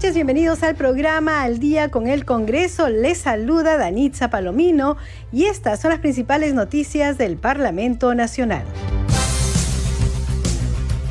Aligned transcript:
Noches, 0.00 0.14
bienvenidos 0.14 0.62
al 0.62 0.76
programa 0.76 1.42
Al 1.42 1.58
Día 1.58 1.90
con 1.90 2.06
el 2.06 2.24
Congreso. 2.24 2.88
Les 2.88 3.18
saluda 3.18 3.76
Danitza 3.76 4.30
Palomino 4.30 4.96
y 5.30 5.44
estas 5.44 5.78
son 5.78 5.90
las 5.90 6.00
principales 6.00 6.54
noticias 6.54 7.18
del 7.18 7.36
Parlamento 7.36 8.14
Nacional. 8.14 8.62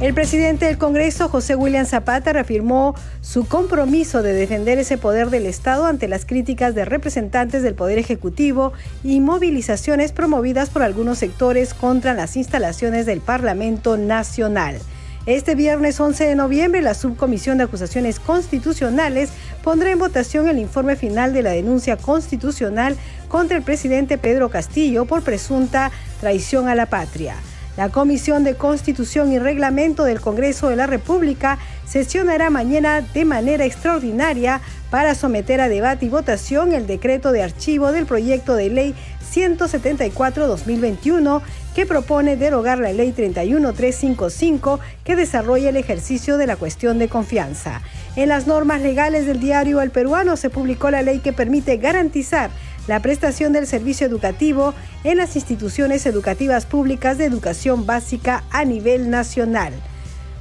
El 0.02 0.16
presidente 0.16 0.66
del 0.66 0.80
Congreso, 0.80 1.30
José 1.30 1.54
William 1.54 1.86
Zapata, 1.86 2.34
reafirmó 2.34 2.96
su 3.22 3.48
compromiso 3.48 4.24
de 4.24 4.34
defender 4.34 4.80
ese 4.80 4.98
poder 4.98 5.30
del 5.30 5.46
Estado 5.46 5.86
ante 5.86 6.08
las 6.08 6.26
críticas 6.26 6.74
de 6.74 6.86
representantes 6.86 7.62
del 7.62 7.76
Poder 7.76 8.00
Ejecutivo 8.00 8.74
y 9.04 9.20
movilizaciones 9.20 10.14
promovidas 10.14 10.72
por 10.72 10.82
algunos 10.82 11.20
sectores 11.20 11.76
contra 11.76 12.16
las 12.16 12.36
instalaciones 12.36 13.06
del 13.06 13.22
Parlamento 13.22 13.98
Nacional. 13.98 14.80
Este 15.30 15.54
viernes 15.54 16.00
11 16.00 16.26
de 16.26 16.34
noviembre, 16.34 16.82
la 16.82 16.96
Subcomisión 16.96 17.60
de 17.60 17.66
Acusaciones 17.66 18.20
Constitucionales 18.20 19.30
pondrá 19.64 19.92
en 19.92 20.00
votación 20.00 20.48
el 20.48 20.58
informe 20.58 20.96
final 20.96 21.34
de 21.34 21.44
la 21.44 21.52
denuncia 21.52 21.98
constitucional 21.98 22.98
contra 23.28 23.56
el 23.56 23.62
presidente 23.62 24.18
Pedro 24.18 24.50
Castillo 24.50 25.06
por 25.06 25.22
presunta 25.22 25.92
traición 26.20 26.68
a 26.68 26.74
la 26.74 26.88
patria. 26.88 27.36
La 27.78 27.90
Comisión 27.90 28.44
de 28.44 28.56
Constitución 28.56 29.32
y 29.32 29.38
Reglamento 29.38 30.04
del 30.04 30.20
Congreso 30.20 30.68
de 30.68 30.78
la 30.78 30.88
República 30.88 31.60
sesionará 31.86 32.50
mañana 32.50 33.02
de 33.02 33.24
manera 33.24 33.66
extraordinaria 33.66 34.62
para 34.90 35.14
someter 35.14 35.62
a 35.62 35.70
debate 35.70 36.08
y 36.08 36.10
votación 36.10 36.74
el 36.74 36.88
decreto 36.88 37.32
de 37.32 37.44
archivo 37.44 37.92
del 37.92 38.08
proyecto 38.08 38.56
de 38.56 38.70
ley 38.70 38.96
174-2021 39.32 41.44
que 41.80 41.86
propone 41.86 42.36
derogar 42.36 42.80
la 42.80 42.92
ley 42.92 43.14
31355 43.14 44.82
que 45.06 45.16
desarrolla 45.16 45.70
el 45.70 45.78
ejercicio 45.78 46.36
de 46.36 46.46
la 46.46 46.58
cuestión 46.58 47.00
de 47.00 47.08
confianza. 47.08 47.82
En 48.18 48.28
las 48.28 48.48
normas 48.48 48.82
legales 48.82 49.26
del 49.26 49.40
diario 49.40 49.80
El 49.80 49.90
Peruano 49.90 50.36
se 50.36 50.50
publicó 50.50 50.92
la 50.92 51.04
ley 51.04 51.20
que 51.20 51.32
permite 51.32 51.78
garantizar 51.78 52.50
la 52.88 53.02
prestación 53.02 53.54
del 53.54 53.66
servicio 53.66 54.06
educativo 54.06 54.74
en 55.06 55.20
las 55.20 55.38
instituciones 55.38 56.06
educativas 56.06 56.66
públicas 56.66 57.18
de 57.18 57.24
educación 57.24 57.86
básica 57.86 58.44
a 58.52 58.66
nivel 58.66 59.10
nacional. 59.10 59.72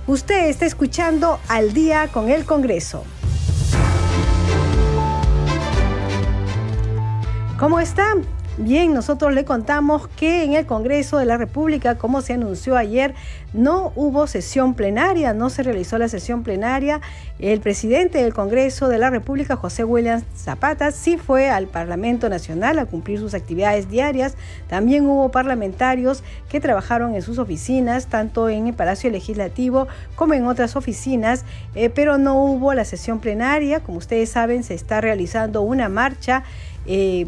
Usted 0.08 0.48
está 0.48 0.66
escuchando 0.66 1.38
al 1.46 1.72
día 1.72 2.08
con 2.12 2.30
el 2.30 2.46
Congreso. 2.46 3.04
¿Cómo 7.60 7.78
están? 7.78 8.37
Bien, 8.60 8.92
nosotros 8.92 9.32
le 9.34 9.44
contamos 9.44 10.08
que 10.08 10.42
en 10.42 10.54
el 10.54 10.66
Congreso 10.66 11.18
de 11.18 11.24
la 11.24 11.36
República, 11.36 11.94
como 11.94 12.22
se 12.22 12.32
anunció 12.32 12.76
ayer, 12.76 13.14
no 13.52 13.92
hubo 13.94 14.26
sesión 14.26 14.74
plenaria, 14.74 15.32
no 15.32 15.48
se 15.48 15.62
realizó 15.62 15.96
la 15.96 16.08
sesión 16.08 16.42
plenaria. 16.42 17.00
El 17.38 17.60
presidente 17.60 18.18
del 18.18 18.34
Congreso 18.34 18.88
de 18.88 18.98
la 18.98 19.10
República, 19.10 19.54
José 19.54 19.84
William 19.84 20.24
Zapata, 20.36 20.90
sí 20.90 21.18
fue 21.18 21.50
al 21.50 21.68
Parlamento 21.68 22.28
Nacional 22.28 22.80
a 22.80 22.86
cumplir 22.86 23.20
sus 23.20 23.32
actividades 23.32 23.88
diarias. 23.90 24.34
También 24.66 25.06
hubo 25.06 25.30
parlamentarios 25.30 26.24
que 26.48 26.58
trabajaron 26.58 27.14
en 27.14 27.22
sus 27.22 27.38
oficinas, 27.38 28.08
tanto 28.08 28.48
en 28.48 28.66
el 28.66 28.74
Palacio 28.74 29.08
Legislativo 29.08 29.86
como 30.16 30.34
en 30.34 30.46
otras 30.46 30.74
oficinas, 30.74 31.44
eh, 31.76 31.90
pero 31.90 32.18
no 32.18 32.42
hubo 32.42 32.74
la 32.74 32.84
sesión 32.84 33.20
plenaria. 33.20 33.78
Como 33.84 33.98
ustedes 33.98 34.30
saben, 34.30 34.64
se 34.64 34.74
está 34.74 35.00
realizando 35.00 35.62
una 35.62 35.88
marcha 35.88 36.42
eh, 36.88 37.26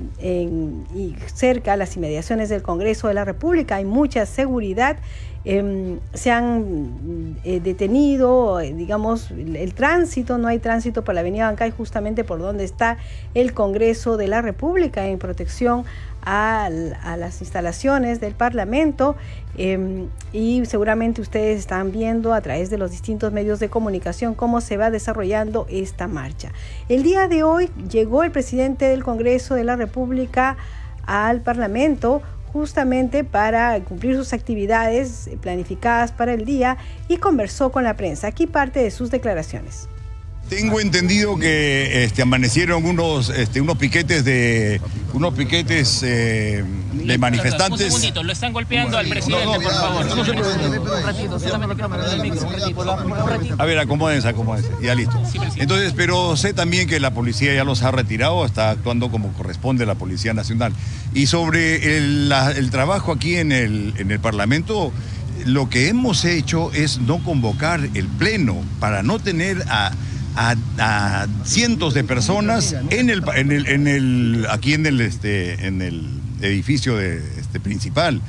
y 0.95 1.15
cerca 1.35 1.75
a 1.75 1.77
las 1.77 1.95
inmediaciones 1.97 2.49
del 2.49 2.63
Congreso 2.63 3.09
de 3.09 3.15
la 3.15 3.27
República. 3.27 3.77
Hay 3.77 3.85
mucha 3.85 4.25
seguridad. 4.25 4.97
Eh, 5.45 5.99
se 6.13 6.31
han 6.31 7.37
eh, 7.45 7.61
detenido, 7.61 8.61
eh, 8.61 8.75
digamos, 8.75 9.31
el, 9.31 9.57
el, 9.57 9.73
tránsito, 9.73 10.37
no 10.37 10.49
hay 10.49 10.59
tránsito 10.59 11.03
por 11.03 11.15
la 11.15 11.23
Avenida 11.23 11.47
Bancay, 11.47 11.71
justamente 11.71 12.25
por 12.25 12.41
donde 12.41 12.65
está 12.65 12.99
el 13.33 13.55
Congreso 13.55 14.19
de 14.19 14.29
la 14.29 14.43
República 14.43 15.07
en 15.07 15.19
protección 15.19 15.85
a, 16.23 16.67
a 16.67 17.17
las 17.17 17.41
instalaciones 17.41 18.21
del 18.21 18.35
Parlamento 18.35 19.17
eh, 19.57 20.07
y 20.33 20.65
seguramente 20.67 21.21
ustedes 21.21 21.59
están 21.59 21.93
viendo 21.93 22.33
a 22.33 22.41
través 22.41 22.71
de 22.71 22.79
los 22.79 22.91
distintos 22.91 23.33
medios 23.33 23.61
de 23.61 23.69
comunicación 23.69 24.35
cómo 24.35 24.61
se 24.61 24.77
va 24.77 24.91
desarrollando 24.91 25.67
esta 25.69 26.09
marcha. 26.09 26.53
El 26.89 27.03
día 27.03 27.29
de 27.29 27.43
hoy 27.43 27.71
llegó 27.91 28.23
el 28.23 28.31
presidente 28.31 28.87
del 28.87 29.05
Congreso 29.05 29.55
de 29.55 29.65
la 29.65 29.77
República 29.77 30.57
al 31.07 31.41
Parlamento 31.41 32.23
justamente 32.53 33.25
para 33.25 33.79
cumplir 33.81 34.17
sus 34.17 34.33
actividades 34.33 35.31
planificadas 35.41 36.13
para 36.13 36.33
el 36.33 36.45
día 36.45 36.79
y 37.09 37.19
conversó 37.19 37.71
con 37.71 37.85
la 37.85 37.95
prensa. 37.95 38.27
Aquí 38.27 38.47
parte 38.47 38.81
de 38.81 38.91
sus 38.91 39.11
declaraciones. 39.11 39.89
Tengo 40.51 40.81
entendido 40.81 41.39
que 41.39 42.05
este, 42.05 42.23
amanecieron 42.23 42.85
unos, 42.85 43.31
este, 43.31 43.61
unos 43.61 43.79
piquetes 43.79 44.25
de 44.25 44.81
unos 45.13 45.33
piquetes 45.35 46.03
eh, 46.03 46.65
de 46.93 47.19
manifestantes. 47.19 47.81
Un 47.87 48.01
segundito, 48.01 48.25
lo 48.25 48.33
están 48.33 48.53
golpeando 48.53 48.99
al 48.99 49.09
presidente, 49.09 49.45
no, 49.45 49.55
no, 49.55 49.61
por 49.61 49.73
favor. 49.73 50.07
A 53.59 53.65
ver, 53.65 53.79
acomódense, 53.79 54.27
acomódense. 54.27 54.71
Ya 54.83 54.97
listo. 54.97 55.23
Entonces, 55.57 55.95
pero 55.97 56.37
sé 56.37 56.53
también 56.53 56.89
que 56.89 56.99
la 56.99 57.15
policía 57.15 57.55
ya 57.55 57.63
los 57.63 57.83
ha 57.85 57.93
retirado, 57.93 58.45
está 58.45 58.71
actuando 58.71 59.09
como 59.09 59.33
corresponde 59.35 59.87
la 59.87 59.95
Policía 59.95 60.35
Nacional. 60.35 60.73
Y 61.15 61.27
sobre 61.27 61.97
el, 61.97 62.29
la, 62.29 62.51
el 62.51 62.71
trabajo 62.71 63.13
aquí 63.13 63.37
en 63.37 63.53
el, 63.53 63.95
en 63.99 64.11
el 64.11 64.19
Parlamento, 64.19 64.93
lo 65.47 65.71
que 65.71 65.89
hemos 65.89 66.25
hecho 66.25 66.73
es 66.73 66.99
no 66.99 67.23
convocar 67.23 67.81
el 67.95 68.09
Pleno 68.09 68.57
para 68.81 69.05
no 69.05 69.21
tener 69.21 69.63
a 69.69 69.93
a, 70.41 70.57
a, 70.79 71.27
cientos 71.45 71.93
de 71.93 72.03
personas 72.03 72.75
en 72.91 73.11
el, 73.11 73.23
en 73.37 73.53
el, 73.53 73.67
en 73.67 73.87
el, 73.87 74.47
aquí 74.51 74.73
en 74.73 74.87
el, 74.87 75.01
este, 75.03 75.67
en 75.67 75.83
el 75.83 76.09
edificio 76.41 76.97
de, 76.97 77.19
este, 77.39 77.61
principal. 77.61 78.23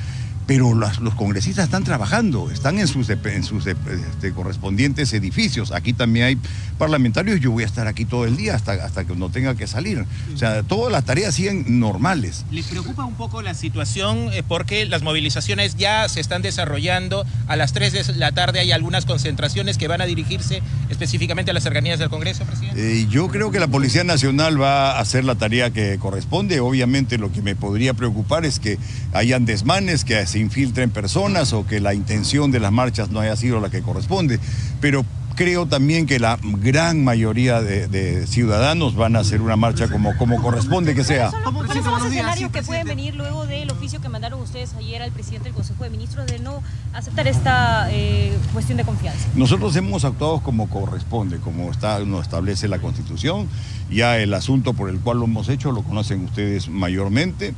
Pero 0.47 0.73
los, 0.73 0.99
los, 0.99 1.15
congresistas 1.15 1.65
están 1.65 1.83
trabajando, 1.83 2.51
están 2.51 2.79
en 2.79 2.87
sus, 2.87 3.09
en 3.09 3.43
sus 3.43 3.67
este, 3.67 4.33
correspondientes 4.33 5.13
edificios. 5.13 5.71
Aquí 5.71 5.93
también 5.93 6.25
hay 6.25 6.37
parlamentarios, 6.77 7.39
yo 7.39 7.51
voy 7.51 7.63
a 7.63 7.67
estar 7.67 7.87
aquí 7.87 8.05
todo 8.05 8.25
el 8.25 8.35
día 8.35 8.55
hasta, 8.55 8.73
hasta 8.73 9.05
que 9.05 9.15
no 9.15 9.29
tenga 9.29 9.55
que 9.55 9.67
salir. 9.67 10.05
O 10.33 10.37
sea, 10.37 10.63
todas 10.63 10.91
las 10.91 11.05
tareas 11.05 11.35
siguen 11.35 11.79
normales. 11.79 12.43
¿Les 12.51 12.67
preocupa 12.67 13.05
un 13.05 13.13
poco 13.13 13.41
la 13.41 13.53
situación 13.53 14.29
eh, 14.33 14.43
porque 14.47 14.85
las 14.85 15.03
movilizaciones 15.03 15.75
ya 15.75 16.09
se 16.09 16.19
están 16.19 16.41
desarrollando? 16.41 17.25
A 17.47 17.55
las 17.55 17.73
3 17.73 17.93
de 17.93 18.15
la 18.15 18.31
tarde 18.31 18.59
hay 18.59 18.71
algunas 18.71 19.05
concentraciones 19.05 19.77
que 19.77 19.87
van 19.87 20.01
a 20.01 20.05
dirigirse 20.05 20.61
específicamente 20.89 21.51
a 21.51 21.53
las 21.53 21.63
cercanías 21.63 21.99
del 21.99 22.09
Congreso, 22.09 22.43
presidente. 22.45 23.01
Eh, 23.01 23.07
yo 23.09 23.27
creo 23.27 23.51
que 23.51 23.59
la 23.59 23.67
Policía 23.67 24.03
Nacional 24.03 24.61
va 24.61 24.93
a 24.93 24.99
hacer 24.99 25.23
la 25.23 25.35
tarea 25.35 25.71
que 25.71 25.97
corresponde. 25.99 26.59
Obviamente 26.59 27.17
lo 27.17 27.31
que 27.31 27.41
me 27.41 27.55
podría 27.55 27.93
preocupar 27.93 28.45
es 28.45 28.59
que 28.59 28.77
hayan 29.13 29.45
desmanes, 29.45 30.03
que 30.03 30.15
se 30.31 30.39
infiltren 30.39 30.89
personas 30.89 31.53
o 31.53 31.67
que 31.67 31.79
la 31.79 31.93
intención 31.93 32.51
de 32.51 32.59
las 32.59 32.71
marchas 32.71 33.11
no 33.11 33.19
haya 33.19 33.35
sido 33.35 33.59
la 33.59 33.69
que 33.69 33.81
corresponde. 33.81 34.39
Pero 34.79 35.05
creo 35.35 35.65
también 35.65 36.05
que 36.05 36.19
la 36.19 36.37
gran 36.41 37.03
mayoría 37.03 37.61
de, 37.61 37.87
de, 37.87 38.27
ciudadanos 38.27 38.95
van 38.95 39.15
a 39.15 39.19
hacer 39.19 39.41
una 39.41 39.55
marcha 39.55 39.87
como, 39.87 40.15
como 40.17 40.41
corresponde 40.41 40.95
que 40.95 41.03
sea. 41.03 41.31
¿Cuáles 41.31 41.83
son 41.83 41.99
los 41.99 42.05
escenarios 42.05 42.51
que 42.51 42.61
pueden 42.63 42.87
venir 42.87 43.15
luego 43.15 43.45
del 43.45 43.69
oficio 43.71 43.99
que 44.01 44.09
mandaron 44.09 44.39
ustedes 44.41 44.73
ayer 44.75 45.01
al 45.01 45.11
presidente 45.11 45.45
del 45.45 45.53
Consejo 45.53 45.83
de 45.83 45.89
Ministros 45.89 46.27
de 46.27 46.39
no 46.39 46.61
aceptar 46.93 47.27
esta 47.27 47.87
eh, 47.91 48.37
cuestión 48.53 48.77
de 48.77 48.85
confianza? 48.85 49.27
Nosotros 49.35 49.75
hemos 49.75 50.05
actuado 50.05 50.41
como 50.41 50.69
corresponde, 50.69 51.37
como 51.37 51.71
está, 51.71 51.99
nos 51.99 52.21
establece 52.21 52.67
la 52.67 52.79
Constitución. 52.79 53.47
Ya 53.89 54.17
el 54.19 54.33
asunto 54.33 54.73
por 54.73 54.89
el 54.89 54.99
cual 54.99 55.19
lo 55.19 55.25
hemos 55.25 55.49
hecho 55.49 55.71
lo 55.71 55.83
conocen 55.83 56.23
ustedes 56.23 56.69
mayormente. 56.69 57.53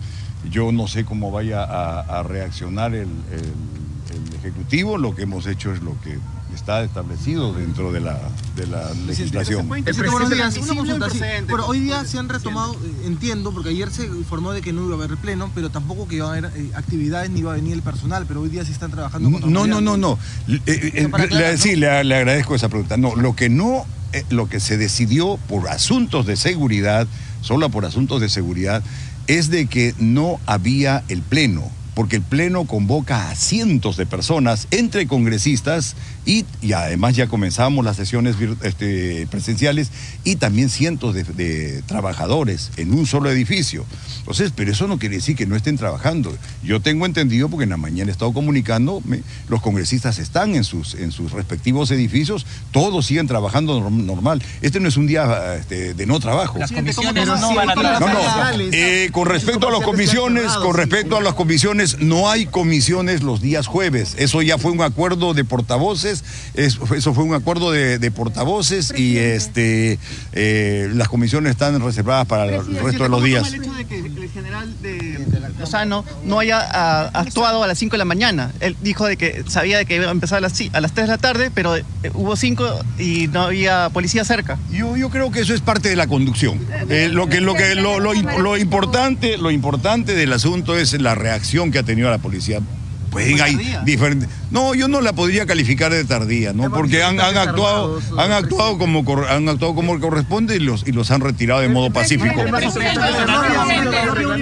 Yo 0.50 0.72
no 0.72 0.88
sé 0.88 1.06
cómo 1.06 1.32
vaya 1.32 1.64
a, 1.64 2.00
a 2.20 2.24
reaccionar 2.24 2.94
el, 2.94 3.08
el, 3.32 4.26
el 4.28 4.36
Ejecutivo. 4.36 4.98
Lo 4.98 5.16
que 5.16 5.24
hemos 5.24 5.48
hecho 5.48 5.74
es 5.74 5.82
lo 5.82 6.00
que 6.02 6.18
está 6.54 6.84
establecido 6.84 7.54
dentro 7.54 7.92
de 7.92 8.00
la, 8.00 8.20
de 8.56 8.68
la 8.68 8.94
legislación. 9.08 9.62
El 9.74 9.84
presidente, 9.84 10.12
buenos 10.12 10.30
días, 10.30 10.58
una 10.58 10.76
consulta, 10.76 11.10
sí. 11.10 11.20
Pero 11.48 11.66
hoy 11.66 11.80
día 11.80 12.06
se 12.06 12.20
han 12.20 12.30
retomado, 12.30 12.74
eh, 12.74 13.06
entiendo, 13.06 13.52
porque 13.52 13.70
ayer 13.70 13.90
se 13.90 14.06
informó 14.06 14.52
de 14.52 14.62
que 14.62 14.72
no 14.72 14.86
iba 14.86 14.94
a 14.94 15.04
haber 15.04 15.18
pleno, 15.18 15.50
pero 15.56 15.70
tampoco 15.70 16.08
que 16.08 16.18
iba 16.18 16.28
a 16.28 16.32
haber 16.32 16.52
eh, 16.56 16.72
actividades 16.76 17.30
ni 17.32 17.40
iba 17.40 17.52
a 17.52 17.56
venir 17.56 17.74
el 17.74 17.82
personal, 17.82 18.26
pero 18.28 18.42
hoy 18.42 18.50
día 18.50 18.64
sí 18.66 18.72
están 18.72 18.92
trabajando 18.92 19.40
con 19.40 19.52
No, 19.52 19.66
no, 19.66 19.82
no, 19.82 19.98
no. 19.98 20.20
Eh, 20.48 20.62
eh, 20.68 21.10
le, 21.32 21.58
sí, 21.58 21.76
le, 21.76 22.04
le, 22.04 22.16
agradezco 22.16 22.56
esa 22.56 22.70
pregunta. 22.70 22.98
No, 22.98 23.16
lo 23.16 23.36
que 23.36 23.50
no 23.50 23.86
eh, 24.14 24.24
lo 24.30 24.48
que 24.48 24.60
se 24.60 24.78
decidió 24.78 25.40
por 25.50 25.68
asuntos 25.70 26.28
de 26.28 26.36
seguridad, 26.36 27.08
solo 27.42 27.70
por 27.70 27.84
asuntos 27.84 28.22
de 28.22 28.30
seguridad, 28.30 28.84
es 29.28 29.50
de 29.50 29.68
que 29.68 29.94
no 30.00 30.40
había 30.46 31.04
el 31.08 31.22
pleno 31.22 31.72
porque 31.94 32.16
el 32.18 32.22
Pleno 32.22 32.66
convoca 32.66 33.30
a 33.30 33.36
cientos 33.36 33.98
de 33.98 34.06
personas, 34.06 34.68
entre 34.72 35.08
congresistas, 35.08 35.96
y, 36.26 36.46
además 36.74 37.16
ya 37.16 37.28
comenzamos 37.28 37.84
las 37.84 37.98
sesiones 37.98 38.36
este, 38.62 39.28
presenciales, 39.30 39.92
y 40.24 40.38
también 40.38 40.70
cientos 40.70 41.14
de, 41.14 41.84
trabajadores 41.86 42.72
en 42.78 42.94
un 42.94 43.06
solo 43.06 43.30
edificio. 43.30 43.86
Entonces, 44.20 44.52
pero 44.56 44.72
eso 44.72 44.88
no 44.88 45.00
quiere 45.00 45.16
decir 45.16 45.36
que 45.36 45.46
no 45.46 45.56
estén 45.56 45.78
trabajando. 45.78 46.36
Yo 46.64 46.80
tengo 46.80 47.06
entendido, 47.06 47.50
porque 47.50 47.66
en 47.66 47.72
la 47.72 47.78
mañana 47.78 48.10
he 48.10 48.14
estado 48.14 48.32
comunicando, 48.34 49.02
los 49.50 49.62
congresistas 49.62 50.20
están 50.20 50.56
en 50.56 50.64
sus, 50.64 50.96
en 50.96 51.12
sus 51.12 51.32
respectivos 51.32 51.92
edificios, 51.92 52.46
todos 52.72 53.06
siguen 53.06 53.28
trabajando 53.28 53.90
normal. 53.90 54.42
Este 54.62 54.80
no 54.80 54.88
es 54.88 54.98
un 54.98 55.08
día 55.08 55.56
este, 55.56 55.94
de 55.94 56.06
no 56.06 56.20
trabajo. 56.20 56.58
Las 56.60 56.72
comisiones 56.72 57.28
no, 57.28 57.56
van 57.56 57.70
a 57.70 57.74
trabajar. 57.74 58.58
No, 58.58 58.64
eh, 58.72 59.10
con 59.12 59.28
respecto 59.28 59.68
a 59.68 59.72
las 59.72 59.82
comisiones, 59.82 60.52
con 60.54 60.76
respecto 60.76 61.18
a 61.18 61.22
las 61.22 61.34
comisiones, 61.34 62.00
no 62.00 62.30
hay 62.30 62.46
comisiones 62.46 63.24
los 63.24 63.42
días 63.42 63.68
jueves. 63.68 64.16
Eso 64.18 64.42
ya 64.42 64.58
fue 64.58 64.72
un 64.72 64.82
acuerdo 64.82 65.34
de 65.34 65.44
portavoces, 65.44 66.13
eso 66.54 67.14
fue 67.14 67.24
un 67.24 67.34
acuerdo 67.34 67.72
de, 67.72 68.12
portavoces 68.12 68.94
y 68.96 69.18
este 69.18 69.98
eh, 70.34 70.90
las 70.94 71.08
comisiones 71.08 71.52
están 71.52 71.82
reservadas 71.82 72.28
para 72.28 72.46
el 72.46 72.78
resto 72.78 73.04
de 73.04 73.10
los 73.10 73.24
días. 73.24 73.52
el 73.54 73.64
hecho 73.64 73.74
de 73.74 73.86
que 73.86 73.98
el 73.98 74.30
general 74.30 74.74
de 74.82 75.26
Lozano 75.60 76.06
no 76.24 76.40
haya 76.40 76.60
ah, 76.62 77.10
actuado 77.14 77.64
a 77.64 77.68
las 77.68 77.80
5 77.80 77.94
de 77.94 77.98
la 77.98 78.06
mañana? 78.06 78.52
Él 78.60 78.76
dijo 78.82 79.06
de 79.06 79.18
que 79.18 79.44
sabía 79.48 79.78
de 79.78 79.86
que 79.86 79.96
iba 79.96 80.08
a 80.08 80.12
empezar 80.12 80.40
a 80.40 80.42
las, 80.42 80.54
a 80.74 80.82
las 80.82 80.94
3 80.94 81.08
de 81.08 81.14
la 81.14 81.18
tarde, 81.18 81.52
pero 81.54 81.76
eh, 81.76 81.84
hubo 82.14 82.36
5 82.36 82.80
y 83.00 83.28
no 83.28 83.44
había 83.44 83.90
policía 83.90 84.24
cerca. 84.24 84.58
Yo, 84.72 84.98
yo 84.98 85.10
creo 85.10 85.32
que 85.32 85.42
eso 85.42 85.54
es 85.54 85.62
parte 85.62 85.90
de 85.90 85.96
la 85.96 86.08
conducción. 86.08 86.60
Eh, 86.90 87.10
lo 87.12 87.28
que, 87.28 87.42
lo, 87.42 87.56
que, 87.56 87.76
lo, 87.76 88.00
lo, 88.00 88.58
importante, 88.58 89.38
lo 89.38 89.52
importante 89.52 90.16
del 90.16 90.34
asunto 90.34 90.78
es 90.78 91.00
la 91.00 91.16
reacción 91.16 91.72
que 91.72 91.80
ha 91.80 91.84
tenido 91.84 92.10
la 92.10 92.18
policía. 92.18 92.60
Pues 93.14 93.42
hay 93.42 93.78
diferentes. 93.86 94.30
No, 94.52 94.76
yo 94.76 94.88
no 94.88 95.02
la 95.02 95.14
podría 95.14 95.46
calificar 95.46 95.92
de 95.92 96.04
tardía, 96.04 96.52
¿no? 96.54 96.70
Porque 96.70 97.04
han, 97.04 97.20
actuado, 97.20 98.00
han 98.18 98.32
actuado 98.32 98.78
como 98.78 99.04
han 99.30 99.48
actuado 99.48 99.76
como 99.76 100.00
corresponde 100.00 100.58
y 100.58 100.60
los 100.60 100.86
y 100.88 100.92
los 100.92 101.10
han 101.12 101.22
retirado 101.22 101.62
de 101.62 101.70
modo 101.70 101.92
pacífico. 101.92 102.42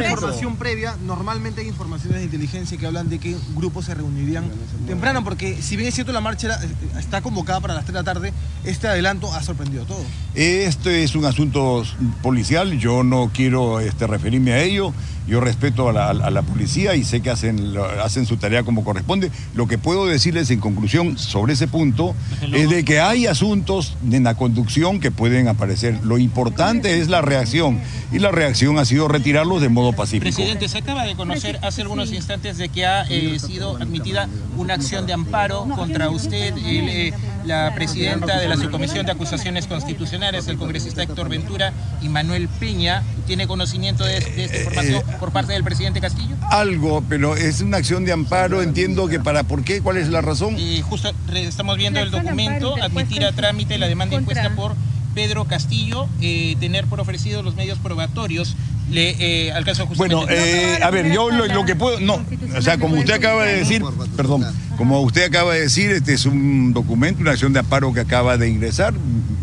información 0.03 0.56
previa, 0.56 0.95
normalmente 1.06 1.62
hay 1.62 1.68
informaciones 1.68 2.19
de 2.19 2.23
inteligencia 2.25 2.77
que 2.77 2.85
hablan 2.85 3.09
de 3.09 3.19
que 3.19 3.35
grupos 3.56 3.85
se 3.85 3.94
reunirían 3.94 4.50
temprano, 4.88 5.23
porque 5.23 5.62
si 5.62 5.75
bien 5.75 5.89
es 5.89 5.95
cierto 5.95 6.12
la 6.12 6.21
marcha 6.21 6.59
está 7.00 7.21
convocada 7.21 7.59
para 7.59 7.73
las 7.73 7.85
3 7.85 7.94
de 7.94 8.00
la 8.00 8.03
tarde, 8.03 8.33
este 8.63 8.88
adelanto 8.88 9.33
ha 9.33 9.44
sorprendido 9.44 9.83
a 9.83 9.88
todos. 9.88 10.06
Este 10.35 11.03
es 11.03 11.15
un 11.15 11.25
asunto 11.25 11.83
policial, 12.21 12.79
yo 12.79 13.03
no 13.03 13.31
quiero 13.33 13.79
este, 13.79 14.07
referirme 14.07 14.53
a 14.53 14.62
ello. 14.62 14.94
Yo 15.27 15.39
respeto 15.39 15.88
a 15.88 16.13
la, 16.13 16.41
policía 16.41 16.95
y 16.95 17.03
sé 17.03 17.21
que 17.21 17.29
hacen, 17.29 17.75
hacen 18.03 18.25
su 18.25 18.38
tarea 18.38 18.61
como 18.63 18.84
corresponde. 18.84 19.31
Lo 19.56 19.68
que 19.68 19.78
puedo 19.78 20.06
decirles 20.06 20.50
en 20.52 20.60
conclusión 20.60 21.18
sobre 21.18 21.54
ese 21.54 21.68
punto 21.68 22.16
es 22.54 22.69
de 22.69 22.84
que 22.84 23.00
hay 23.00 23.28
asuntos 23.28 23.96
en 24.10 24.24
la 24.24 24.36
conducción 24.36 25.00
que 25.00 25.12
pueden 25.12 25.48
aparecer. 25.48 26.00
Lo 26.04 26.18
importante 26.18 27.00
es 27.00 27.10
la 27.10 27.22
reacción 27.22 27.80
y 28.12 28.19
la 28.19 28.31
reacción 28.31 28.78
ha 28.78 28.86
sido 28.86 29.08
retirarlos 29.08 29.62
de 29.62 29.69
modo 29.69 29.94
pacífico. 29.94 30.24
Presidente, 30.24 30.68
se 30.68 30.80
acaba 30.80 31.06
de 31.06 31.16
conocer 31.16 31.60
hace 31.62 31.81
algunos 31.81 32.12
instantes 32.12 32.58
de 32.58 32.69
que 32.69 32.86
ha 32.86 33.04
eh, 33.10 33.40
sido 33.40 33.78
admitida 33.78 34.28
una 34.58 34.74
acción 34.74 35.06
de 35.06 35.14
amparo 35.14 35.68
contra 35.75 36.10
usted, 36.10 36.54
eh, 36.57 37.14
la 37.46 37.74
presidenta 37.74 38.40
de 38.40 38.48
la 38.48 38.57
Subcomisión 38.57 39.06
de 39.06 39.14
Acusaciones 39.14 39.68
Constitucionales, 39.68 40.48
el 40.48 40.57
congresista 40.57 41.04
Héctor 41.04 41.30
Ventura 41.30 41.74
y 42.02 42.10
Manuel 42.10 42.48
Peña. 42.48 43.04
¿Tiene 43.25 43.48
conocimiento 43.48 44.04
de, 44.04 44.18
esta 44.18 44.57
información 44.57 45.04
por 45.19 45.31
parte 45.31 45.54
del 45.54 45.64
presidente 45.64 46.02
Castillo? 46.02 46.36
Algo, 46.50 47.04
pero 47.07 47.36
es 47.36 47.62
una 47.62 47.78
acción 47.78 48.04
de 48.04 48.12
amparo. 48.12 48.50
Entiendo 48.59 49.07
que 49.07 49.19
para 49.19 49.44
por 49.44 49.63
qué, 49.63 49.81
cuál 49.81 49.98
es 49.98 50.09
la 50.09 50.21
razón. 50.21 50.57
Y 50.59 50.81
justo 50.81 51.12
estamos 51.33 51.77
viendo 51.77 52.00
el 52.00 52.12
documento, 52.12 52.75
admitir 52.81 53.24
a 53.24 53.31
trámite 53.31 53.77
la 53.77 53.88
demanda 53.88 54.15
impuesta 54.15 54.50
por 54.56 54.75
Pedro 55.13 55.45
Castillo, 55.45 56.07
eh, 56.21 56.56
tener 56.59 56.86
por 56.86 57.00
ofrecido 57.00 57.44
los 57.44 57.56
medios 57.56 57.77
probatorios. 57.80 58.56
Le 58.89 59.15
eh, 59.19 59.51
alcanzo 59.53 59.86
Bueno, 59.95 60.25
eh, 60.30 60.80
a 60.81 60.89
ver, 60.89 61.13
yo 61.13 61.30
lo, 61.30 61.65
que 61.65 61.75
puedo, 61.75 62.01
no, 62.01 62.21
o 62.57 62.62
sea, 62.62 62.77
como 62.77 62.98
usted 62.98 63.13
acaba 63.13 63.45
de 63.45 63.59
decir, 63.59 63.81
perdón, 64.18 64.45
como 64.75 65.00
usted 65.01 65.24
acaba 65.24 65.54
de 65.54 65.62
decir, 65.62 65.92
este 65.92 66.13
es 66.13 66.25
un 66.25 66.74
documento, 66.74 67.21
una 67.21 67.31
acción 67.31 67.54
de 67.54 67.59
amparo 67.59 67.94
que 67.94 68.01
acaba 68.01 68.38
de 68.38 68.50
ingresar, 68.50 68.94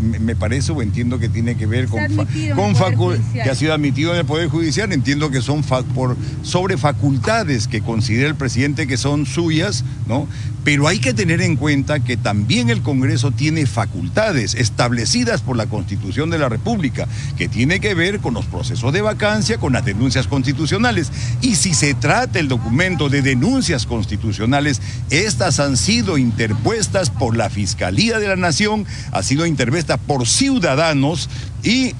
me, 0.08 0.36
parece 0.36 0.72
o 0.72 0.82
entiendo 0.82 1.18
que 1.18 1.28
tiene 1.28 1.56
que 1.56 1.66
ver 1.66 1.88
con, 1.88 2.00
con 2.16 2.26
que 3.32 3.42
ha 3.42 3.54
sido 3.54 3.74
admitido 3.74 4.12
en 4.12 4.20
el 4.20 4.24
Poder 4.24 4.48
Judicial, 4.48 4.92
entiendo 4.92 5.30
que 5.30 5.42
son 5.42 5.62
por 5.94 6.16
sobre 6.42 6.76
facultades 6.76 7.68
que 7.68 7.80
considera 7.80 8.28
el 8.28 8.34
presidente 8.34 8.86
que 8.86 8.96
son 8.96 9.26
suyas, 9.26 9.84
¿no? 10.06 10.26
Pero 10.64 10.86
hay 10.86 10.98
que 10.98 11.14
tener 11.14 11.40
en 11.40 11.56
cuenta 11.56 12.00
que 12.00 12.16
también 12.16 12.68
el 12.68 12.82
Congreso 12.82 13.30
tiene 13.30 13.64
facultades 13.64 14.54
establecidas 14.54 15.40
por 15.40 15.56
la 15.56 15.66
Constitución 15.66 16.30
de 16.30 16.38
la 16.38 16.48
República, 16.48 17.08
que 17.38 17.48
tiene 17.48 17.80
que 17.80 17.94
ver 17.94 18.20
con 18.20 18.34
los 18.34 18.44
procesos 18.46 18.92
de 18.92 19.00
vacancia, 19.00 19.58
con 19.58 19.72
las 19.72 19.84
denuncias 19.84 20.26
constitucionales. 20.26 21.10
Y 21.40 21.54
si 21.54 21.74
se 21.74 21.94
trata 21.94 22.38
el 22.38 22.48
documento 22.48 23.08
de 23.08 23.22
denuncias 23.22 23.86
constitucionales, 23.86 24.82
estas 25.10 25.60
han 25.60 25.76
sido 25.76 26.18
interpuestas 26.18 27.10
por 27.10 27.36
la 27.36 27.50
Fiscalía 27.50 28.18
de 28.18 28.28
la 28.28 28.36
Nación, 28.36 28.84
ha 29.12 29.22
sido 29.22 29.46
interpuesta 29.46 29.96
por 30.06 30.26
ciudadanos 30.26 31.28
y, 31.62 31.94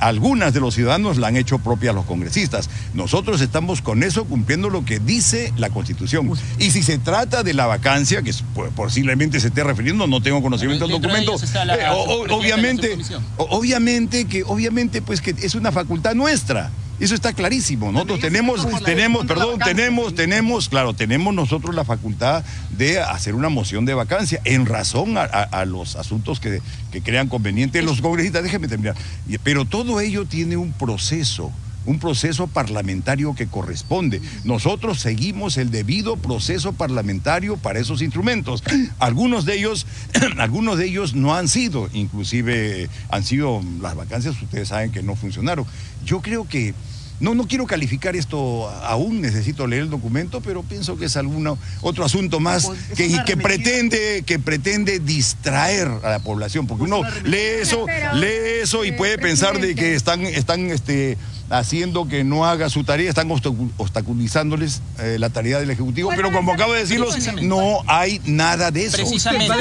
algunas 0.00 0.52
de 0.52 0.58
los 0.58 0.74
ciudadanos 0.74 1.16
la 1.16 1.28
han 1.28 1.36
hecho 1.36 1.60
propia 1.60 1.92
los 1.92 2.04
congresistas. 2.06 2.68
Nosotros 2.94 3.40
estamos 3.40 3.82
con 3.82 4.02
eso 4.02 4.24
cumpliendo 4.24 4.68
lo 4.68 4.84
que 4.84 4.98
dice 4.98 5.52
la 5.56 5.70
Constitución. 5.70 6.32
Y 6.58 6.72
si 6.72 6.82
se 6.82 6.98
trata 6.98 7.44
de 7.44 7.54
la 7.54 7.66
vacancia, 7.66 8.22
que 8.22 8.34
posiblemente 8.74 9.38
se 9.38 9.48
esté 9.48 9.62
refiriendo, 9.62 10.08
no 10.08 10.20
tengo 10.20 10.42
conocimiento 10.42 10.88
del 10.88 11.00
documento, 11.00 11.36
eh, 11.36 11.86
obviamente, 12.30 12.98
obviamente 13.36 14.24
que, 14.24 14.42
obviamente, 14.42 15.02
pues 15.02 15.20
que 15.20 15.36
es 15.40 15.54
una 15.54 15.70
facultad 15.70 16.16
nuestra. 16.16 16.72
Eso 17.00 17.14
está 17.14 17.32
clarísimo. 17.32 17.92
Nosotros 17.92 18.20
tenemos, 18.20 18.66
tenemos, 18.82 19.26
perdón, 19.26 19.58
tenemos, 19.60 20.14
tenemos, 20.14 20.68
claro, 20.68 20.94
tenemos 20.94 21.32
nosotros 21.32 21.74
la 21.74 21.84
facultad 21.84 22.44
de 22.76 23.00
hacer 23.00 23.34
una 23.34 23.48
moción 23.48 23.84
de 23.84 23.94
vacancia 23.94 24.40
en 24.44 24.66
razón 24.66 25.16
a, 25.16 25.64
los 25.64 25.96
asuntos 25.96 26.40
que, 26.40 26.60
crean 27.02 27.28
convenientes 27.28 27.84
los 27.84 28.00
congresistas. 28.00 28.42
Déjeme 28.42 28.68
terminar. 28.68 28.96
Pero 29.44 29.64
todo 29.64 30.00
ello 30.00 30.24
tiene 30.24 30.56
un 30.56 30.72
proceso 30.72 31.52
un 31.88 31.98
proceso 31.98 32.46
parlamentario 32.46 33.34
que 33.34 33.46
corresponde. 33.46 34.20
Nosotros 34.44 35.00
seguimos 35.00 35.56
el 35.56 35.70
debido 35.70 36.16
proceso 36.16 36.74
parlamentario 36.74 37.56
para 37.56 37.78
esos 37.78 38.02
instrumentos. 38.02 38.62
Algunos 38.98 39.46
de 39.46 39.54
ellos, 39.56 39.86
algunos 40.38 40.76
de 40.78 40.84
ellos 40.84 41.14
no 41.14 41.34
han 41.34 41.48
sido, 41.48 41.88
inclusive 41.94 42.90
han 43.08 43.24
sido 43.24 43.62
las 43.80 43.96
vacancias, 43.96 44.40
ustedes 44.40 44.68
saben 44.68 44.92
que 44.92 45.02
no 45.02 45.16
funcionaron. 45.16 45.64
Yo 46.04 46.20
creo 46.20 46.46
que 46.46 46.74
no, 47.20 47.34
no 47.34 47.48
quiero 47.48 47.66
calificar 47.66 48.14
esto 48.16 48.68
aún, 48.68 49.20
necesito 49.20 49.66
leer 49.66 49.84
el 49.84 49.90
documento, 49.90 50.40
pero 50.40 50.62
pienso 50.62 50.96
que 50.96 51.06
es 51.06 51.16
alguno, 51.16 51.58
otro 51.80 52.04
asunto 52.04 52.38
más 52.38 52.66
pues, 52.66 52.78
que, 52.96 53.24
que 53.24 53.36
pretende, 53.36 54.22
que 54.24 54.38
pretende 54.38 55.00
distraer 55.00 55.88
a 56.04 56.10
la 56.10 56.18
población, 56.20 56.66
porque 56.66 56.84
pues 56.84 56.92
uno 56.92 57.08
lee 57.24 57.60
eso, 57.62 57.86
lee 58.14 58.60
eso 58.62 58.84
y 58.84 58.92
puede 58.92 59.18
pensar 59.18 59.58
de 59.58 59.74
que 59.74 59.94
están, 59.94 60.24
están 60.26 60.70
este, 60.70 61.18
haciendo 61.50 62.08
que 62.08 62.24
no 62.24 62.44
haga 62.44 62.68
su 62.68 62.84
tarea, 62.84 63.08
están 63.08 63.30
obstaculizándoles 63.30 64.82
eh, 64.98 65.16
la 65.18 65.30
tarea 65.30 65.58
del 65.58 65.70
Ejecutivo, 65.70 66.10
pero 66.14 66.30
como 66.32 66.52
acabo 66.52 66.72
de 66.74 66.80
decirlo, 66.80 67.08
no 67.42 67.82
hay 67.86 68.20
nada 68.24 68.70
de 68.70 68.84
eso. 68.84 68.96
Precisamente, 68.96 69.54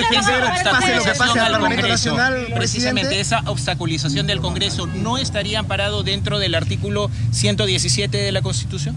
precisamente 2.56 3.20
esa 3.20 3.41
obstaculización 3.46 4.27
del 4.27 4.39
Congreso 4.39 4.88
no 4.88 5.17
estaría 5.17 5.60
amparado 5.60 6.03
dentro 6.03 6.39
del 6.39 6.56
artículo 6.56 7.10
117 7.32 8.17
de 8.17 8.32
la 8.32 8.41
Constitución. 8.41 8.96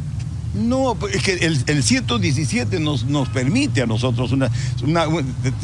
No, 0.55 0.97
es 1.13 1.23
que 1.23 1.35
el, 1.35 1.63
el 1.67 1.83
117 1.83 2.81
nos, 2.81 3.05
nos 3.05 3.29
permite 3.29 3.83
a 3.83 3.87
nosotros 3.87 4.33
una, 4.33 4.51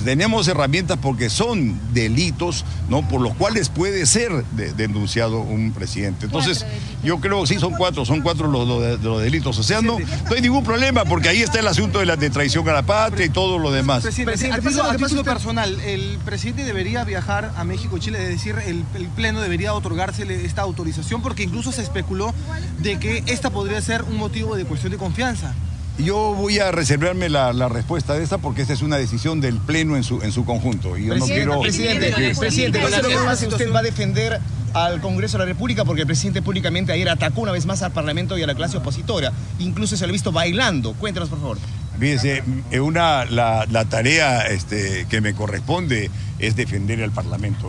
tenemos 0.04 0.46
herramientas 0.46 0.98
porque 1.00 1.28
son 1.28 1.78
delitos, 1.92 2.64
¿no? 2.88 3.06
Por 3.08 3.20
los 3.20 3.34
cuales 3.34 3.68
puede 3.68 4.06
ser 4.06 4.44
denunciado 4.76 5.40
un 5.40 5.72
presidente. 5.72 6.26
Entonces, 6.26 6.64
yo 7.02 7.18
creo 7.18 7.42
que 7.42 7.48
sí 7.48 7.58
son 7.58 7.72
cuatro, 7.72 8.04
son 8.04 8.20
cuatro 8.20 8.48
los, 8.48 9.02
los, 9.02 9.22
delitos. 9.22 9.58
O 9.58 9.62
sea, 9.62 9.80
no, 9.80 9.98
no, 9.98 10.34
hay 10.34 10.40
ningún 10.40 10.62
problema 10.62 11.04
porque 11.04 11.28
ahí 11.28 11.42
está 11.42 11.58
el 11.58 11.66
asunto 11.66 11.98
de 11.98 12.06
la 12.06 12.16
de 12.16 12.30
traición 12.30 12.68
a 12.68 12.72
la 12.72 12.82
patria 12.82 13.26
y 13.26 13.30
todo 13.30 13.58
lo 13.58 13.72
demás. 13.72 14.02
Presidente, 14.02 14.52
a 14.52 14.96
título 14.96 15.24
personal, 15.24 15.80
el 15.80 16.18
presidente 16.24 16.64
debería 16.64 17.04
viajar 17.04 17.52
a 17.56 17.64
México 17.64 17.96
y 17.96 18.00
Chile, 18.00 18.22
es 18.22 18.28
decir, 18.28 18.56
el, 18.66 18.84
el 18.94 19.08
pleno 19.08 19.40
debería 19.40 19.74
otorgársele 19.74 20.44
esta 20.44 20.62
autorización 20.62 21.22
porque 21.22 21.42
incluso 21.42 21.72
se 21.72 21.82
especuló 21.82 22.32
de 22.78 22.98
que 22.98 23.24
esta 23.26 23.50
podría 23.50 23.80
ser 23.80 24.02
un 24.04 24.16
motivo 24.16 24.56
de 24.56 24.64
cuestión 24.64 24.85
de 24.90 24.96
confianza. 24.96 25.54
Yo 25.98 26.34
voy 26.34 26.58
a 26.58 26.72
reservarme 26.72 27.30
la, 27.30 27.68
respuesta 27.68 28.14
de 28.14 28.22
esta 28.22 28.38
porque 28.38 28.60
esta 28.60 28.74
es 28.74 28.82
una 28.82 28.98
decisión 28.98 29.40
del 29.40 29.56
Pleno 29.56 29.96
en 29.96 30.04
su, 30.04 30.20
en 30.20 30.30
su 30.30 30.44
conjunto. 30.44 30.98
Y 30.98 31.06
yo 31.06 31.16
no 31.16 31.24
quiero... 31.24 31.60
Presidente, 31.60 32.12
presidente, 32.38 32.80
usted 32.84 33.72
va 33.72 33.78
a 33.78 33.82
defender 33.82 34.38
al 34.74 35.00
Congreso 35.00 35.38
de 35.38 35.44
la 35.44 35.46
República 35.46 35.86
porque 35.86 36.02
el 36.02 36.06
presidente 36.06 36.42
públicamente 36.42 36.92
ayer 36.92 37.08
atacó 37.08 37.40
una 37.40 37.52
vez 37.52 37.64
más 37.64 37.80
al 37.82 37.92
Parlamento 37.92 38.36
y 38.36 38.42
a 38.42 38.46
la 38.46 38.54
clase 38.54 38.76
opositora. 38.76 39.32
Incluso 39.58 39.96
se 39.96 40.06
lo 40.06 40.10
ha 40.10 40.12
visto 40.12 40.32
bailando. 40.32 40.92
Cuéntanos, 40.92 41.30
por 41.30 41.40
favor. 41.40 41.58
Fíjese, 41.98 42.42
una, 42.80 43.24
la, 43.24 43.66
la 43.70 43.84
tarea 43.84 44.46
este, 44.46 45.06
que 45.08 45.20
me 45.20 45.34
corresponde 45.34 46.10
es 46.38 46.56
defender 46.56 47.02
al 47.02 47.10
Parlamento. 47.10 47.66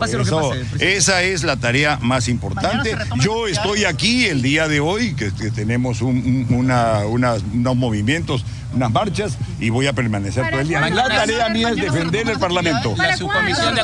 esa 0.80 1.22
es 1.22 1.42
la 1.42 1.56
tarea 1.56 1.98
más 2.00 2.28
importante. 2.28 2.96
Yo 3.20 3.46
estoy 3.46 3.84
aquí 3.84 4.26
el 4.26 4.42
día 4.42 4.68
de 4.68 4.80
hoy, 4.80 5.14
que, 5.14 5.30
tenemos 5.50 6.02
una, 6.02 7.06
unos 7.06 7.42
movimientos, 7.76 8.44
unas 8.74 8.90
marchas, 8.90 9.38
y 9.58 9.70
voy 9.70 9.86
a 9.86 9.94
permanecer 9.94 10.50
todo 10.50 10.60
el 10.60 10.68
día. 10.68 10.88
La 10.90 11.08
tarea 11.08 11.48
mía 11.48 11.70
es 11.70 11.76
defender 11.76 12.28
el 12.28 12.38
Parlamento. 12.38 12.94
La 12.96 13.16
subcomisión 13.16 13.74
de 13.74 13.80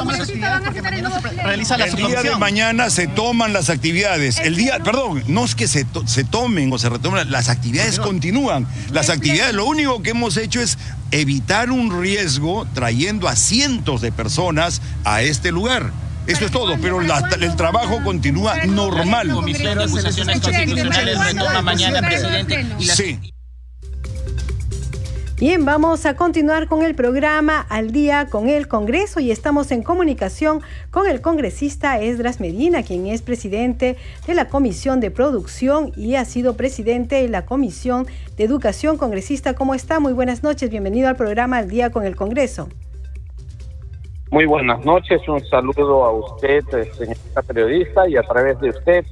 El 1.85 1.97
día 1.97 2.23
de 2.23 2.37
mañana 2.37 2.91
se 2.91 3.07
toman 3.07 3.53
las 3.53 3.71
actividades. 3.71 4.39
El 4.39 4.57
día, 4.57 4.79
perdón, 4.81 5.25
no 5.29 5.45
es 5.45 5.55
que 5.55 5.67
se, 5.67 5.87
se 6.07 6.25
tomen 6.25 6.73
o 6.73 6.79
se 6.79 6.91
retomen, 6.91 7.31
las 7.31 7.49
actividades 7.49 7.99
continúan. 7.99 8.67
Las 8.93 9.09
actividades, 9.09 9.55
lo 9.55 9.65
único 9.65 10.03
que 10.03 10.11
hemos 10.11 10.34
hecho 10.37 10.61
es 10.61 10.79
evitar 11.11 11.71
un 11.71 12.01
riesgo 12.03 12.67
trayendo 12.75 13.29
a 13.29 13.37
cientos 13.37 14.01
de 14.01 14.13
personas 14.13 14.83
a 15.05 15.23
este 15.23 15.53
lugar. 15.53 15.93
Eso 16.27 16.47
es 16.47 16.51
todo, 16.51 16.77
pero 16.81 17.01
el 17.01 17.57
trabajo 17.57 18.03
continúa 18.03 18.65
normal. 18.65 19.31
Comisión 19.31 19.77
de 19.77 19.85
Acusaciones 19.85 20.41
Constitucionales 20.41 21.25
retoma 21.25 21.63
mañana, 21.63 22.01
presidente. 22.01 22.67
Sí. 22.81 23.34
Bien, 25.37 25.65
vamos 25.65 26.07
a 26.07 26.15
continuar 26.15 26.69
con 26.69 26.85
el 26.85 26.95
programa 26.95 27.67
Al 27.69 27.91
día 27.91 28.27
con 28.31 28.49
el 28.49 28.69
Congreso 28.69 29.19
y 29.19 29.33
estamos 29.33 29.73
en 29.73 29.83
comunicación 29.83 30.61
con 30.93 31.09
el 31.09 31.21
congresista 31.21 32.01
Esdras 32.01 32.39
Medina, 32.39 32.85
quien 32.85 33.09
es 33.09 33.21
presidente 33.21 33.97
de 34.29 34.35
la 34.35 34.49
Comisión 34.49 35.01
de 35.01 35.11
Producción 35.11 35.91
y 35.97 36.15
ha 36.15 36.25
sido 36.25 36.57
presidente 36.57 37.17
de 37.17 37.29
la 37.29 37.47
Comisión 37.47 38.07
de 38.37 38.45
Educación. 38.45 38.97
Congresista, 38.97 39.55
¿cómo 39.55 39.75
está? 39.75 39.99
Muy 39.99 40.13
buenas 40.13 40.45
noches. 40.45 40.71
Bienvenido 40.71 41.09
al 41.09 41.17
programa 41.17 41.59
Al 41.59 41.69
día 41.69 41.91
con 41.91 42.05
el 42.05 42.15
Congreso. 42.15 42.69
Muy 44.31 44.47
buenas 44.47 44.85
noches. 44.85 45.21
Un 45.27 45.45
saludo 45.47 46.05
a 46.05 46.13
usted, 46.13 46.63
señorita 46.93 47.43
periodista, 47.43 48.09
y 48.09 48.17
a 48.17 48.23
través 48.23 48.61
de 48.61 48.71
usted 48.71 49.05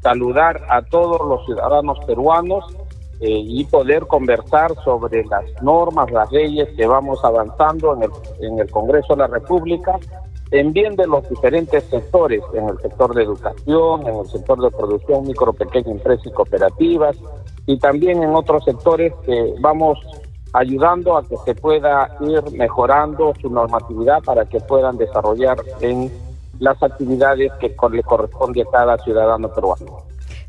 saludar 0.00 0.62
a 0.70 0.80
todos 0.80 1.20
los 1.28 1.44
ciudadanos 1.44 1.98
peruanos 2.06 2.64
eh, 3.20 3.28
y 3.28 3.64
poder 3.64 4.06
conversar 4.06 4.74
sobre 4.84 5.24
las 5.24 5.44
normas, 5.62 6.10
las 6.10 6.30
leyes 6.32 6.68
que 6.76 6.86
vamos 6.86 7.24
avanzando 7.24 7.94
en 7.94 8.04
el, 8.04 8.10
en 8.40 8.58
el 8.58 8.70
Congreso 8.70 9.14
de 9.14 9.20
la 9.20 9.26
República 9.26 9.98
en 10.50 10.72
bien 10.72 10.94
de 10.94 11.06
los 11.06 11.28
diferentes 11.28 11.84
sectores, 11.84 12.42
en 12.54 12.68
el 12.68 12.78
sector 12.78 13.14
de 13.14 13.24
educación, 13.24 14.06
en 14.06 14.16
el 14.16 14.26
sector 14.26 14.60
de 14.60 14.70
producción, 14.70 15.26
micro, 15.26 15.52
pequeña 15.52 15.90
empresa 15.90 16.22
y 16.24 16.32
cooperativas, 16.32 17.16
y 17.66 17.78
también 17.78 18.22
en 18.22 18.34
otros 18.34 18.64
sectores 18.64 19.12
que 19.24 19.54
vamos 19.60 19.98
ayudando 20.52 21.16
a 21.16 21.24
que 21.26 21.36
se 21.44 21.54
pueda 21.54 22.16
ir 22.20 22.42
mejorando 22.52 23.34
su 23.40 23.50
normatividad 23.50 24.22
para 24.22 24.44
que 24.46 24.60
puedan 24.60 24.96
desarrollar 24.96 25.58
en 25.80 26.10
las 26.60 26.80
actividades 26.82 27.52
que 27.60 27.74
le 27.90 28.02
corresponde 28.02 28.62
a 28.62 28.70
cada 28.70 28.96
ciudadano 28.98 29.48
peruano. 29.52 30.02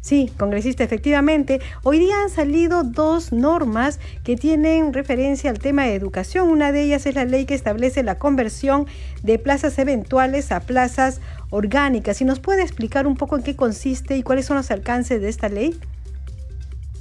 Sí, 0.07 0.31
congresista, 0.39 0.85
efectivamente. 0.85 1.59
Hoy 1.83 1.99
día 1.99 2.21
han 2.23 2.29
salido 2.29 2.83
dos 2.83 3.33
normas 3.33 3.99
que 4.23 4.37
tienen 4.37 4.93
referencia 4.93 5.49
al 5.49 5.59
tema 5.59 5.83
de 5.83 5.95
educación. 5.95 6.47
Una 6.47 6.71
de 6.71 6.83
ellas 6.83 7.05
es 7.05 7.15
la 7.15 7.25
ley 7.25 7.45
que 7.45 7.55
establece 7.55 8.03
la 8.03 8.17
conversión 8.17 8.85
de 9.21 9.37
plazas 9.37 9.77
eventuales 9.79 10.53
a 10.53 10.61
plazas 10.61 11.19
orgánicas. 11.49 12.21
¿Y 12.21 12.23
nos 12.23 12.39
puede 12.39 12.61
explicar 12.61 13.05
un 13.05 13.17
poco 13.17 13.35
en 13.35 13.43
qué 13.43 13.57
consiste 13.57 14.15
y 14.15 14.23
cuáles 14.23 14.45
son 14.45 14.55
los 14.55 14.71
alcances 14.71 15.21
de 15.21 15.27
esta 15.27 15.49
ley? 15.49 15.77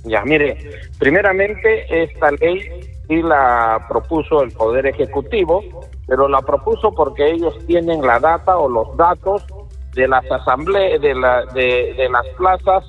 Ya, 0.02 0.25
mire, 0.25 0.58
primeramente 0.98 2.02
esta 2.02 2.32
ley 2.32 2.68
sí 3.06 3.22
la 3.22 3.86
propuso 3.88 4.42
el 4.42 4.50
Poder 4.50 4.84
Ejecutivo, 4.84 5.62
pero 6.08 6.26
la 6.26 6.42
propuso 6.42 6.92
porque 6.92 7.30
ellos 7.30 7.56
tienen 7.68 8.02
la 8.02 8.18
data 8.18 8.58
o 8.58 8.68
los 8.68 8.96
datos 8.96 9.46
de 9.97 10.07
las 10.07 10.31
asambleas, 10.31 11.00
de, 11.00 11.15
la, 11.15 11.45
de, 11.47 12.09
las 12.11 12.26
plazas, 12.37 12.85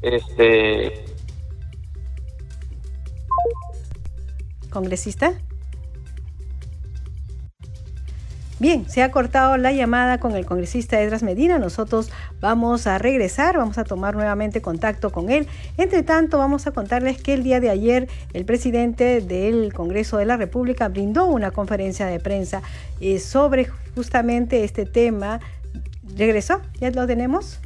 este... 0.00 1.04
¿Congresista? 4.70 5.32
Bien, 8.60 8.88
se 8.88 9.02
ha 9.02 9.10
cortado 9.10 9.56
la 9.56 9.72
llamada 9.72 10.18
con 10.18 10.34
el 10.34 10.44
congresista 10.44 11.00
Edras 11.00 11.22
Medina. 11.22 11.58
Nosotros 11.58 12.10
vamos 12.40 12.86
a 12.86 12.98
regresar, 12.98 13.56
vamos 13.56 13.78
a 13.78 13.84
tomar 13.84 14.14
nuevamente 14.14 14.60
contacto 14.60 15.10
con 15.10 15.30
él. 15.30 15.46
Entre 15.76 16.02
tanto, 16.02 16.38
vamos 16.38 16.66
a 16.66 16.72
contarles 16.72 17.22
que 17.22 17.34
el 17.34 17.44
día 17.44 17.60
de 17.60 17.70
ayer 17.70 18.08
el 18.32 18.44
presidente 18.44 19.20
del 19.20 19.72
Congreso 19.72 20.16
de 20.16 20.26
la 20.26 20.36
República 20.36 20.88
brindó 20.88 21.26
una 21.26 21.52
conferencia 21.52 22.06
de 22.06 22.18
prensa 22.18 22.62
eh, 23.00 23.20
sobre 23.20 23.66
justamente 23.94 24.64
este 24.64 24.86
tema 24.86 25.40
¿Regresó? 26.16 26.60
¿Ya 26.80 26.90
lo 26.90 27.06
tenemos? 27.06 27.60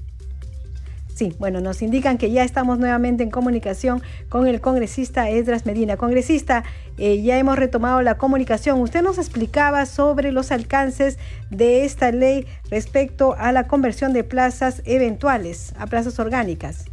Sí, 1.15 1.35
bueno, 1.39 1.61
nos 1.61 1.83
indican 1.83 2.17
que 2.17 2.31
ya 2.31 2.43
estamos 2.43 2.79
nuevamente 2.79 3.23
en 3.23 3.31
comunicación 3.31 4.03
con 4.31 4.47
el 4.47 4.61
congresista 4.61 5.29
Esdras 5.29 5.67
Medina. 5.67 5.97
Congresista, 5.99 6.65
eh, 6.97 7.23
ya 7.23 7.39
hemos 7.39 7.59
retomado 7.59 8.01
la 8.01 8.17
comunicación. 8.17 8.81
Usted 8.81 9.03
nos 9.03 9.19
explicaba 9.19 9.85
sobre 9.85 10.33
los 10.33 10.51
alcances 10.51 11.19
de 11.51 11.85
esta 11.85 12.11
ley 12.13 12.47
respecto 12.71 13.35
a 13.39 13.53
la 13.53 13.69
conversión 13.69 14.15
de 14.15 14.25
plazas 14.25 14.83
eventuales 14.87 15.75
a 15.79 15.87
plazas 15.87 16.19
orgánicas. 16.19 16.87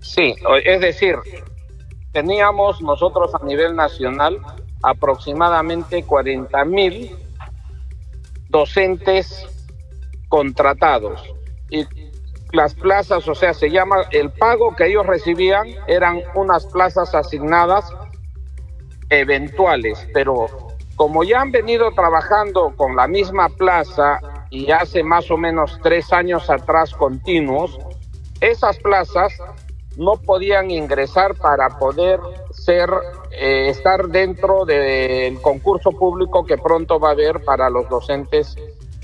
Sí, 0.00 0.34
es 0.64 0.80
decir, 0.80 1.16
teníamos 2.12 2.80
nosotros 2.80 3.34
a 3.34 3.44
nivel 3.44 3.74
nacional 3.74 4.38
aproximadamente 4.82 6.04
40 6.04 6.64
mil 6.64 7.10
docentes 8.48 9.46
contratados. 10.30 11.22
Y 11.68 11.84
las 12.52 12.74
plazas, 12.74 13.28
o 13.28 13.34
sea, 13.34 13.52
se 13.52 13.70
llama, 13.70 13.96
el 14.12 14.30
pago 14.30 14.74
que 14.74 14.86
ellos 14.86 15.06
recibían 15.06 15.66
eran 15.86 16.22
unas 16.34 16.64
plazas 16.66 17.14
asignadas 17.14 17.92
eventuales, 19.10 20.08
pero 20.14 20.46
como 20.96 21.24
ya 21.24 21.42
han 21.42 21.50
venido 21.50 21.90
trabajando 21.92 22.72
con 22.76 22.96
la 22.96 23.06
misma 23.06 23.48
plaza 23.48 24.20
y 24.50 24.70
hace 24.70 25.02
más 25.02 25.30
o 25.30 25.36
menos 25.36 25.78
tres 25.82 26.12
años 26.12 26.48
atrás 26.48 26.94
continuos, 26.94 27.78
esas 28.40 28.78
plazas 28.78 29.32
no 29.96 30.12
podían 30.12 30.70
ingresar 30.70 31.34
para 31.34 31.68
poder 31.78 32.20
ser 32.52 32.90
eh, 33.32 33.68
estar 33.68 34.08
dentro 34.08 34.64
del 34.64 35.40
concurso 35.40 35.90
público 35.92 36.44
que 36.44 36.56
pronto 36.56 36.98
va 36.98 37.08
a 37.08 37.12
haber 37.12 37.44
para 37.44 37.68
los 37.70 37.88
docentes 37.88 38.56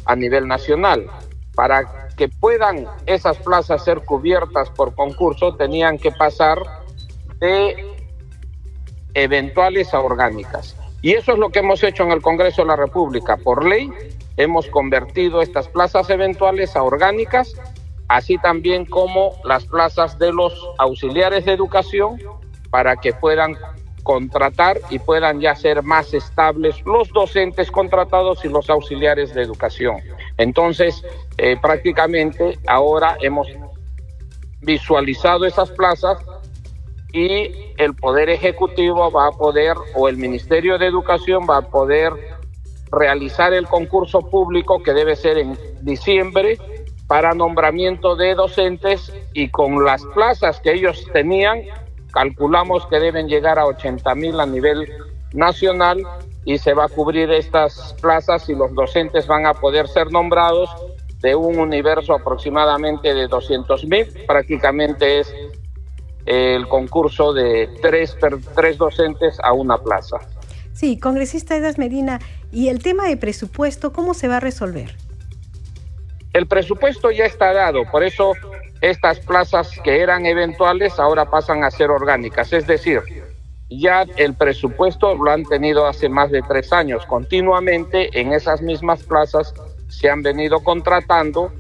a 0.06 0.16
nivel 0.16 0.48
nacional. 0.48 1.06
Para 1.54 2.08
que 2.16 2.28
puedan 2.28 2.86
esas 3.06 3.38
plazas 3.38 3.84
ser 3.84 4.00
cubiertas 4.00 4.70
por 4.70 4.94
concurso, 4.94 5.56
tenían 5.56 5.98
que 5.98 6.12
pasar 6.12 6.58
de 7.38 7.76
eventuales 9.14 9.92
a 9.94 10.00
orgánicas. 10.00 10.76
Y 11.02 11.12
eso 11.12 11.32
es 11.32 11.38
lo 11.38 11.50
que 11.50 11.60
hemos 11.60 11.82
hecho 11.82 12.02
en 12.02 12.12
el 12.12 12.22
Congreso 12.22 12.62
de 12.62 12.68
la 12.68 12.76
República. 12.76 13.36
Por 13.36 13.64
ley, 13.64 13.90
hemos 14.36 14.66
convertido 14.68 15.40
estas 15.40 15.68
plazas 15.68 16.10
eventuales 16.10 16.76
a 16.76 16.82
orgánicas, 16.82 17.54
así 18.08 18.38
también 18.38 18.84
como 18.84 19.32
las 19.44 19.64
plazas 19.66 20.18
de 20.18 20.32
los 20.32 20.52
auxiliares 20.78 21.44
de 21.44 21.52
educación, 21.52 22.20
para 22.70 22.96
que 22.96 23.12
puedan 23.12 23.56
contratar 24.06 24.78
y 24.88 25.00
puedan 25.00 25.40
ya 25.40 25.56
ser 25.56 25.82
más 25.82 26.14
estables 26.14 26.80
los 26.86 27.08
docentes 27.08 27.72
contratados 27.72 28.44
y 28.44 28.48
los 28.48 28.70
auxiliares 28.70 29.34
de 29.34 29.42
educación. 29.42 29.96
Entonces, 30.38 31.02
eh, 31.38 31.56
prácticamente 31.60 32.56
ahora 32.68 33.16
hemos 33.20 33.48
visualizado 34.60 35.44
esas 35.44 35.72
plazas 35.72 36.18
y 37.12 37.50
el 37.78 37.96
Poder 37.96 38.30
Ejecutivo 38.30 39.10
va 39.10 39.26
a 39.26 39.32
poder, 39.32 39.74
o 39.96 40.08
el 40.08 40.16
Ministerio 40.16 40.78
de 40.78 40.86
Educación 40.86 41.44
va 41.50 41.56
a 41.56 41.62
poder 41.62 42.12
realizar 42.92 43.52
el 43.54 43.66
concurso 43.66 44.20
público 44.20 44.80
que 44.84 44.92
debe 44.92 45.16
ser 45.16 45.38
en 45.38 45.58
diciembre 45.82 46.58
para 47.08 47.34
nombramiento 47.34 48.14
de 48.14 48.36
docentes 48.36 49.12
y 49.32 49.48
con 49.48 49.84
las 49.84 50.04
plazas 50.14 50.60
que 50.60 50.74
ellos 50.74 51.04
tenían 51.12 51.62
Calculamos 52.16 52.86
que 52.86 52.98
deben 52.98 53.28
llegar 53.28 53.58
a 53.58 53.66
80 53.66 54.14
mil 54.14 54.40
a 54.40 54.46
nivel 54.46 54.90
nacional 55.34 56.02
y 56.46 56.56
se 56.56 56.72
va 56.72 56.86
a 56.86 56.88
cubrir 56.88 57.30
estas 57.30 57.94
plazas 58.00 58.48
y 58.48 58.54
los 58.54 58.72
docentes 58.72 59.26
van 59.26 59.44
a 59.44 59.52
poder 59.52 59.86
ser 59.86 60.10
nombrados 60.10 60.70
de 61.20 61.34
un 61.34 61.58
universo 61.58 62.14
aproximadamente 62.14 63.12
de 63.12 63.26
200 63.26 63.84
mil. 63.84 64.06
Prácticamente 64.26 65.20
es 65.20 65.30
el 66.24 66.66
concurso 66.68 67.34
de 67.34 67.68
tres, 67.82 68.16
tres 68.54 68.78
docentes 68.78 69.38
a 69.42 69.52
una 69.52 69.76
plaza. 69.76 70.16
Sí, 70.72 70.98
congresista 70.98 71.54
Edas 71.54 71.76
Medina, 71.76 72.18
¿y 72.50 72.68
el 72.68 72.82
tema 72.82 73.08
de 73.08 73.18
presupuesto 73.18 73.92
cómo 73.92 74.14
se 74.14 74.26
va 74.26 74.38
a 74.38 74.40
resolver? 74.40 74.96
El 76.32 76.46
presupuesto 76.46 77.10
ya 77.10 77.26
está 77.26 77.52
dado, 77.52 77.82
por 77.90 78.02
eso 78.02 78.32
estas 78.90 79.20
plazas 79.20 79.70
que 79.82 80.00
eran 80.00 80.26
eventuales 80.26 80.98
ahora 80.98 81.30
pasan 81.30 81.64
a 81.64 81.70
ser 81.70 81.90
orgánicas, 81.90 82.52
es 82.52 82.66
decir, 82.66 83.00
ya 83.68 84.06
el 84.16 84.34
presupuesto 84.34 85.14
lo 85.14 85.30
han 85.30 85.44
tenido 85.44 85.86
hace 85.86 86.08
más 86.08 86.30
de 86.30 86.42
tres 86.42 86.72
años. 86.72 87.04
Continuamente 87.06 88.20
en 88.20 88.32
esas 88.32 88.62
mismas 88.62 89.02
plazas 89.02 89.54
se 89.88 90.08
han 90.08 90.22
venido 90.22 90.62
contratando, 90.62 91.52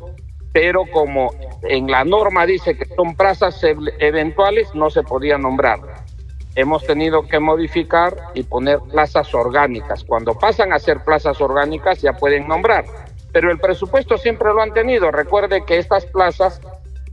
pero 0.52 0.84
como 0.92 1.34
en 1.62 1.90
la 1.90 2.04
norma 2.04 2.46
dice 2.46 2.76
que 2.76 2.86
son 2.94 3.16
plazas 3.16 3.60
eventuales, 3.98 4.72
no 4.74 4.88
se 4.90 5.02
podía 5.02 5.36
nombrar. 5.36 5.80
Hemos 6.54 6.86
tenido 6.86 7.26
que 7.26 7.40
modificar 7.40 8.16
y 8.34 8.44
poner 8.44 8.78
plazas 8.90 9.34
orgánicas. 9.34 10.04
Cuando 10.04 10.34
pasan 10.38 10.72
a 10.72 10.78
ser 10.78 11.04
plazas 11.04 11.40
orgánicas 11.40 12.00
ya 12.00 12.14
pueden 12.14 12.48
nombrar 12.48 12.84
pero 13.36 13.52
el 13.52 13.58
presupuesto 13.58 14.16
siempre 14.16 14.48
lo 14.54 14.62
han 14.62 14.72
tenido. 14.72 15.10
Recuerde 15.10 15.62
que 15.66 15.76
estas 15.76 16.06
plazas, 16.06 16.58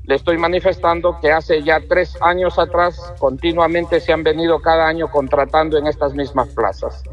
le 0.05 0.15
estoy 0.15 0.37
manifestando 0.37 1.19
que 1.21 1.31
hace 1.31 1.63
ya 1.63 1.79
tres 1.87 2.17
años 2.21 2.59
atrás 2.59 3.13
continuamente 3.19 3.99
se 3.99 4.11
han 4.11 4.23
venido 4.23 4.59
cada 4.59 4.87
año 4.87 5.09
contratando 5.09 5.77
en 5.77 5.87
estas 5.87 6.13
mismas 6.13 6.49
plazas. 6.49 7.03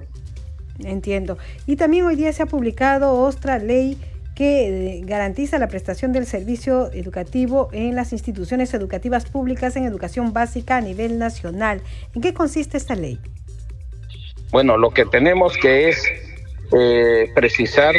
Entiendo. 0.80 1.38
Y 1.66 1.76
también 1.76 2.04
hoy 2.06 2.16
día 2.16 2.32
se 2.32 2.42
ha 2.42 2.46
publicado 2.46 3.12
otra 3.12 3.58
ley 3.58 3.98
que 4.34 4.68
eh, 4.96 5.00
garantiza 5.04 5.58
la 5.58 5.68
prestación 5.68 6.12
del 6.12 6.24
servicio 6.24 6.90
educativo 6.92 7.68
en 7.72 7.94
las 7.94 8.12
instituciones 8.12 8.72
educativas 8.72 9.26
públicas 9.26 9.76
en 9.76 9.84
educación 9.84 10.32
básica 10.32 10.78
a 10.78 10.80
nivel 10.80 11.18
nacional. 11.18 11.82
¿En 12.14 12.22
qué 12.22 12.32
consiste 12.32 12.76
esta 12.76 12.94
ley? 12.94 13.20
Bueno, 14.50 14.78
lo 14.78 14.90
que 14.90 15.04
tenemos 15.04 15.56
que 15.58 15.90
es 15.90 16.02
eh, 16.72 17.30
precisar 17.34 17.96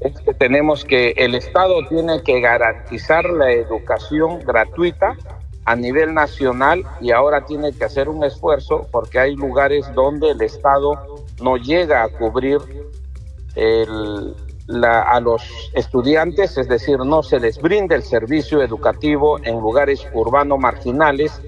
es 0.00 0.20
que 0.20 0.34
tenemos 0.34 0.84
que 0.84 1.14
el 1.16 1.34
Estado 1.34 1.86
tiene 1.88 2.22
que 2.22 2.40
garantizar 2.40 3.24
la 3.30 3.50
educación 3.52 4.40
gratuita 4.40 5.16
a 5.64 5.76
nivel 5.76 6.14
nacional 6.14 6.84
y 7.00 7.10
ahora 7.10 7.44
tiene 7.44 7.72
que 7.72 7.84
hacer 7.84 8.08
un 8.08 8.24
esfuerzo 8.24 8.86
porque 8.90 9.18
hay 9.18 9.34
lugares 9.34 9.92
donde 9.94 10.30
el 10.30 10.40
Estado 10.40 10.92
no 11.42 11.56
llega 11.56 12.04
a 12.04 12.08
cubrir 12.08 12.58
a 14.82 15.20
los 15.20 15.42
estudiantes, 15.74 16.56
es 16.56 16.68
decir, 16.68 16.98
no 16.98 17.22
se 17.22 17.40
les 17.40 17.60
brinda 17.60 17.96
el 17.96 18.02
servicio 18.02 18.62
educativo 18.62 19.38
en 19.42 19.60
lugares 19.60 20.06
urbanos 20.14 20.58
marginales 20.58 21.40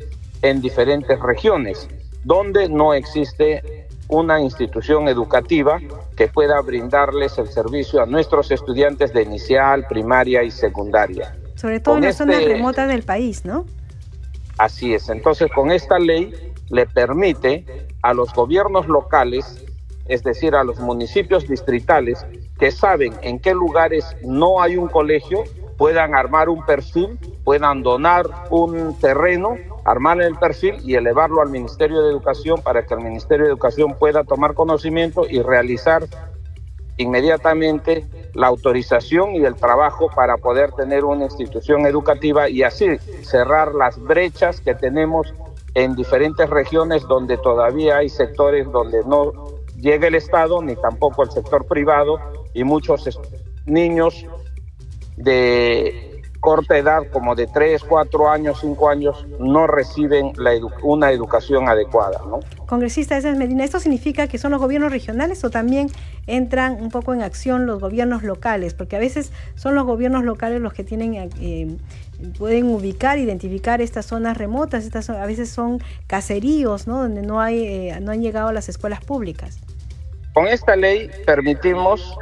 en 0.42 0.61
diferentes 0.61 1.19
regiones, 1.21 1.88
donde 2.25 2.69
no 2.69 2.95
existe 2.95 3.87
una 4.09 4.40
institución 4.40 5.07
educativa 5.09 5.78
que 6.21 6.29
pueda 6.29 6.61
brindarles 6.61 7.39
el 7.39 7.49
servicio 7.49 8.03
a 8.03 8.05
nuestros 8.05 8.50
estudiantes 8.50 9.11
de 9.15 9.23
inicial, 9.23 9.87
primaria 9.89 10.43
y 10.43 10.50
secundaria. 10.50 11.35
Sobre 11.55 11.81
todo 11.81 11.97
en 11.97 12.03
las 12.03 12.19
zonas 12.19 12.41
este 12.41 12.53
remotas 12.53 12.89
del 12.89 13.05
país, 13.05 13.47
¿no? 13.47 13.65
Así 14.59 14.93
es. 14.93 15.09
Entonces, 15.09 15.50
con 15.55 15.71
esta 15.71 15.99
ley 15.99 16.35
le 16.69 16.85
permite 16.85 17.65
a 18.03 18.12
los 18.12 18.35
gobiernos 18.35 18.87
locales, 18.87 19.65
es 20.09 20.23
decir, 20.23 20.55
a 20.55 20.62
los 20.62 20.79
municipios 20.79 21.49
distritales, 21.49 22.27
que 22.59 22.71
saben 22.71 23.15
en 23.23 23.39
qué 23.39 23.55
lugares 23.55 24.05
no 24.23 24.61
hay 24.61 24.77
un 24.77 24.89
colegio, 24.89 25.45
puedan 25.80 26.14
armar 26.14 26.50
un 26.50 26.62
perfil, 26.66 27.18
puedan 27.42 27.82
donar 27.82 28.26
un 28.50 28.99
terreno 29.00 29.56
armar 29.87 30.20
el 30.20 30.37
perfil 30.37 30.76
y 30.84 30.94
elevarlo 30.94 31.40
al 31.40 31.49
Ministerio 31.49 32.02
de 32.02 32.10
Educación 32.10 32.60
para 32.60 32.84
que 32.84 32.92
el 32.92 33.00
Ministerio 33.00 33.46
de 33.46 33.52
Educación 33.52 33.96
pueda 33.99 34.22
tomar 34.25 34.52
conocimiento 34.52 35.22
y 35.26 35.40
realizar 35.40 36.02
inmediatamente 36.99 38.04
la 38.34 38.49
autorización 38.49 39.34
y 39.37 39.46
el 39.46 39.54
trabajo 39.54 40.10
para 40.14 40.36
poder 40.36 40.73
tener 40.73 41.06
una 41.06 41.25
institución 41.25 41.86
educativa 41.86 42.50
y 42.50 42.62
así 42.62 42.99
cerrar 43.23 43.75
las 43.75 43.99
brechas 43.99 44.60
que 44.60 44.75
tenemos 44.75 45.32
en 45.73 45.97
diferentes 45.97 46.50
regiones 46.50 47.04
donde 47.04 47.38
todavía 47.38 47.97
hay 47.97 48.10
sectores 48.10 48.71
donde 48.71 49.02
no 49.06 49.32
llega 49.78 50.08
el 50.08 50.14
Estado 50.14 50.60
ni 50.60 50.76
tampoco 50.76 51.23
el 51.23 51.30
sector 51.30 51.64
privado 51.64 52.21
y 52.52 52.64
muchos 52.64 53.19
niños 53.64 54.26
de 55.23 56.11
corta 56.41 56.78
edad, 56.78 57.02
como 57.13 57.35
de 57.35 57.47
3, 57.47 57.85
4 57.85 58.30
años, 58.30 58.59
5 58.61 58.89
años, 58.89 59.26
no 59.39 59.67
reciben 59.67 60.33
la 60.37 60.52
una 60.83 61.13
educación 61.13 61.69
adecuada. 61.69 62.21
¿no? 62.26 62.41
Congresista 62.67 63.17
es 63.17 63.25
Medina, 63.37 63.63
¿esto 63.63 63.78
significa 63.78 64.26
que 64.26 64.39
son 64.39 64.50
los 64.50 64.61
gobiernos 64.61 64.91
regionales 64.91 65.45
o 65.45 65.50
también 65.50 65.89
entran 66.26 66.83
un 66.83 66.91
poco 66.91 67.13
en 67.13 67.23
acción 67.23 67.67
los 67.67 67.78
gobiernos 67.78 68.23
locales? 68.23 68.75
Porque 68.75 68.97
a 68.97 68.99
veces 68.99 69.33
son 69.54 69.75
los 69.75 69.85
gobiernos 69.85 70.25
locales 70.25 70.61
los 70.61 70.73
que 70.73 70.85
tienen... 70.85 71.30
Eh, 71.41 71.76
pueden 72.39 72.67
ubicar, 72.67 73.19
identificar 73.19 73.80
estas 73.80 74.04
zonas 74.04 74.37
remotas, 74.37 74.85
estas 74.85 75.09
a 75.09 75.25
veces 75.25 75.49
son 75.49 75.83
caseríos, 76.06 76.87
¿no? 76.87 76.99
Donde 76.99 77.23
no 77.23 77.41
hay, 77.41 77.65
eh, 77.65 77.99
no 78.02 78.13
han 78.13 78.21
llegado 78.21 78.49
a 78.49 78.52
las 78.52 78.69
escuelas 78.69 79.02
públicas. 79.02 79.59
Con 80.35 80.47
esta 80.47 80.76
ley 80.76 81.11
permitimos 81.25 82.15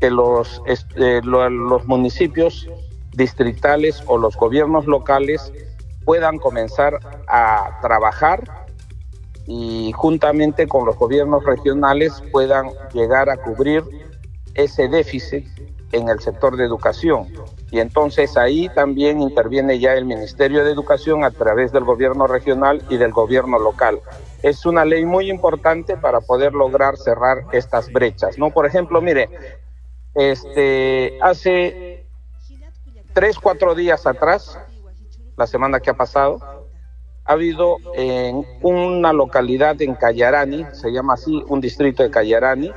que 0.00 0.10
los, 0.10 0.62
eh, 0.66 1.20
los 1.22 1.86
municipios 1.86 2.66
distritales 3.12 4.02
o 4.06 4.18
los 4.18 4.36
gobiernos 4.36 4.86
locales 4.86 5.52
puedan 6.04 6.38
comenzar 6.38 6.98
a 7.28 7.78
trabajar 7.82 8.66
y 9.46 9.92
juntamente 9.92 10.66
con 10.66 10.86
los 10.86 10.96
gobiernos 10.96 11.44
regionales 11.44 12.22
puedan 12.32 12.70
llegar 12.92 13.28
a 13.30 13.36
cubrir 13.36 13.84
ese 14.54 14.88
déficit 14.88 15.46
en 15.92 16.08
el 16.08 16.20
sector 16.20 16.56
de 16.56 16.64
educación. 16.64 17.28
Y 17.70 17.80
entonces 17.80 18.36
ahí 18.36 18.68
también 18.74 19.20
interviene 19.20 19.78
ya 19.78 19.94
el 19.94 20.04
Ministerio 20.04 20.64
de 20.64 20.72
Educación 20.72 21.24
a 21.24 21.30
través 21.30 21.72
del 21.72 21.84
gobierno 21.84 22.26
regional 22.26 22.82
y 22.88 22.96
del 22.96 23.12
gobierno 23.12 23.58
local. 23.58 24.00
Es 24.42 24.66
una 24.66 24.84
ley 24.84 25.04
muy 25.04 25.30
importante 25.30 25.96
para 25.96 26.20
poder 26.20 26.52
lograr 26.52 26.96
cerrar 26.96 27.44
estas 27.52 27.92
brechas, 27.92 28.38
¿no? 28.38 28.50
Por 28.50 28.66
ejemplo, 28.66 29.00
mire, 29.00 29.28
este 30.14 31.18
hace 31.22 32.06
tres, 33.12 33.38
cuatro 33.38 33.74
días 33.74 34.06
atrás, 34.06 34.58
la 35.36 35.46
semana 35.46 35.80
que 35.80 35.90
ha 35.90 35.94
pasado, 35.94 36.38
ha 37.24 37.32
habido 37.32 37.76
en 37.94 38.44
una 38.62 39.12
localidad 39.12 39.80
en 39.82 39.94
Cayarani, 39.94 40.66
se 40.72 40.90
llama 40.90 41.14
así, 41.14 41.44
un 41.48 41.60
distrito 41.60 42.02
de 42.02 42.10
Cayarani, 42.10 42.72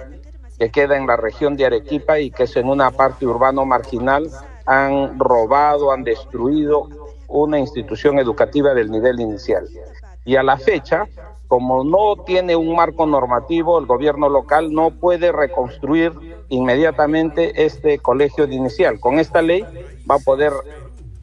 que 0.60 0.70
queda 0.70 0.98
en 0.98 1.08
la 1.08 1.18
región 1.18 1.58
de 1.58 1.66
Arequipa 1.66 2.20
y 2.20 2.30
que 2.30 2.44
es 2.44 2.56
en 2.56 2.70
una 2.70 2.92
parte 2.92 3.26
urbano 3.26 3.66
marginal, 3.66 4.30
han 4.66 5.20
robado, 5.20 5.92
han 5.92 6.04
destruido 6.04 6.88
una 7.28 7.58
institución 7.60 8.20
educativa 8.20 8.74
del 8.74 8.92
nivel 8.92 9.20
inicial. 9.20 9.68
Y 10.24 10.36
a 10.36 10.44
la 10.44 10.58
fecha, 10.58 11.06
como 11.48 11.84
no 11.84 12.24
tiene 12.24 12.56
un 12.56 12.76
marco 12.76 13.06
normativo, 13.06 13.80
el 13.80 13.86
gobierno 13.86 14.30
local 14.30 14.74
no 14.74 14.92
puede 14.92 15.32
reconstruir 15.32 16.12
inmediatamente 16.50 17.66
este 17.66 18.00
colegio 18.00 18.48
de 18.48 18.56
inicial. 18.56 19.00
Con 19.00 19.20
esta 19.20 19.42
ley 19.42 19.64
va 20.10 20.16
a 20.16 20.20
poder 20.20 20.54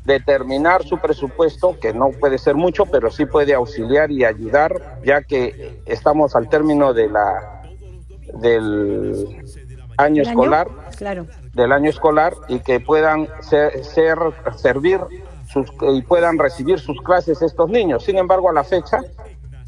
determinar 0.05 0.85
su 0.85 0.99
presupuesto, 0.99 1.79
que 1.79 1.93
no 1.93 2.11
puede 2.11 2.39
ser 2.39 2.55
mucho, 2.55 2.87
pero 2.87 3.11
sí 3.11 3.27
puede 3.27 3.55
auxiliar 3.55 4.11
y 4.11 4.25
ayudar, 4.25 5.01
ya 5.05 5.23
que 5.23 5.83
estamos 5.87 6.35
al 6.37 6.49
término 6.49 6.93
de 6.95 7.09
la 7.09 7.63
del 8.35 9.43
año 9.97 10.23
escolar, 10.23 10.69
claro. 10.97 11.27
del 11.53 11.73
año 11.73 11.91
escolar 11.91 12.35
y 12.49 12.61
que 12.61 12.81
puedan 12.81 13.29
ser, 13.41 13.85
ser 13.85 14.17
servir 14.57 15.01
sus, 15.49 15.69
y 15.93 16.03
puedan 16.03 16.39
recibir 16.39 16.79
sus 16.79 17.01
clases 17.03 17.43
estos 17.43 17.69
niños. 17.69 18.05
Sin 18.05 18.17
embargo, 18.17 18.49
a 18.49 18.53
la 18.53 18.65
fecha 18.65 19.01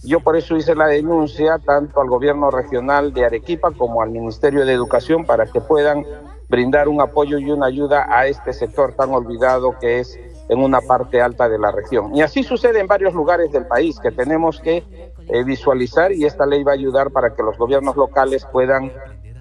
yo 0.02 0.20
por 0.20 0.36
eso 0.36 0.56
hice 0.56 0.74
la 0.74 0.86
denuncia 0.86 1.58
tanto 1.58 2.00
al 2.00 2.08
gobierno 2.08 2.50
regional 2.50 3.12
de 3.12 3.24
Arequipa 3.24 3.70
como 3.70 4.02
al 4.02 4.10
Ministerio 4.10 4.66
de 4.66 4.72
Educación 4.72 5.24
para 5.24 5.46
que 5.46 5.60
puedan 5.60 6.04
brindar 6.48 6.88
un 6.88 7.00
apoyo 7.00 7.38
y 7.38 7.50
una 7.50 7.66
ayuda 7.66 8.06
a 8.10 8.26
este 8.26 8.52
sector 8.52 8.94
tan 8.94 9.10
olvidado 9.10 9.78
que 9.80 10.00
es 10.00 10.18
en 10.48 10.58
una 10.58 10.80
parte 10.80 11.20
alta 11.22 11.48
de 11.48 11.58
la 11.58 11.70
región. 11.70 12.14
Y 12.14 12.20
así 12.20 12.42
sucede 12.42 12.80
en 12.80 12.86
varios 12.86 13.14
lugares 13.14 13.50
del 13.52 13.66
país 13.66 13.98
que 14.00 14.10
tenemos 14.10 14.60
que 14.60 14.84
eh, 15.28 15.44
visualizar 15.44 16.12
y 16.12 16.24
esta 16.24 16.44
ley 16.44 16.62
va 16.62 16.72
a 16.72 16.74
ayudar 16.74 17.10
para 17.10 17.34
que 17.34 17.42
los 17.42 17.56
gobiernos 17.56 17.96
locales 17.96 18.44
puedan 18.52 18.92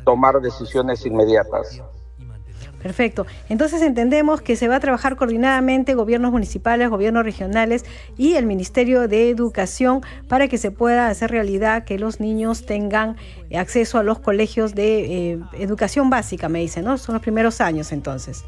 tomar 0.05 0.39
decisiones 0.41 1.05
inmediatas. 1.05 1.81
Perfecto. 2.81 3.27
Entonces 3.49 3.81
entendemos 3.81 4.41
que 4.41 4.55
se 4.55 4.67
va 4.67 4.77
a 4.77 4.79
trabajar 4.79 5.15
coordinadamente 5.15 5.93
gobiernos 5.93 6.31
municipales, 6.31 6.89
gobiernos 6.89 7.23
regionales 7.23 7.85
y 8.17 8.35
el 8.35 8.45
Ministerio 8.45 9.07
de 9.07 9.29
Educación 9.29 10.01
para 10.27 10.47
que 10.47 10.57
se 10.57 10.71
pueda 10.71 11.07
hacer 11.07 11.31
realidad 11.31 11.83
que 11.83 11.99
los 11.99 12.19
niños 12.19 12.65
tengan 12.65 13.17
acceso 13.55 13.99
a 13.99 14.03
los 14.03 14.19
colegios 14.19 14.73
de 14.73 15.31
eh, 15.31 15.39
educación 15.53 16.09
básica, 16.09 16.49
me 16.49 16.59
dicen, 16.59 16.85
¿no? 16.85 16.97
Son 16.97 17.13
los 17.13 17.21
primeros 17.21 17.61
años 17.61 17.91
entonces. 17.91 18.43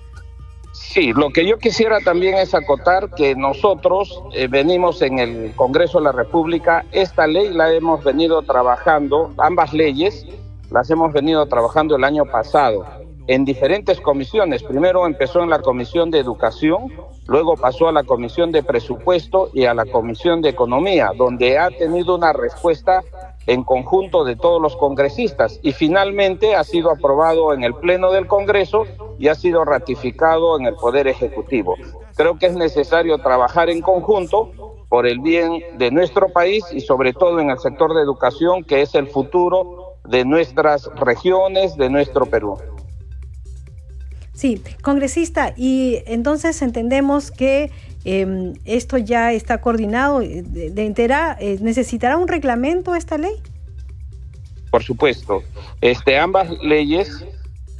Sí, 0.71 1.13
lo 1.13 1.29
que 1.29 1.47
yo 1.47 1.59
quisiera 1.59 1.99
también 1.99 2.35
es 2.35 2.55
acotar 2.55 3.11
que 3.11 3.35
nosotros 3.35 4.23
eh, 4.33 4.47
venimos 4.47 5.03
en 5.03 5.19
el 5.19 5.53
Congreso 5.55 5.99
de 5.99 6.05
la 6.05 6.11
República, 6.11 6.83
esta 6.91 7.27
ley 7.27 7.53
la 7.53 7.71
hemos 7.71 8.03
venido 8.03 8.41
trabajando, 8.41 9.31
ambas 9.37 9.73
leyes 9.73 10.25
las 10.71 10.89
hemos 10.89 11.13
venido 11.13 11.45
trabajando 11.45 11.95
el 11.95 12.03
año 12.03 12.25
pasado 12.25 13.02
en 13.27 13.45
diferentes 13.45 13.99
comisiones. 14.01 14.63
Primero 14.63 15.05
empezó 15.05 15.41
en 15.41 15.49
la 15.49 15.59
Comisión 15.59 16.11
de 16.11 16.19
Educación, 16.19 16.91
luego 17.27 17.55
pasó 17.55 17.87
a 17.87 17.91
la 17.91 18.03
Comisión 18.03 18.51
de 18.51 18.63
Presupuesto 18.63 19.49
y 19.53 19.65
a 19.65 19.73
la 19.73 19.85
Comisión 19.85 20.41
de 20.41 20.49
Economía, 20.49 21.11
donde 21.15 21.57
ha 21.57 21.69
tenido 21.69 22.15
una 22.15 22.33
respuesta 22.33 23.01
en 23.47 23.63
conjunto 23.63 24.23
de 24.23 24.35
todos 24.35 24.61
los 24.61 24.75
congresistas 24.75 25.59
y 25.63 25.73
finalmente 25.73 26.55
ha 26.55 26.63
sido 26.63 26.91
aprobado 26.91 27.53
en 27.53 27.63
el 27.63 27.73
Pleno 27.75 28.11
del 28.11 28.27
Congreso 28.27 28.83
y 29.19 29.27
ha 29.27 29.35
sido 29.35 29.65
ratificado 29.65 30.57
en 30.57 30.65
el 30.65 30.75
Poder 30.75 31.07
Ejecutivo. 31.07 31.75
Creo 32.15 32.37
que 32.37 32.45
es 32.45 32.55
necesario 32.55 33.17
trabajar 33.17 33.69
en 33.69 33.81
conjunto 33.81 34.51
por 34.87 35.07
el 35.07 35.19
bien 35.19 35.63
de 35.77 35.91
nuestro 35.91 36.29
país 36.29 36.63
y 36.71 36.79
sobre 36.79 37.13
todo 37.13 37.39
en 37.39 37.49
el 37.49 37.57
sector 37.57 37.93
de 37.95 38.01
educación, 38.01 38.63
que 38.63 38.81
es 38.81 38.93
el 38.95 39.07
futuro 39.07 39.95
de 40.05 40.23
nuestras 40.23 40.89
regiones, 40.95 41.75
de 41.77 41.89
nuestro 41.89 42.25
Perú. 42.25 42.57
Sí, 44.33 44.61
congresista, 44.81 45.53
y 45.55 46.01
entonces 46.07 46.61
entendemos 46.61 47.29
que 47.29 47.71
eh, 48.03 48.53
esto 48.65 48.97
ya 48.97 49.31
está 49.31 49.61
coordinado, 49.61 50.21
eh, 50.21 50.43
de, 50.43 50.85
entera, 50.85 51.37
eh, 51.39 51.57
¿necesitará 51.61 52.17
un 52.17 52.27
reglamento 52.27 52.95
esta 52.95 53.17
ley? 53.17 53.35
Por 54.71 54.83
supuesto. 54.83 55.43
Este, 55.81 56.17
ambas 56.17 56.49
leyes, 56.63 57.23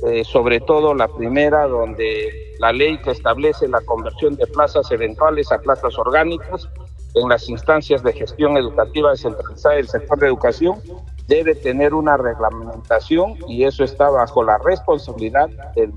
eh, 0.08 0.24
sobre 0.24 0.60
todo 0.60 0.94
la 0.94 1.08
primera, 1.08 1.68
donde 1.68 2.54
la 2.60 2.72
ley 2.72 3.00
que 3.00 3.10
establece 3.10 3.68
la 3.68 3.82
conversión 3.82 4.36
de 4.36 4.46
plazas 4.46 4.92
eventuales 4.92 5.52
a 5.52 5.58
plazas 5.58 5.98
orgánicas 5.98 6.70
en 7.16 7.30
las 7.30 7.50
instancias 7.50 8.04
de 8.04 8.13
gestión 8.13 8.58
educativa 8.58 9.10
descentralizada 9.10 9.76
del 9.76 9.88
sector 9.88 10.20
de 10.20 10.28
educación, 10.28 10.82
debe 11.28 11.56
tener 11.56 11.94
una 11.94 12.16
reglamentación 12.16 13.38
y 13.48 13.63
eso 13.63 13.84
está 13.84 14.10
bajo 14.10 14.44
la 14.44 14.60
responsabilidad 14.60 15.50
del 15.76 15.92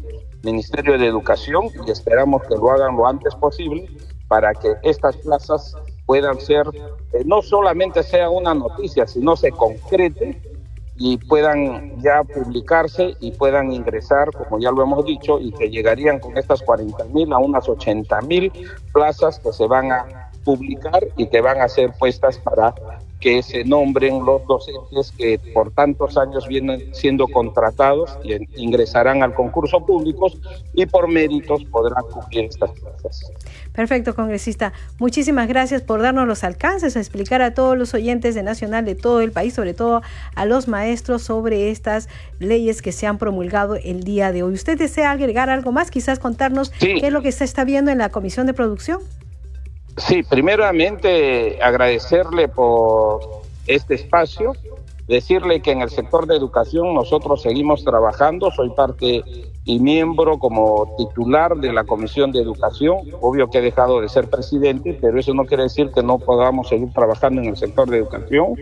Ministerio 0.47 0.97
de 0.97 1.07
Educación 1.07 1.65
y 1.85 1.91
esperamos 1.91 2.43
que 2.45 2.55
lo 2.55 2.71
hagan 2.71 2.97
lo 2.97 3.09
antes 3.09 3.35
posible 3.35 3.91
para 4.29 4.55
que 4.55 4.75
estas 4.85 5.17
plazas 5.17 5.75
puedan 6.07 6.41
ser, 6.41 6.65
eh, 7.13 7.25
no 7.25 7.43
solamente 7.43 8.05
sea 8.05 8.31
una 8.31 8.55
noticia, 8.55 9.09
sino 9.09 9.35
se 9.35 9.51
concrete 9.51 10.41
y 10.99 11.19
puedan 11.19 12.01
ya 12.01 12.23
publicarse 12.23 13.17
y 13.21 13.33
puedan 13.33 13.73
ingresar, 13.73 14.31
como 14.31 14.61
ya 14.61 14.71
lo 14.71 14.83
hemos 14.83 15.05
dicho, 15.05 15.41
y 15.41 15.51
que 15.51 15.69
llegarían 15.69 16.21
con 16.21 16.39
estas 16.39 16.63
40 16.63 17.05
mil 17.07 17.33
a 17.33 17.39
unas 17.39 17.69
80 17.69 18.21
mil 18.23 18.53
plazas 18.93 19.41
que 19.41 19.53
se 19.53 19.67
van 19.67 19.91
a 19.91 20.31
publicar 20.45 21.01
y 21.17 21.27
que 21.27 21.41
van 21.41 21.61
a 21.61 21.69
ser 21.69 21.93
puestas 21.99 22.39
para 22.39 22.73
que 23.21 23.43
se 23.43 23.65
nombren 23.65 24.25
los 24.25 24.47
docentes 24.47 25.13
que 25.17 25.41
por 25.55 25.71
tantos 25.71 26.17
años 26.17 26.47
vienen 26.47 26.95
siendo 26.95 27.27
contratados 27.27 28.19
y 28.23 28.37
ingresarán 28.63 29.23
al 29.23 29.35
concurso 29.35 29.85
público 29.85 30.31
y 30.75 30.87
por 30.87 31.09
méritos 31.09 31.65
podrán 31.65 32.05
cumplir 32.13 32.45
estas 32.47 32.71
plazas. 32.73 33.33
Perfecto, 33.73 34.15
congresista. 34.15 34.73
Muchísimas 34.99 35.49
gracias 35.49 35.83
por 35.83 36.01
darnos 36.01 36.27
los 36.27 36.45
alcances 36.45 36.97
a 36.97 37.01
explicar 37.01 37.43
a 37.43 37.53
todos 37.53 37.77
los 37.77 37.93
oyentes 37.95 38.35
de 38.35 38.43
Nacional 38.43 38.85
de 38.85 38.95
todo 38.95 39.21
el 39.21 39.33
país, 39.33 39.55
sobre 39.55 39.75
todo 39.75 40.03
a 40.35 40.47
los 40.47 40.67
maestros, 40.67 41.23
sobre 41.23 41.71
estas 41.71 42.09
leyes 42.39 42.81
que 42.81 42.93
se 42.93 43.07
han 43.07 43.19
promulgado 43.19 43.77
el 43.77 44.03
día 44.03 44.33
de 44.33 44.43
hoy. 44.43 44.55
¿Usted 44.55 44.79
desea 44.79 45.11
agregar 45.11 45.51
algo 45.51 45.73
más? 45.73 45.91
Quizás 45.91 46.19
contarnos 46.19 46.71
qué 46.71 47.01
es 47.03 47.13
lo 47.13 47.21
que 47.23 47.33
se 47.33 47.45
está 47.45 47.65
viendo 47.65 47.91
en 47.91 47.99
la 47.99 48.09
Comisión 48.09 48.47
de 48.47 48.55
Producción. 48.55 49.01
Sí, 49.97 50.23
primeramente 50.23 51.59
agradecerle 51.63 52.49
por 52.49 53.21
este 53.67 53.95
espacio, 53.95 54.53
decirle 55.09 55.63
que 55.63 55.73
en 55.73 55.81
el 55.81 55.89
sector 55.89 56.27
de 56.27 56.37
educación 56.37 56.93
nosotros 56.95 57.41
seguimos 57.43 57.83
trabajando, 57.83 58.51
soy 58.51 58.71
parte 58.71 59.25
y 59.65 59.81
miembro 59.81 60.39
como 60.39 60.95
titular 60.99 61.57
de 61.57 61.73
la 61.73 61.85
Comisión 61.85 62.31
de 62.31 62.41
Educación, 62.41 62.99
obvio 63.21 63.49
que 63.49 63.59
he 63.59 63.63
dejado 63.63 64.01
de 64.01 64.09
ser 64.09 64.29
presidente, 64.29 64.97
pero 65.01 65.19
eso 65.19 65.33
no 65.33 65.47
quiere 65.47 65.65
decir 65.65 65.91
que 65.93 66.03
no 66.03 66.19
podamos 66.19 66.69
seguir 66.69 66.93
trabajando 66.93 67.41
en 67.41 67.49
el 67.49 67.57
sector 67.57 67.89
de 67.89 67.99
educación. 67.99 68.55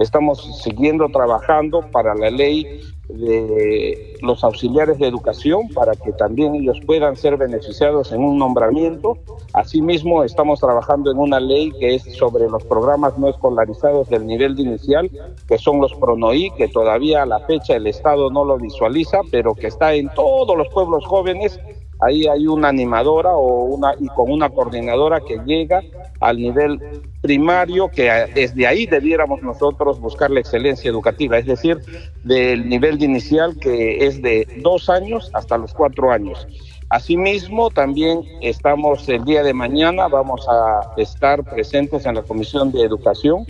Estamos 0.00 0.62
siguiendo 0.62 1.08
trabajando 1.10 1.82
para 1.92 2.14
la 2.14 2.30
ley 2.30 2.80
de 3.08 4.16
los 4.22 4.42
auxiliares 4.42 4.98
de 4.98 5.06
educación 5.06 5.68
para 5.74 5.92
que 5.92 6.12
también 6.12 6.54
ellos 6.54 6.78
puedan 6.86 7.16
ser 7.16 7.36
beneficiados 7.36 8.10
en 8.12 8.22
un 8.22 8.38
nombramiento. 8.38 9.18
Asimismo, 9.52 10.24
estamos 10.24 10.58
trabajando 10.58 11.10
en 11.10 11.18
una 11.18 11.38
ley 11.38 11.70
que 11.78 11.96
es 11.96 12.02
sobre 12.16 12.48
los 12.48 12.64
programas 12.64 13.18
no 13.18 13.28
escolarizados 13.28 14.08
del 14.08 14.26
nivel 14.26 14.56
de 14.56 14.62
inicial, 14.62 15.10
que 15.46 15.58
son 15.58 15.82
los 15.82 15.92
PRONOI, 15.94 16.50
que 16.56 16.68
todavía 16.68 17.22
a 17.22 17.26
la 17.26 17.40
fecha 17.40 17.76
el 17.76 17.86
Estado 17.86 18.30
no 18.30 18.44
lo 18.44 18.56
visualiza, 18.56 19.20
pero 19.30 19.54
que 19.54 19.66
está 19.66 19.92
en 19.92 20.08
todos 20.14 20.56
los 20.56 20.68
pueblos 20.68 21.04
jóvenes 21.04 21.60
ahí 22.00 22.26
hay 22.26 22.46
una 22.46 22.68
animadora 22.68 23.34
o 23.34 23.64
una 23.64 23.94
y 23.98 24.06
con 24.08 24.30
una 24.30 24.48
coordinadora 24.48 25.20
que 25.20 25.38
llega 25.44 25.82
al 26.20 26.38
nivel 26.38 26.80
primario 27.20 27.88
que 27.88 28.10
desde 28.34 28.66
ahí 28.66 28.86
debiéramos 28.86 29.42
nosotros 29.42 30.00
buscar 30.00 30.30
la 30.30 30.40
excelencia 30.40 30.90
educativa, 30.90 31.38
es 31.38 31.46
decir, 31.46 31.78
del 32.24 32.68
nivel 32.68 33.02
inicial 33.02 33.56
que 33.58 34.06
es 34.06 34.22
de 34.22 34.46
dos 34.62 34.88
años 34.88 35.30
hasta 35.34 35.58
los 35.58 35.74
cuatro 35.74 36.10
años. 36.10 36.46
Asimismo, 36.88 37.70
también 37.70 38.22
estamos 38.40 39.08
el 39.08 39.24
día 39.24 39.44
de 39.44 39.54
mañana, 39.54 40.08
vamos 40.08 40.44
a 40.48 40.92
estar 40.96 41.44
presentes 41.44 42.04
en 42.04 42.16
la 42.16 42.22
Comisión 42.22 42.72
de 42.72 42.82
Educación 42.82 43.46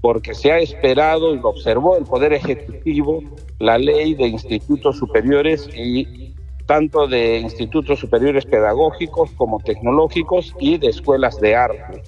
porque 0.00 0.34
se 0.34 0.50
ha 0.50 0.58
esperado 0.58 1.34
y 1.34 1.38
lo 1.38 1.50
observó 1.50 1.96
el 1.96 2.04
Poder 2.04 2.32
Ejecutivo 2.32 3.22
la 3.58 3.78
ley 3.78 4.14
de 4.14 4.26
institutos 4.26 4.96
superiores 4.96 5.68
y 5.76 6.29
tanto 6.66 7.06
de 7.06 7.38
institutos 7.38 7.98
superiores 7.98 8.44
pedagógicos 8.46 9.30
como 9.32 9.58
tecnológicos 9.60 10.54
y 10.58 10.78
de 10.78 10.88
escuelas 10.88 11.40
de 11.40 11.56
arte. 11.56 12.02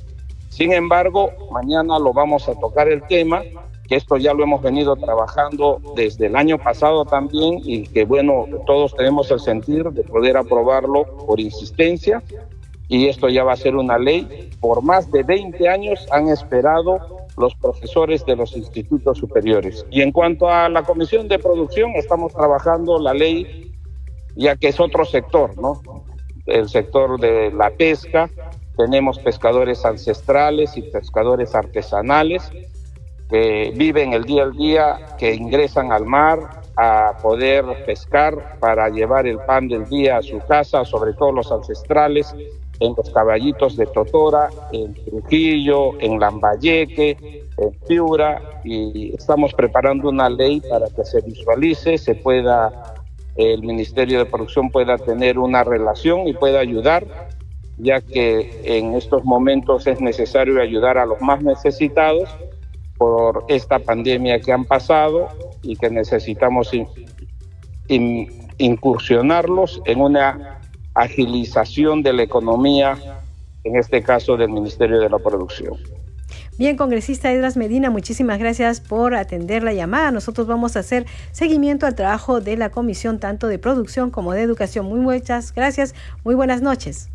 Sin 0.48 0.72
embargo, 0.72 1.30
mañana 1.50 1.98
lo 1.98 2.12
vamos 2.12 2.48
a 2.48 2.54
tocar 2.54 2.88
el 2.88 3.02
tema, 3.06 3.42
que 3.88 3.96
esto 3.96 4.16
ya 4.16 4.34
lo 4.34 4.44
hemos 4.44 4.62
venido 4.62 4.96
trabajando 4.96 5.80
desde 5.96 6.26
el 6.26 6.36
año 6.36 6.58
pasado 6.58 7.04
también 7.04 7.60
y 7.64 7.84
que 7.84 8.04
bueno, 8.04 8.46
todos 8.66 8.94
tenemos 8.94 9.30
el 9.30 9.40
sentir 9.40 9.84
de 9.90 10.04
poder 10.04 10.36
aprobarlo 10.36 11.04
por 11.26 11.40
insistencia 11.40 12.22
y 12.88 13.08
esto 13.08 13.30
ya 13.30 13.44
va 13.44 13.54
a 13.54 13.56
ser 13.56 13.76
una 13.76 13.96
ley. 13.96 14.50
Por 14.60 14.82
más 14.82 15.10
de 15.10 15.22
20 15.22 15.68
años 15.68 16.06
han 16.10 16.28
esperado 16.28 16.98
los 17.38 17.54
profesores 17.54 18.24
de 18.26 18.36
los 18.36 18.54
institutos 18.54 19.18
superiores. 19.18 19.86
Y 19.90 20.02
en 20.02 20.12
cuanto 20.12 20.48
a 20.48 20.68
la 20.68 20.82
comisión 20.82 21.28
de 21.28 21.38
producción, 21.38 21.92
estamos 21.96 22.34
trabajando 22.34 22.98
la 22.98 23.14
ley 23.14 23.71
ya 24.36 24.56
que 24.56 24.68
es 24.68 24.80
otro 24.80 25.04
sector, 25.04 25.56
¿no? 25.58 25.82
El 26.46 26.68
sector 26.68 27.20
de 27.20 27.52
la 27.52 27.70
pesca, 27.70 28.28
tenemos 28.76 29.18
pescadores 29.18 29.84
ancestrales 29.84 30.76
y 30.76 30.82
pescadores 30.82 31.54
artesanales 31.54 32.50
que 33.30 33.72
viven 33.74 34.12
el 34.12 34.24
día 34.24 34.42
al 34.42 34.52
día, 34.52 35.16
que 35.18 35.34
ingresan 35.34 35.92
al 35.92 36.04
mar 36.04 36.62
a 36.76 37.16
poder 37.22 37.64
pescar 37.84 38.58
para 38.58 38.88
llevar 38.88 39.26
el 39.26 39.38
pan 39.38 39.68
del 39.68 39.86
día 39.88 40.18
a 40.18 40.22
su 40.22 40.38
casa, 40.40 40.84
sobre 40.84 41.12
todo 41.14 41.32
los 41.32 41.52
ancestrales, 41.52 42.34
en 42.80 42.94
los 42.96 43.10
caballitos 43.10 43.76
de 43.76 43.86
Totora, 43.86 44.48
en 44.72 44.92
Trujillo, 44.94 46.00
en 46.00 46.18
Lambayeque, 46.18 47.46
en 47.56 47.72
Piura, 47.86 48.60
y 48.64 49.14
estamos 49.14 49.54
preparando 49.54 50.08
una 50.08 50.28
ley 50.28 50.60
para 50.60 50.88
que 50.88 51.04
se 51.04 51.20
visualice, 51.20 51.96
se 51.96 52.16
pueda 52.16 52.91
el 53.36 53.62
Ministerio 53.62 54.18
de 54.18 54.26
Producción 54.26 54.70
pueda 54.70 54.98
tener 54.98 55.38
una 55.38 55.64
relación 55.64 56.28
y 56.28 56.34
pueda 56.34 56.60
ayudar, 56.60 57.28
ya 57.78 58.00
que 58.00 58.60
en 58.64 58.94
estos 58.94 59.24
momentos 59.24 59.86
es 59.86 60.00
necesario 60.00 60.60
ayudar 60.60 60.98
a 60.98 61.06
los 61.06 61.20
más 61.20 61.42
necesitados 61.42 62.28
por 62.98 63.44
esta 63.48 63.78
pandemia 63.78 64.40
que 64.40 64.52
han 64.52 64.64
pasado 64.64 65.28
y 65.62 65.76
que 65.76 65.90
necesitamos 65.90 66.70
incursionarlos 68.58 69.82
en 69.86 70.00
una 70.00 70.60
agilización 70.94 72.02
de 72.02 72.12
la 72.12 72.22
economía, 72.22 72.98
en 73.64 73.76
este 73.76 74.02
caso 74.02 74.36
del 74.36 74.50
Ministerio 74.50 75.00
de 75.00 75.08
la 75.08 75.18
Producción. 75.18 75.78
Bien, 76.58 76.76
congresista 76.76 77.32
Edras 77.32 77.56
Medina, 77.56 77.88
muchísimas 77.88 78.38
gracias 78.38 78.80
por 78.80 79.14
atender 79.14 79.62
la 79.62 79.72
llamada. 79.72 80.10
Nosotros 80.10 80.46
vamos 80.46 80.76
a 80.76 80.80
hacer 80.80 81.06
seguimiento 81.30 81.86
al 81.86 81.94
trabajo 81.94 82.42
de 82.42 82.58
la 82.58 82.68
comisión, 82.68 83.18
tanto 83.18 83.46
de 83.48 83.58
producción 83.58 84.10
como 84.10 84.32
de 84.32 84.42
educación. 84.42 84.84
Muy 84.86 85.00
muchas 85.00 85.54
gracias, 85.54 85.94
muy 86.24 86.34
buenas 86.34 86.60
noches. 86.60 87.10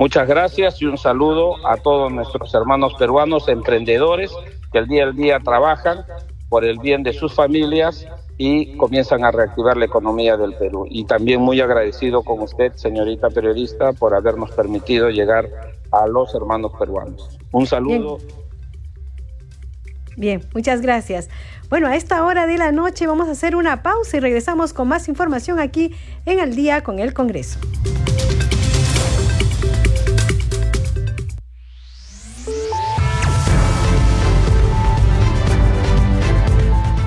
Muchas 0.00 0.26
gracias 0.26 0.82
y 0.82 0.86
un 0.86 0.98
saludo 0.98 1.64
a 1.68 1.76
todos 1.76 2.12
nuestros 2.12 2.52
hermanos 2.52 2.94
peruanos 2.98 3.46
emprendedores 3.48 4.32
que 4.72 4.78
el 4.78 4.88
día 4.88 5.04
al 5.04 5.14
día 5.14 5.38
trabajan 5.38 6.04
por 6.48 6.64
el 6.64 6.78
bien 6.80 7.04
de 7.04 7.12
sus 7.12 7.32
familias 7.32 8.04
y 8.38 8.76
comienzan 8.76 9.24
a 9.24 9.30
reactivar 9.30 9.76
la 9.76 9.84
economía 9.84 10.36
del 10.36 10.54
Perú. 10.54 10.84
Y 10.90 11.04
también 11.04 11.40
muy 11.40 11.60
agradecido 11.60 12.22
con 12.22 12.40
usted, 12.40 12.72
señorita 12.74 13.30
periodista, 13.30 13.92
por 13.92 14.14
habernos 14.14 14.50
permitido 14.50 15.10
llegar 15.10 15.48
a 15.92 16.08
los 16.08 16.34
hermanos 16.34 16.72
peruanos. 16.76 17.38
Un 17.52 17.66
saludo. 17.68 18.18
Bien, 18.18 18.43
muchas 20.54 20.80
gracias. 20.80 21.28
Bueno, 21.68 21.88
a 21.88 21.96
esta 21.96 22.24
hora 22.24 22.46
de 22.46 22.58
la 22.58 22.72
noche 22.72 23.06
vamos 23.06 23.28
a 23.28 23.32
hacer 23.32 23.56
una 23.56 23.82
pausa 23.82 24.16
y 24.16 24.20
regresamos 24.20 24.72
con 24.72 24.88
más 24.88 25.08
información 25.08 25.58
aquí 25.58 25.94
en 26.26 26.38
el 26.38 26.54
día 26.54 26.82
con 26.82 26.98
el 26.98 27.14
Congreso. 27.14 27.58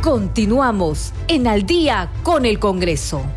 Continuamos 0.02 1.14
en 1.28 1.48
Al 1.48 1.66
día 1.66 2.10
con 2.24 2.46
el 2.46 2.60
Congreso. 2.60 3.37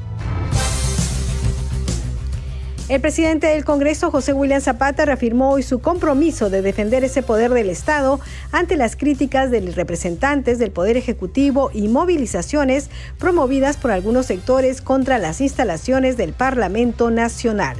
El 2.91 2.99
presidente 2.99 3.47
del 3.47 3.63
Congreso, 3.63 4.11
José 4.11 4.33
William 4.33 4.59
Zapata, 4.59 5.05
reafirmó 5.05 5.51
hoy 5.51 5.63
su 5.63 5.79
compromiso 5.79 6.49
de 6.49 6.61
defender 6.61 7.05
ese 7.05 7.23
poder 7.23 7.51
del 7.51 7.69
Estado 7.69 8.19
ante 8.51 8.75
las 8.75 8.97
críticas 8.97 9.49
de 9.49 9.61
los 9.61 9.77
representantes 9.77 10.59
del 10.59 10.71
Poder 10.71 10.97
Ejecutivo 10.97 11.71
y 11.73 11.87
movilizaciones 11.87 12.89
promovidas 13.17 13.77
por 13.77 13.91
algunos 13.91 14.25
sectores 14.25 14.81
contra 14.81 15.19
las 15.19 15.39
instalaciones 15.39 16.17
del 16.17 16.33
Parlamento 16.33 17.11
Nacional. 17.11 17.77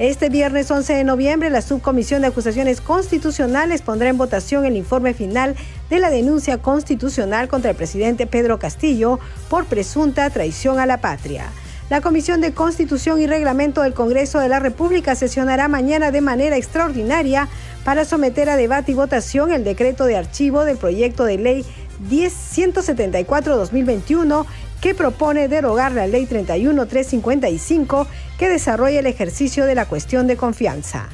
Este 0.00 0.28
viernes 0.28 0.68
11 0.68 0.92
de 0.92 1.04
noviembre, 1.04 1.50
la 1.50 1.62
Subcomisión 1.62 2.22
de 2.22 2.26
Acusaciones 2.26 2.80
Constitucionales 2.80 3.82
pondrá 3.82 4.08
en 4.08 4.18
votación 4.18 4.64
el 4.64 4.76
informe 4.76 5.14
final 5.14 5.54
de 5.88 6.00
la 6.00 6.10
denuncia 6.10 6.58
constitucional 6.58 7.46
contra 7.46 7.70
el 7.70 7.76
presidente 7.76 8.26
Pedro 8.26 8.58
Castillo 8.58 9.20
por 9.48 9.66
presunta 9.66 10.28
traición 10.30 10.80
a 10.80 10.86
la 10.86 11.00
patria. 11.00 11.44
La 11.90 12.00
Comisión 12.02 12.42
de 12.42 12.52
Constitución 12.52 13.18
y 13.18 13.26
Reglamento 13.26 13.80
del 13.80 13.94
Congreso 13.94 14.40
de 14.40 14.50
la 14.50 14.58
República 14.58 15.14
sesionará 15.14 15.68
mañana 15.68 16.10
de 16.10 16.20
manera 16.20 16.58
extraordinaria 16.58 17.48
para 17.82 18.04
someter 18.04 18.50
a 18.50 18.58
debate 18.58 18.92
y 18.92 18.94
votación 18.94 19.52
el 19.52 19.64
decreto 19.64 20.04
de 20.04 20.18
archivo 20.18 20.66
del 20.66 20.76
proyecto 20.76 21.24
de 21.24 21.38
ley 21.38 21.64
10174-2021 22.10 24.44
que 24.82 24.94
propone 24.94 25.48
derogar 25.48 25.92
la 25.92 26.06
ley 26.06 26.26
31355 26.26 28.06
que 28.38 28.50
desarrolla 28.50 29.00
el 29.00 29.06
ejercicio 29.06 29.64
de 29.64 29.74
la 29.74 29.86
cuestión 29.86 30.26
de 30.26 30.36
confianza. 30.36 31.08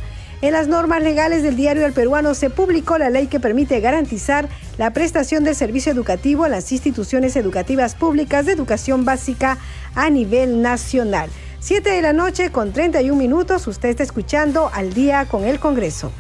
En 0.45 0.53
las 0.53 0.69
normas 0.69 1.03
legales 1.03 1.43
del 1.43 1.57
Diario 1.57 1.85
del 1.85 1.95
Peruano 1.95 2.35
se 2.35 2.51
publicó 2.51 2.99
la 2.99 3.09
ley 3.09 3.29
que 3.29 3.41
permite 3.41 3.81
garantizar 3.81 4.47
la 4.77 4.91
prestación 4.91 5.43
del 5.43 5.55
servicio 5.55 5.91
educativo 5.91 6.45
a 6.45 6.51
las 6.51 6.71
instituciones 6.71 7.35
educativas 7.37 7.95
públicas 7.95 8.45
de 8.45 8.53
educación 8.53 9.07
básica 9.07 9.57
a 9.95 10.11
nivel 10.11 10.61
nacional. 10.61 11.31
Siete 11.61 11.93
de 11.93 12.03
la 12.03 12.13
noche 12.13 12.51
con 12.51 12.75
31 12.75 13.19
minutos, 13.19 13.67
usted 13.67 13.89
está 13.89 14.03
escuchando 14.03 14.71
al 14.75 14.93
día 14.93 15.25
con 15.25 15.45
el 15.45 15.59
Congreso. 15.59 16.13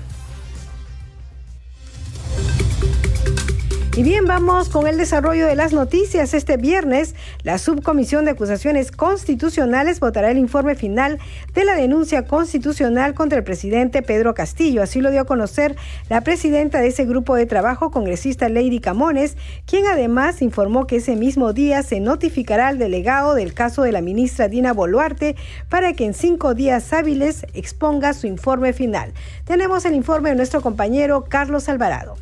Y 3.96 4.02
bien, 4.02 4.24
vamos 4.26 4.70
con 4.70 4.88
el 4.88 4.98
desarrollo 4.98 5.46
de 5.46 5.54
las 5.54 5.72
noticias. 5.72 6.34
Este 6.34 6.56
viernes, 6.56 7.14
la 7.44 7.58
Subcomisión 7.58 8.24
de 8.24 8.32
Acusaciones 8.32 8.90
Constitucionales 8.90 10.00
votará 10.00 10.32
el 10.32 10.38
informe 10.38 10.74
final 10.74 11.20
de 11.54 11.64
la 11.64 11.76
denuncia 11.76 12.26
constitucional 12.26 13.14
contra 13.14 13.38
el 13.38 13.44
presidente 13.44 14.02
Pedro 14.02 14.34
Castillo. 14.34 14.82
Así 14.82 15.00
lo 15.00 15.12
dio 15.12 15.20
a 15.20 15.26
conocer 15.26 15.76
la 16.08 16.22
presidenta 16.22 16.80
de 16.80 16.88
ese 16.88 17.04
grupo 17.04 17.36
de 17.36 17.46
trabajo, 17.46 17.92
congresista 17.92 18.48
Lady 18.48 18.80
Camones, 18.80 19.36
quien 19.64 19.86
además 19.86 20.42
informó 20.42 20.88
que 20.88 20.96
ese 20.96 21.14
mismo 21.14 21.52
día 21.52 21.84
se 21.84 22.00
notificará 22.00 22.66
al 22.66 22.78
delegado 22.78 23.36
del 23.36 23.54
caso 23.54 23.82
de 23.82 23.92
la 23.92 24.00
ministra 24.00 24.48
Dina 24.48 24.72
Boluarte 24.72 25.36
para 25.68 25.92
que 25.92 26.04
en 26.04 26.14
cinco 26.14 26.54
días 26.54 26.92
hábiles 26.92 27.46
exponga 27.54 28.12
su 28.12 28.26
informe 28.26 28.72
final. 28.72 29.12
Tenemos 29.44 29.84
el 29.84 29.94
informe 29.94 30.30
de 30.30 30.34
nuestro 30.34 30.62
compañero 30.62 31.26
Carlos 31.28 31.68
Alvarado. 31.68 32.16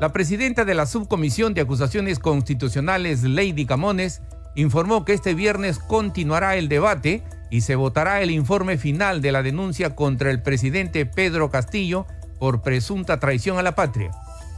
La 0.00 0.12
presidenta 0.12 0.64
de 0.64 0.74
la 0.74 0.86
Subcomisión 0.86 1.54
de 1.54 1.62
Acusaciones 1.62 2.18
Constitucionales, 2.18 3.22
Lady 3.22 3.64
Camones, 3.64 4.20
informó 4.54 5.04
que 5.04 5.14
este 5.14 5.34
viernes 5.34 5.78
continuará 5.78 6.56
el 6.56 6.68
debate 6.68 7.22
y 7.50 7.62
se 7.62 7.76
votará 7.76 8.20
el 8.20 8.30
informe 8.30 8.76
final 8.76 9.22
de 9.22 9.32
la 9.32 9.42
denuncia 9.42 9.94
contra 9.94 10.30
el 10.30 10.42
presidente 10.42 11.06
Pedro 11.06 11.50
Castillo 11.50 12.06
por 12.38 12.62
presunta 12.62 13.18
traición 13.18 13.58
a 13.58 13.62
la 13.62 13.74
patria. 13.74 14.10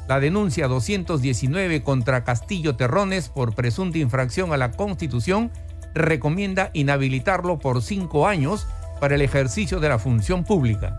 La 0.09 0.21
denuncia 0.21 0.69
219 0.69 1.83
contra 1.83 2.25
Castillo 2.25 2.77
Terrones 2.77 3.29
por 3.29 3.55
presunta 3.55 3.99
infracción 3.99 4.53
a 4.53 4.57
la 4.57 4.73
Constitución 4.73 5.51
recomienda 5.95 6.71
inhabilitarlo 6.73 7.59
por 7.59 7.83
cinco 7.83 8.27
años 8.27 8.67
para 9.01 9.15
el 9.15 9.23
ejercicio 9.23 9.81
de 9.81 9.89
la 9.89 9.99
función 9.99 10.45
pública. 10.45 10.99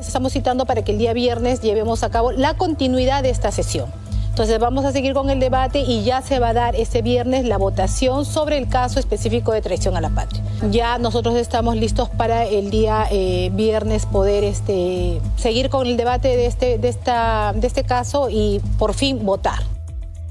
Estamos 0.00 0.32
citando 0.32 0.66
para 0.66 0.82
que 0.82 0.92
el 0.92 0.98
día 0.98 1.12
viernes 1.12 1.60
llevemos 1.60 2.02
a 2.02 2.10
cabo 2.10 2.32
la 2.32 2.54
continuidad 2.54 3.22
de 3.22 3.30
esta 3.30 3.50
sesión. 3.50 3.90
Entonces 4.38 4.60
vamos 4.60 4.84
a 4.84 4.92
seguir 4.92 5.14
con 5.14 5.30
el 5.30 5.40
debate 5.40 5.80
y 5.80 6.04
ya 6.04 6.22
se 6.22 6.38
va 6.38 6.50
a 6.50 6.52
dar 6.52 6.76
este 6.76 7.02
viernes 7.02 7.44
la 7.44 7.58
votación 7.58 8.24
sobre 8.24 8.56
el 8.56 8.68
caso 8.68 9.00
específico 9.00 9.50
de 9.50 9.60
traición 9.60 9.96
a 9.96 10.00
la 10.00 10.10
patria. 10.10 10.40
Ya 10.70 10.96
nosotros 10.98 11.34
estamos 11.34 11.74
listos 11.74 12.08
para 12.08 12.44
el 12.44 12.70
día 12.70 13.08
eh, 13.10 13.50
viernes 13.52 14.06
poder 14.06 14.44
este, 14.44 15.20
seguir 15.34 15.70
con 15.70 15.88
el 15.88 15.96
debate 15.96 16.28
de 16.28 16.46
este, 16.46 16.78
de, 16.78 16.88
esta, 16.88 17.52
de 17.52 17.66
este 17.66 17.82
caso 17.82 18.28
y 18.30 18.60
por 18.78 18.94
fin 18.94 19.26
votar. 19.26 19.64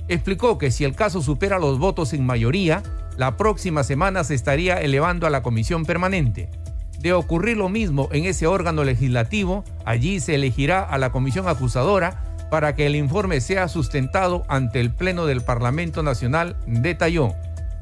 Explicó 0.08 0.58
que 0.58 0.72
si 0.72 0.86
el 0.86 0.96
caso 0.96 1.22
supera 1.22 1.60
los 1.60 1.78
votos 1.78 2.14
en 2.14 2.26
mayoría, 2.26 2.84
la 3.18 3.36
próxima 3.36 3.84
semana 3.84 4.24
se 4.24 4.36
estaría 4.36 4.80
elevando 4.80 5.28
a 5.28 5.30
la 5.30 5.44
comisión 5.44 5.84
permanente. 5.84 6.50
De 7.08 7.14
ocurrir 7.14 7.56
lo 7.56 7.70
mismo 7.70 8.10
en 8.12 8.26
ese 8.26 8.48
órgano 8.48 8.84
legislativo, 8.84 9.64
allí 9.86 10.20
se 10.20 10.36
elegirá 10.36 10.84
a 10.84 10.98
la 10.98 11.10
comisión 11.10 11.48
acusadora 11.48 12.22
para 12.52 12.76
que 12.76 12.86
el 12.86 12.98
informe 12.98 13.40
sea 13.40 13.70
sustentado 13.70 14.44
ante 14.50 14.82
el 14.82 14.92
Pleno 14.92 15.26
del 15.26 15.40
Parlamento 15.40 16.04
Nacional, 16.04 16.58
detalló. 16.66 17.34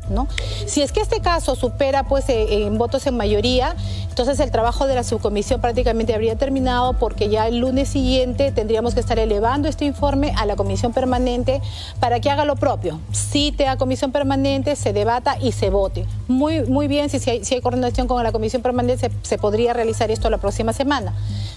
¿No? 0.10 0.28
Si 0.68 0.82
es 0.82 0.92
que 0.92 1.02
este 1.02 1.20
caso 1.20 1.56
supera 1.56 2.04
pues, 2.04 2.30
eh, 2.30 2.66
en 2.66 2.78
votos 2.78 3.08
en 3.08 3.18
mayoría, 3.18 3.76
entonces 4.10 4.40
el 4.40 4.52
trabajo 4.52 4.88
de 4.88 4.96
la 4.96 5.04
subcomisión 5.04 5.62
prácticamente 5.62 6.14
habría 6.14 6.36
terminado 6.36 6.94
porque 6.94 7.28
ya 7.30 7.48
el 7.48 7.58
lunes 7.58 7.90
siguiente 7.90 8.52
tendríamos 8.52 8.94
que 8.94 9.00
estar 9.00 9.20
elevando 9.20 9.68
este 9.68 9.86
informe 9.86 10.34
a 10.38 10.46
la 10.46 10.56
comisión 10.56 10.94
permanente 10.94 11.62
para 12.00 12.20
que 12.20 12.30
haga 12.30 12.46
lo 12.46 12.56
propio. 12.56 13.00
Cite 13.12 13.68
a 13.68 13.78
comisión 13.78 14.12
permanente, 14.12 14.76
se 14.76 14.94
debata 14.94 15.38
y 15.42 15.52
se 15.52 15.70
vote. 15.70 16.06
Muy, 16.28 16.62
muy 16.62 16.88
bien, 16.88 17.10
si, 17.10 17.20
si 17.20 17.56
hay 17.56 17.62
coordinación 17.62 18.08
con 18.08 18.24
la 18.24 18.32
comisión 18.32 18.62
permanente, 18.62 19.12
se 19.22 19.38
podría 19.38 19.74
realizar 19.74 20.12
esto 20.12 20.30
la 20.30 20.38
próxima 20.38 20.72
semana. 20.72 21.14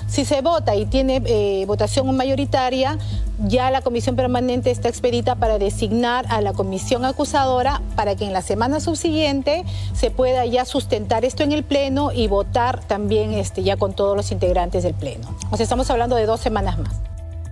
Si 0.09 0.25
se 0.25 0.41
vota 0.41 0.75
y 0.75 0.87
tiene 0.87 1.23
eh, 1.27 1.65
votación 1.67 2.17
mayoritaria, 2.17 2.99
ya 3.47 3.71
la 3.71 3.83
comisión 3.83 4.17
permanente 4.17 4.71
está 4.71 4.89
expedita 4.89 5.37
para 5.37 5.59
designar 5.59 6.25
a 6.31 6.41
la 6.41 6.55
comisión 6.55 7.05
acusadora 7.05 7.83
para 7.95 8.17
que 8.17 8.25
en 8.25 8.33
la 8.33 8.43
semana 8.43 8.81
subsiguiente 8.81 9.65
se 9.93 10.11
pueda 10.11 10.47
ya 10.47 10.65
sustentar 10.65 11.25
esto 11.25 11.43
en 11.43 11.53
el 11.53 11.63
Pleno 11.63 12.11
y 12.13 12.27
votar 12.27 12.83
también 12.83 13.35
este, 13.35 13.63
ya 13.63 13.77
con 13.77 13.93
todos 13.93 14.17
los 14.17 14.33
integrantes 14.33 14.83
del 14.83 14.95
Pleno. 14.95 15.29
O 15.51 15.57
sea, 15.57 15.65
estamos 15.65 15.91
hablando 15.91 16.17
de 16.17 16.25
dos 16.27 16.41
semanas 16.41 16.79
más. 16.79 16.97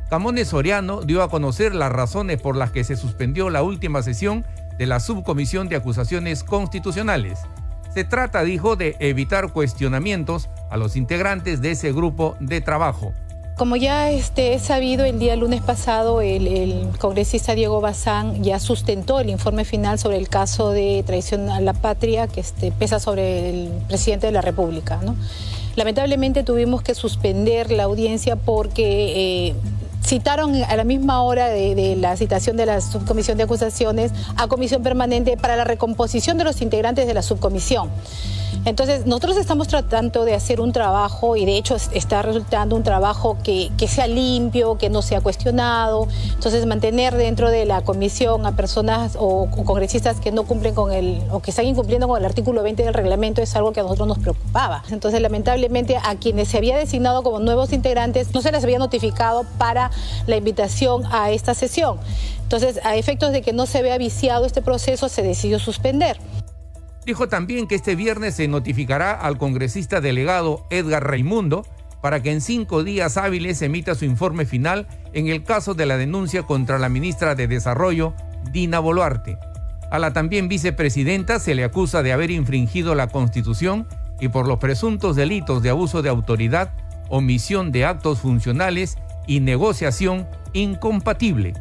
Camones 0.08 0.48
Soriano 0.48 1.02
dio 1.02 1.22
a 1.22 1.28
conocer 1.28 1.74
las 1.74 1.92
razones 1.92 2.40
por 2.40 2.56
las 2.56 2.70
que 2.70 2.84
se 2.84 2.96
suspendió 2.96 3.50
la 3.50 3.62
última 3.62 4.02
sesión 4.02 4.46
de 4.78 4.86
la 4.86 4.98
Subcomisión 5.00 5.68
de 5.68 5.76
Acusaciones 5.76 6.42
Constitucionales. 6.42 7.40
Se 7.96 8.04
trata, 8.04 8.44
dijo, 8.44 8.76
de 8.76 8.94
evitar 8.98 9.54
cuestionamientos 9.54 10.50
a 10.68 10.76
los 10.76 10.96
integrantes 10.96 11.62
de 11.62 11.70
ese 11.70 11.94
grupo 11.94 12.36
de 12.40 12.60
trabajo. 12.60 13.14
Como 13.56 13.76
ya 13.76 14.10
este, 14.10 14.52
es 14.52 14.60
sabido, 14.60 15.06
el 15.06 15.18
día 15.18 15.34
lunes 15.34 15.62
pasado 15.62 16.20
el, 16.20 16.90
congresista 16.98 17.54
Diego 17.54 17.80
Bazán 17.80 18.44
ya 18.44 18.60
sustentó 18.60 19.18
el 19.18 19.30
informe 19.30 19.64
final 19.64 19.98
sobre 19.98 20.18
el 20.18 20.28
caso 20.28 20.72
de 20.72 21.04
traición 21.06 21.48
a 21.48 21.62
la 21.62 21.72
patria 21.72 22.26
que 22.26 22.40
este, 22.40 22.70
pesa 22.70 23.00
sobre 23.00 23.48
el 23.48 23.70
presidente 23.88 24.26
de 24.26 24.32
la 24.32 24.42
República. 24.42 25.00
Lamentablemente 25.74 26.42
tuvimos 26.42 26.82
que 26.82 26.94
suspender 26.94 27.70
la 27.70 27.84
audiencia 27.84 28.36
porque... 28.36 29.48
Eh, 29.48 29.54
citaron 30.06 30.54
a 30.62 30.76
la 30.76 30.84
misma 30.84 31.22
hora 31.22 31.48
de, 31.48 31.96
la 31.96 32.16
citación 32.16 32.56
de 32.56 32.66
la 32.66 32.80
subcomisión 32.80 33.36
de 33.36 33.42
acusaciones 33.42 34.12
a 34.36 34.46
comisión 34.46 34.82
permanente 34.82 35.36
para 35.36 35.56
la 35.56 35.64
recomposición 35.64 36.38
de 36.38 36.44
los 36.44 36.62
integrantes 36.62 37.06
de 37.06 37.14
la 37.14 37.22
subcomisión. 37.22 37.90
Entonces, 38.66 39.06
nosotros 39.06 39.36
estamos 39.36 39.68
tratando 39.68 40.24
de 40.24 40.34
hacer 40.34 40.60
un 40.60 40.72
trabajo 40.72 41.36
y 41.36 41.46
de 41.46 41.56
hecho 41.56 41.76
está 41.92 42.22
resultando 42.22 42.74
un 42.74 42.82
trabajo 42.82 43.36
que, 43.44 43.70
sea 43.86 44.08
limpio, 44.08 44.76
que 44.76 44.90
no 44.90 45.02
sea 45.02 45.20
cuestionado. 45.20 46.08
Entonces, 46.34 46.66
mantener 46.66 47.14
dentro 47.14 47.48
de 47.48 47.64
la 47.64 47.82
comisión 47.82 48.44
a 48.44 48.56
personas 48.56 49.16
o, 49.20 49.48
congresistas 49.64 50.18
que 50.18 50.32
no 50.32 50.42
cumplen 50.44 50.74
con 50.74 50.92
el 50.92 51.22
o 51.30 51.38
que 51.40 51.50
están 51.50 51.66
incumpliendo 51.66 52.08
con 52.08 52.18
el 52.18 52.24
artículo 52.24 52.64
20 52.64 52.82
del 52.82 52.94
reglamento 52.94 53.40
es 53.40 53.54
algo 53.54 53.72
que 53.72 53.78
a 53.78 53.82
nosotros 53.84 54.08
nos 54.08 54.18
preocupaba. 54.18 54.82
Entonces, 54.90 55.20
lamentablemente, 55.20 55.96
a 55.96 56.16
quienes 56.16 56.48
se 56.48 56.58
había 56.58 56.76
designado 56.76 57.22
como 57.22 57.38
nuevos 57.38 57.72
integrantes 57.72 58.34
no 58.34 58.42
se 58.42 58.50
les 58.50 58.64
había 58.64 58.80
notificado 58.80 59.44
para 59.58 59.92
la 60.26 60.36
invitación 60.36 61.04
a 61.10 61.30
esta 61.30 61.54
sesión. 61.54 61.98
Entonces, 62.42 62.80
a 62.84 62.96
efectos 62.96 63.32
de 63.32 63.42
que 63.42 63.52
no 63.52 63.66
se 63.66 63.82
vea 63.82 63.98
viciado 63.98 64.46
este 64.46 64.62
proceso, 64.62 65.08
se 65.08 65.22
decidió 65.22 65.58
suspender. 65.58 66.18
Dijo 67.04 67.28
también 67.28 67.68
que 67.68 67.76
este 67.76 67.94
viernes 67.94 68.34
se 68.34 68.48
notificará 68.48 69.12
al 69.12 69.38
congresista 69.38 70.00
delegado 70.00 70.66
Edgar 70.70 71.08
Raimundo 71.08 71.64
para 72.02 72.22
que 72.22 72.32
en 72.32 72.40
cinco 72.40 72.84
días 72.84 73.16
hábiles 73.16 73.62
emita 73.62 73.94
su 73.94 74.04
informe 74.04 74.44
final 74.44 74.86
en 75.12 75.28
el 75.28 75.44
caso 75.44 75.74
de 75.74 75.86
la 75.86 75.96
denuncia 75.96 76.42
contra 76.42 76.78
la 76.78 76.88
ministra 76.88 77.34
de 77.34 77.48
Desarrollo, 77.48 78.14
Dina 78.52 78.80
Boluarte. 78.80 79.38
A 79.90 79.98
la 79.98 80.12
también 80.12 80.48
vicepresidenta 80.48 81.38
se 81.38 81.54
le 81.54 81.64
acusa 81.64 82.02
de 82.02 82.12
haber 82.12 82.30
infringido 82.30 82.94
la 82.94 83.06
Constitución 83.08 83.86
y 84.20 84.28
por 84.28 84.46
los 84.48 84.58
presuntos 84.58 85.16
delitos 85.16 85.62
de 85.62 85.70
abuso 85.70 86.02
de 86.02 86.08
autoridad, 86.08 86.72
omisión 87.08 87.70
de 87.70 87.84
actos 87.84 88.18
funcionales 88.18 88.98
y 89.26 89.40
negociación 89.40 90.26
incompatible. 90.52 91.54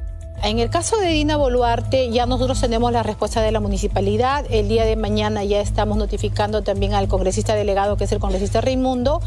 En 0.43 0.59
el 0.59 0.69
caso 0.69 0.97
de 0.97 1.07
Dina 1.07 1.37
Boluarte, 1.37 2.11
ya 2.11 2.25
nosotros 2.25 2.61
tenemos 2.61 2.91
la 2.91 3.01
respuesta 3.01 3.41
de 3.41 3.51
la 3.51 3.59
municipalidad. 3.59 4.45
El 4.51 4.67
día 4.67 4.85
de 4.85 4.95
mañana 4.95 5.43
ya 5.43 5.59
estamos 5.59 5.97
notificando 5.97 6.61
también 6.61 6.93
al 6.93 7.07
congresista 7.07 7.55
delegado, 7.55 7.97
que 7.97 8.03
es 8.03 8.11
el 8.11 8.19
congresista 8.19 8.61
Raimundo, 8.61 9.21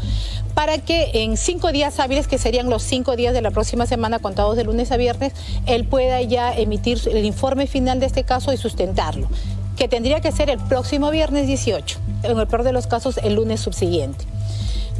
para 0.53 0.77
que 0.77 1.09
en 1.15 1.35
cinco 1.35 1.71
días 1.73 1.99
hábiles, 1.99 2.27
que 2.27 2.37
serían 2.37 2.69
los 2.69 2.83
cinco 2.83 3.15
días 3.15 3.33
de 3.33 3.41
la 3.41 3.51
próxima 3.51 3.85
semana, 3.85 4.19
contados 4.19 4.55
de 4.55 4.63
lunes 4.63 4.91
a 4.91 4.97
viernes, 4.97 5.33
él 5.65 5.83
pueda 5.85 6.21
ya 6.21 6.55
emitir 6.55 7.01
el 7.11 7.25
informe 7.25 7.67
final 7.67 7.99
de 7.99 8.05
este 8.05 8.23
caso 8.23 8.53
y 8.53 8.57
sustentarlo, 8.57 9.27
que 9.75 9.89
tendría 9.89 10.21
que 10.21 10.31
ser 10.31 10.49
el 10.49 10.59
próximo 10.59 11.11
viernes 11.11 11.47
18, 11.47 11.99
en 12.23 12.37
el 12.37 12.47
peor 12.47 12.63
de 12.63 12.71
los 12.71 12.87
casos 12.87 13.17
el 13.17 13.35
lunes 13.35 13.59
subsiguiente 13.59 14.25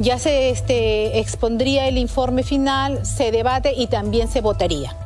ya 0.00 0.18
se 0.18 0.50
este, 0.50 1.20
expondría 1.20 1.86
el 1.86 1.98
informe 1.98 2.42
final, 2.42 3.04
se 3.04 3.30
debate 3.30 3.74
y 3.76 3.86
también 3.86 4.28
se 4.28 4.40
votaría. 4.40 4.96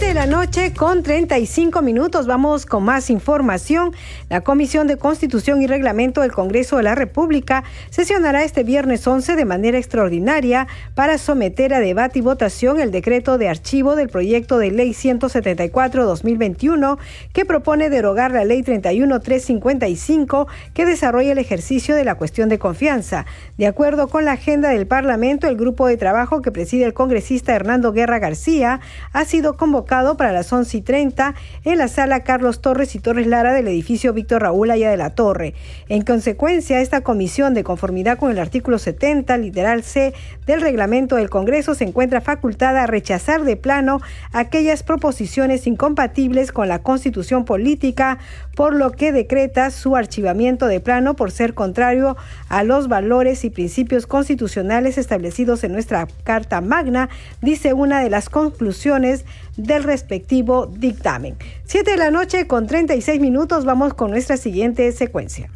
De 0.00 0.14
la 0.14 0.26
noche 0.26 0.72
con 0.72 1.02
35 1.02 1.82
minutos. 1.82 2.26
Vamos 2.26 2.64
con 2.64 2.84
más 2.84 3.10
información. 3.10 3.92
La 4.30 4.40
Comisión 4.40 4.86
de 4.86 4.96
Constitución 4.96 5.60
y 5.60 5.66
Reglamento 5.66 6.22
del 6.22 6.32
Congreso 6.32 6.78
de 6.78 6.84
la 6.84 6.94
República 6.94 7.64
sesionará 7.90 8.42
este 8.42 8.64
viernes 8.64 9.06
11 9.06 9.36
de 9.36 9.44
manera 9.44 9.76
extraordinaria 9.76 10.66
para 10.94 11.18
someter 11.18 11.74
a 11.74 11.80
debate 11.80 12.20
y 12.20 12.22
votación 12.22 12.80
el 12.80 12.92
decreto 12.92 13.36
de 13.36 13.50
archivo 13.50 13.94
del 13.94 14.08
proyecto 14.08 14.56
de 14.58 14.70
ley 14.70 14.92
174-2021 14.92 16.96
que 17.34 17.44
propone 17.44 17.90
derogar 17.90 18.30
la 18.30 18.46
ley 18.46 18.62
31355 18.62 20.48
que 20.72 20.86
desarrolla 20.86 21.32
el 21.32 21.38
ejercicio 21.38 21.94
de 21.94 22.04
la 22.04 22.14
cuestión 22.14 22.48
de 22.48 22.58
confianza. 22.58 23.26
De 23.58 23.66
acuerdo 23.66 24.08
con 24.08 24.24
la 24.24 24.32
agenda 24.32 24.70
del 24.70 24.86
Parlamento, 24.86 25.46
el 25.46 25.56
grupo 25.56 25.86
de 25.86 25.98
trabajo 25.98 26.40
que 26.40 26.52
preside 26.52 26.86
el 26.86 26.94
congresista 26.94 27.54
Hernando 27.54 27.92
Guerra 27.92 28.18
García 28.18 28.80
ha 29.12 29.26
sido 29.26 29.58
convocado 29.58 29.89
para 29.90 30.30
las 30.30 30.52
11 30.52 30.76
y 30.76 30.80
30 30.82 31.34
en 31.64 31.78
la 31.78 31.88
sala 31.88 32.22
Carlos 32.22 32.60
Torres 32.60 32.94
y 32.94 33.00
Torres 33.00 33.26
Lara 33.26 33.52
del 33.52 33.66
edificio 33.66 34.12
Víctor 34.12 34.42
Raúl 34.42 34.70
Allá 34.70 34.88
de 34.88 34.96
la 34.96 35.10
Torre. 35.10 35.54
En 35.88 36.02
consecuencia, 36.02 36.80
esta 36.80 37.00
comisión, 37.00 37.54
de 37.54 37.64
conformidad 37.64 38.16
con 38.16 38.30
el 38.30 38.38
artículo 38.38 38.78
70, 38.78 39.36
literal 39.38 39.82
C 39.82 40.14
del 40.46 40.60
reglamento 40.60 41.16
del 41.16 41.28
Congreso, 41.28 41.74
se 41.74 41.82
encuentra 41.82 42.20
facultada 42.20 42.84
a 42.84 42.86
rechazar 42.86 43.42
de 43.42 43.56
plano 43.56 44.00
aquellas 44.32 44.84
proposiciones 44.84 45.66
incompatibles 45.66 46.52
con 46.52 46.68
la 46.68 46.78
constitución 46.78 47.44
política, 47.44 48.18
por 48.54 48.76
lo 48.76 48.92
que 48.92 49.10
decreta 49.10 49.72
su 49.72 49.96
archivamiento 49.96 50.68
de 50.68 50.78
plano 50.78 51.16
por 51.16 51.32
ser 51.32 51.52
contrario 51.52 52.16
a 52.48 52.62
los 52.62 52.86
valores 52.86 53.44
y 53.44 53.50
principios 53.50 54.06
constitucionales 54.06 54.98
establecidos 54.98 55.64
en 55.64 55.72
nuestra 55.72 56.06
Carta 56.22 56.60
Magna, 56.60 57.08
dice 57.42 57.72
una 57.72 58.00
de 58.04 58.10
las 58.10 58.28
conclusiones 58.28 59.24
del 59.62 59.84
respectivo 59.84 60.66
dictamen. 60.66 61.36
Siete 61.64 61.92
de 61.92 61.96
la 61.96 62.10
noche 62.10 62.46
con 62.46 62.66
36 62.66 63.20
minutos 63.20 63.64
vamos 63.64 63.94
con 63.94 64.10
nuestra 64.10 64.36
siguiente 64.36 64.90
secuencia. 64.92 65.50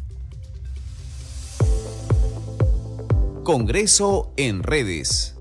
Congreso 3.43 4.33
en 4.37 4.63
redes. 4.63 5.35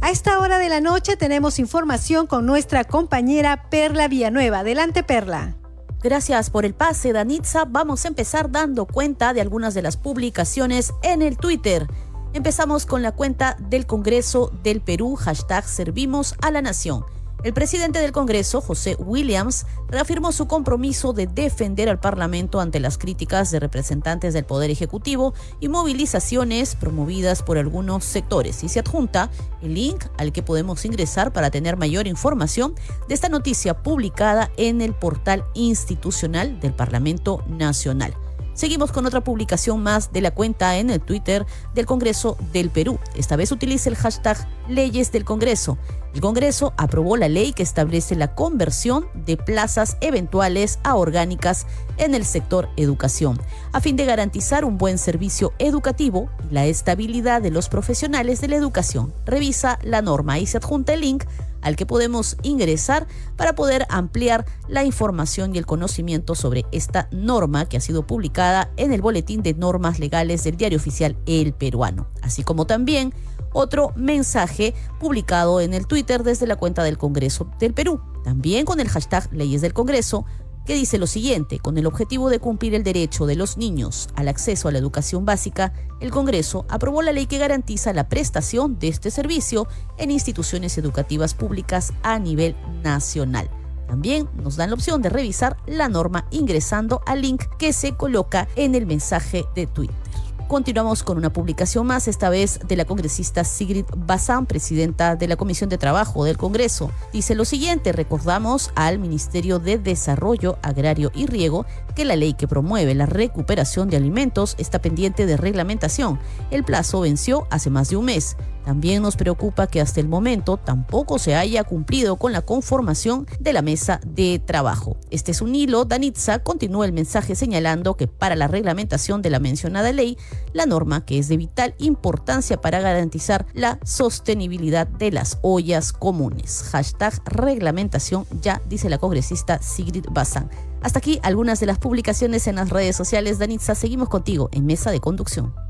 A 0.00 0.10
esta 0.10 0.38
hora 0.38 0.58
de 0.58 0.68
la 0.68 0.80
noche 0.80 1.16
tenemos 1.16 1.58
información 1.58 2.26
con 2.26 2.46
nuestra 2.46 2.84
compañera 2.84 3.68
Perla 3.70 4.08
Villanueva. 4.08 4.58
Adelante, 4.58 5.02
Perla. 5.02 5.56
Gracias 6.02 6.50
por 6.50 6.66
el 6.66 6.74
pase, 6.74 7.14
Danitza. 7.14 7.64
Vamos 7.64 8.04
a 8.04 8.08
empezar 8.08 8.50
dando 8.50 8.84
cuenta 8.84 9.32
de 9.32 9.40
algunas 9.40 9.72
de 9.72 9.80
las 9.80 9.96
publicaciones 9.96 10.92
en 11.02 11.22
el 11.22 11.38
Twitter. 11.38 11.86
Empezamos 12.34 12.84
con 12.84 13.00
la 13.02 13.12
cuenta 13.12 13.56
del 13.60 13.86
Congreso 13.86 14.50
del 14.64 14.80
Perú, 14.80 15.14
hashtag 15.14 15.68
Servimos 15.68 16.34
a 16.42 16.50
la 16.50 16.62
Nación. 16.62 17.04
El 17.44 17.54
presidente 17.54 18.00
del 18.00 18.10
Congreso, 18.10 18.60
José 18.60 18.96
Williams, 18.98 19.66
reafirmó 19.88 20.32
su 20.32 20.48
compromiso 20.48 21.12
de 21.12 21.28
defender 21.28 21.88
al 21.88 22.00
Parlamento 22.00 22.60
ante 22.60 22.80
las 22.80 22.98
críticas 22.98 23.52
de 23.52 23.60
representantes 23.60 24.34
del 24.34 24.46
Poder 24.46 24.72
Ejecutivo 24.72 25.32
y 25.60 25.68
movilizaciones 25.68 26.74
promovidas 26.74 27.44
por 27.44 27.56
algunos 27.56 28.04
sectores. 28.04 28.64
Y 28.64 28.68
se 28.68 28.80
adjunta 28.80 29.30
el 29.62 29.74
link 29.74 30.04
al 30.18 30.32
que 30.32 30.42
podemos 30.42 30.84
ingresar 30.84 31.32
para 31.32 31.52
tener 31.52 31.76
mayor 31.76 32.08
información 32.08 32.74
de 33.06 33.14
esta 33.14 33.28
noticia 33.28 33.80
publicada 33.84 34.50
en 34.56 34.80
el 34.80 34.92
portal 34.92 35.44
institucional 35.54 36.58
del 36.58 36.72
Parlamento 36.72 37.44
Nacional. 37.46 38.16
Seguimos 38.54 38.92
con 38.92 39.04
otra 39.04 39.20
publicación 39.20 39.82
más 39.82 40.12
de 40.12 40.20
la 40.20 40.30
cuenta 40.30 40.78
en 40.78 40.88
el 40.88 41.00
Twitter 41.00 41.44
del 41.74 41.86
Congreso 41.86 42.36
del 42.52 42.70
Perú. 42.70 43.00
Esta 43.16 43.34
vez 43.34 43.50
utiliza 43.50 43.90
el 43.90 43.96
hashtag 43.96 44.48
Leyes 44.68 45.10
del 45.10 45.24
Congreso. 45.24 45.76
El 46.14 46.20
Congreso 46.20 46.72
aprobó 46.76 47.16
la 47.16 47.28
ley 47.28 47.52
que 47.52 47.64
establece 47.64 48.14
la 48.14 48.36
conversión 48.36 49.06
de 49.26 49.36
plazas 49.36 49.96
eventuales 50.00 50.78
a 50.84 50.94
orgánicas 50.94 51.66
en 51.98 52.14
el 52.14 52.24
sector 52.24 52.68
educación, 52.76 53.40
a 53.72 53.80
fin 53.80 53.96
de 53.96 54.04
garantizar 54.04 54.64
un 54.64 54.78
buen 54.78 54.98
servicio 54.98 55.52
educativo 55.58 56.30
y 56.48 56.54
la 56.54 56.66
estabilidad 56.66 57.42
de 57.42 57.50
los 57.50 57.68
profesionales 57.68 58.40
de 58.40 58.46
la 58.46 58.56
educación. 58.56 59.12
Revisa 59.26 59.80
la 59.82 60.00
norma 60.00 60.38
y 60.38 60.46
se 60.46 60.58
adjunta 60.58 60.94
el 60.94 61.00
link 61.00 61.24
al 61.64 61.74
que 61.74 61.86
podemos 61.86 62.36
ingresar 62.42 63.08
para 63.36 63.54
poder 63.54 63.86
ampliar 63.88 64.46
la 64.68 64.84
información 64.84 65.54
y 65.54 65.58
el 65.58 65.66
conocimiento 65.66 66.36
sobre 66.36 66.64
esta 66.70 67.08
norma 67.10 67.66
que 67.66 67.76
ha 67.76 67.80
sido 67.80 68.06
publicada 68.06 68.70
en 68.76 68.92
el 68.92 69.02
Boletín 69.02 69.42
de 69.42 69.54
Normas 69.54 69.98
Legales 69.98 70.44
del 70.44 70.56
Diario 70.56 70.78
Oficial 70.78 71.16
El 71.26 71.52
Peruano, 71.52 72.06
así 72.22 72.44
como 72.44 72.66
también 72.66 73.12
otro 73.52 73.92
mensaje 73.96 74.74
publicado 75.00 75.60
en 75.60 75.74
el 75.74 75.86
Twitter 75.86 76.22
desde 76.22 76.46
la 76.46 76.56
cuenta 76.56 76.82
del 76.82 76.98
Congreso 76.98 77.48
del 77.58 77.72
Perú, 77.72 78.00
también 78.24 78.64
con 78.64 78.80
el 78.80 78.88
hashtag 78.88 79.32
Leyes 79.32 79.62
del 79.62 79.72
Congreso, 79.72 80.26
que 80.64 80.74
dice 80.74 80.98
lo 80.98 81.06
siguiente, 81.06 81.58
con 81.58 81.76
el 81.78 81.86
objetivo 81.86 82.30
de 82.30 82.38
cumplir 82.38 82.74
el 82.74 82.84
derecho 82.84 83.26
de 83.26 83.36
los 83.36 83.56
niños 83.56 84.08
al 84.14 84.28
acceso 84.28 84.68
a 84.68 84.72
la 84.72 84.78
educación 84.78 85.24
básica, 85.24 85.72
el 86.00 86.10
Congreso 86.10 86.64
aprobó 86.68 87.02
la 87.02 87.12
ley 87.12 87.26
que 87.26 87.38
garantiza 87.38 87.92
la 87.92 88.08
prestación 88.08 88.78
de 88.78 88.88
este 88.88 89.10
servicio 89.10 89.66
en 89.98 90.10
instituciones 90.10 90.78
educativas 90.78 91.34
públicas 91.34 91.92
a 92.02 92.18
nivel 92.18 92.56
nacional. 92.82 93.50
También 93.86 94.28
nos 94.42 94.56
dan 94.56 94.70
la 94.70 94.74
opción 94.74 95.02
de 95.02 95.10
revisar 95.10 95.56
la 95.66 95.88
norma 95.88 96.26
ingresando 96.30 97.02
al 97.06 97.22
link 97.22 97.44
que 97.58 97.72
se 97.72 97.96
coloca 97.96 98.48
en 98.56 98.74
el 98.74 98.86
mensaje 98.86 99.44
de 99.54 99.66
Twitter. 99.66 100.03
Continuamos 100.48 101.02
con 101.02 101.16
una 101.16 101.32
publicación 101.32 101.86
más, 101.86 102.06
esta 102.06 102.28
vez 102.28 102.60
de 102.68 102.76
la 102.76 102.84
congresista 102.84 103.44
Sigrid 103.44 103.86
Bazán, 103.96 104.44
presidenta 104.44 105.16
de 105.16 105.26
la 105.26 105.36
Comisión 105.36 105.70
de 105.70 105.78
Trabajo 105.78 106.24
del 106.24 106.36
Congreso. 106.36 106.90
Dice 107.14 107.34
lo 107.34 107.46
siguiente, 107.46 107.92
recordamos 107.92 108.70
al 108.74 108.98
Ministerio 108.98 109.58
de 109.58 109.78
Desarrollo 109.78 110.58
Agrario 110.60 111.10
y 111.14 111.26
Riego 111.26 111.64
que 111.94 112.04
la 112.04 112.16
ley 112.16 112.34
que 112.34 112.48
promueve 112.48 112.94
la 112.94 113.06
recuperación 113.06 113.88
de 113.88 113.96
alimentos 113.96 114.54
está 114.58 114.80
pendiente 114.80 115.26
de 115.26 115.36
reglamentación. 115.36 116.18
El 116.50 116.64
plazo 116.64 117.00
venció 117.00 117.46
hace 117.50 117.70
más 117.70 117.88
de 117.88 117.96
un 117.96 118.06
mes. 118.06 118.36
También 118.64 119.02
nos 119.02 119.16
preocupa 119.16 119.66
que 119.66 119.80
hasta 119.80 120.00
el 120.00 120.08
momento 120.08 120.56
tampoco 120.56 121.18
se 121.18 121.34
haya 121.34 121.64
cumplido 121.64 122.16
con 122.16 122.32
la 122.32 122.40
conformación 122.40 123.26
de 123.38 123.52
la 123.52 123.60
mesa 123.60 124.00
de 124.06 124.38
trabajo. 124.38 124.96
Este 125.10 125.32
es 125.32 125.42
un 125.42 125.54
hilo. 125.54 125.84
Danitza 125.84 126.38
continúa 126.38 126.86
el 126.86 126.92
mensaje 126.92 127.34
señalando 127.34 127.96
que 127.96 128.08
para 128.08 128.36
la 128.36 128.48
reglamentación 128.48 129.20
de 129.20 129.30
la 129.30 129.38
mencionada 129.38 129.92
ley, 129.92 130.16
la 130.54 130.64
norma 130.64 131.04
que 131.04 131.18
es 131.18 131.28
de 131.28 131.36
vital 131.36 131.74
importancia 131.78 132.60
para 132.60 132.80
garantizar 132.80 133.46
la 133.52 133.78
sostenibilidad 133.84 134.86
de 134.86 135.12
las 135.12 135.38
ollas 135.42 135.92
comunes. 135.92 136.62
Hashtag 136.72 137.20
reglamentación 137.26 138.26
ya, 138.40 138.62
dice 138.66 138.88
la 138.88 138.98
congresista 138.98 139.60
Sigrid 139.60 140.06
Bazán. 140.10 140.48
Hasta 140.84 140.98
aquí 140.98 141.18
algunas 141.22 141.60
de 141.60 141.66
las 141.66 141.78
publicaciones 141.78 142.46
en 142.46 142.56
las 142.56 142.68
redes 142.68 142.94
sociales. 142.94 143.38
Danitza, 143.38 143.74
seguimos 143.74 144.10
contigo 144.10 144.50
en 144.52 144.66
Mesa 144.66 144.90
de 144.90 145.00
Conducción. 145.00 145.63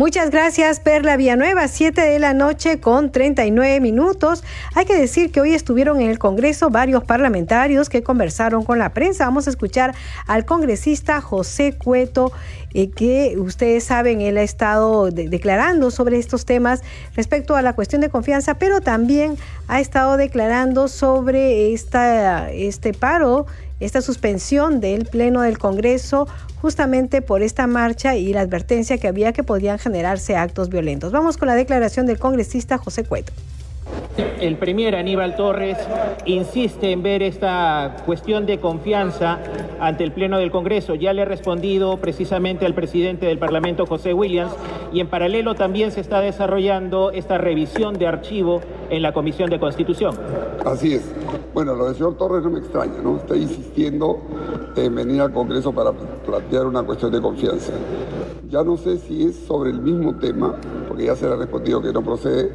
Muchas 0.00 0.30
gracias, 0.30 0.80
Perla 0.80 1.18
Villanueva. 1.18 1.68
7 1.68 2.00
de 2.00 2.18
la 2.18 2.32
noche 2.32 2.80
con 2.80 3.12
39 3.12 3.80
minutos. 3.80 4.42
Hay 4.74 4.86
que 4.86 4.96
decir 4.96 5.30
que 5.30 5.42
hoy 5.42 5.52
estuvieron 5.52 6.00
en 6.00 6.08
el 6.08 6.18
Congreso 6.18 6.70
varios 6.70 7.04
parlamentarios 7.04 7.90
que 7.90 8.02
conversaron 8.02 8.64
con 8.64 8.78
la 8.78 8.94
prensa. 8.94 9.26
Vamos 9.26 9.46
a 9.46 9.50
escuchar 9.50 9.94
al 10.26 10.46
congresista 10.46 11.20
José 11.20 11.74
Cueto, 11.76 12.32
eh, 12.72 12.88
que 12.88 13.36
ustedes 13.38 13.84
saben, 13.84 14.22
él 14.22 14.38
ha 14.38 14.42
estado 14.42 15.10
declarando 15.10 15.90
sobre 15.90 16.18
estos 16.18 16.46
temas 16.46 16.80
respecto 17.14 17.54
a 17.54 17.60
la 17.60 17.74
cuestión 17.74 18.00
de 18.00 18.08
confianza, 18.08 18.54
pero 18.54 18.80
también 18.80 19.36
ha 19.68 19.80
estado 19.80 20.16
declarando 20.16 20.88
sobre 20.88 21.74
esta, 21.74 22.50
este 22.52 22.94
paro 22.94 23.44
esta 23.80 24.02
suspensión 24.02 24.80
del 24.80 25.06
Pleno 25.06 25.42
del 25.42 25.58
Congreso 25.58 26.28
justamente 26.60 27.22
por 27.22 27.42
esta 27.42 27.66
marcha 27.66 28.16
y 28.16 28.32
la 28.32 28.42
advertencia 28.42 28.98
que 28.98 29.08
había 29.08 29.32
que 29.32 29.42
podían 29.42 29.78
generarse 29.78 30.36
actos 30.36 30.68
violentos. 30.68 31.12
Vamos 31.12 31.36
con 31.36 31.48
la 31.48 31.54
declaración 31.54 32.06
del 32.06 32.18
congresista 32.18 32.78
José 32.78 33.04
Cueto. 33.04 33.32
El 34.40 34.56
premier 34.56 34.96
Aníbal 34.96 35.36
Torres 35.36 35.76
insiste 36.24 36.92
en 36.92 37.02
ver 37.02 37.22
esta 37.22 37.96
cuestión 38.06 38.46
de 38.46 38.58
confianza 38.58 39.38
ante 39.78 40.02
el 40.02 40.12
Pleno 40.12 40.38
del 40.38 40.50
Congreso. 40.50 40.94
Ya 40.94 41.12
le 41.12 41.22
he 41.22 41.24
respondido 41.26 41.98
precisamente 41.98 42.64
al 42.64 42.74
presidente 42.74 43.26
del 43.26 43.38
Parlamento, 43.38 43.84
José 43.84 44.14
Williams, 44.14 44.52
y 44.92 45.00
en 45.00 45.08
paralelo 45.08 45.54
también 45.54 45.92
se 45.92 46.00
está 46.00 46.20
desarrollando 46.20 47.10
esta 47.10 47.36
revisión 47.36 47.98
de 47.98 48.06
archivo 48.06 48.62
en 48.88 49.02
la 49.02 49.12
Comisión 49.12 49.50
de 49.50 49.60
Constitución. 49.60 50.16
Así 50.64 50.94
es. 50.94 51.12
Bueno, 51.52 51.74
lo 51.74 51.86
del 51.86 51.94
señor 51.94 52.16
Torres 52.16 52.42
no 52.42 52.50
me 52.50 52.60
extraña, 52.60 53.00
¿no? 53.02 53.16
Está 53.16 53.36
insistiendo 53.36 54.20
en 54.76 54.94
venir 54.94 55.20
al 55.20 55.32
Congreso 55.32 55.72
para 55.72 55.92
plantear 55.92 56.66
una 56.66 56.82
cuestión 56.82 57.12
de 57.12 57.20
confianza. 57.20 57.72
Ya 58.50 58.64
no 58.64 58.76
sé 58.76 58.98
si 58.98 59.22
es 59.22 59.36
sobre 59.46 59.70
el 59.70 59.80
mismo 59.80 60.16
tema, 60.16 60.56
porque 60.88 61.04
ya 61.04 61.14
se 61.14 61.24
le 61.24 61.34
ha 61.34 61.36
respondido 61.36 61.80
que 61.80 61.92
no 61.92 62.02
procede, 62.02 62.50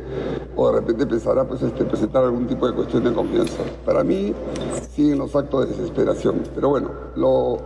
o 0.57 0.69
de 0.69 0.81
repente 0.81 1.07
pensará 1.07 1.47
pues, 1.47 1.61
este, 1.61 1.85
presentar 1.85 2.25
algún 2.25 2.47
tipo 2.47 2.67
de 2.67 2.73
cuestión 2.73 3.05
de 3.05 3.13
confianza. 3.13 3.63
Para 3.85 4.03
mí 4.03 4.33
siguen 4.91 5.19
los 5.19 5.33
actos 5.33 5.61
de 5.61 5.73
desesperación, 5.73 6.41
pero 6.53 6.67
bueno, 6.67 6.89
lo 7.15 7.59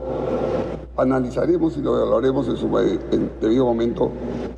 analizaremos 0.96 1.76
y 1.78 1.82
lo 1.82 1.98
evaluaremos 1.98 2.48
en 2.50 2.58
su 2.58 2.70
debido 3.42 3.66
momento 3.66 4.12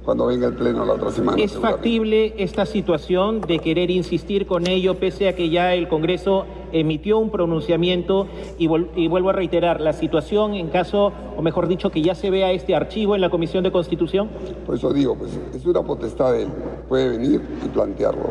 cuando 0.03 0.25
venga 0.25 0.47
el 0.47 0.53
Pleno 0.53 0.85
la 0.85 0.93
otra 0.93 1.11
semana. 1.11 1.41
¿Es 1.41 1.57
factible 1.57 2.33
esta 2.37 2.65
situación 2.65 3.41
de 3.41 3.59
querer 3.59 3.91
insistir 3.91 4.45
con 4.45 4.67
ello 4.67 4.95
pese 4.95 5.27
a 5.27 5.35
que 5.35 5.49
ya 5.49 5.73
el 5.73 5.87
Congreso 5.87 6.45
emitió 6.71 7.19
un 7.19 7.29
pronunciamiento 7.29 8.27
y, 8.57 8.67
vuelvo 8.67 9.29
a 9.29 9.33
reiterar, 9.33 9.81
la 9.81 9.93
situación 9.93 10.53
en 10.53 10.69
caso, 10.69 11.11
o 11.37 11.41
mejor 11.41 11.67
dicho, 11.67 11.89
que 11.89 12.01
ya 12.01 12.15
se 12.15 12.29
vea 12.29 12.51
este 12.51 12.75
archivo 12.75 13.15
en 13.15 13.21
la 13.21 13.29
Comisión 13.29 13.63
de 13.63 13.71
Constitución? 13.71 14.29
Por 14.65 14.75
eso 14.75 14.93
digo, 14.93 15.15
pues 15.15 15.37
es 15.53 15.65
una 15.65 15.81
potestad 15.83 16.33
de 16.33 16.43
él, 16.43 16.49
puede 16.87 17.09
venir 17.09 17.41
y 17.65 17.67
plantearlo. 17.69 18.29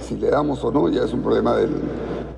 Si 0.00 0.16
le 0.16 0.30
damos 0.30 0.64
o 0.64 0.72
no 0.72 0.88
ya 0.88 1.04
es 1.04 1.12
un 1.12 1.22
problema 1.22 1.56
del, 1.56 1.70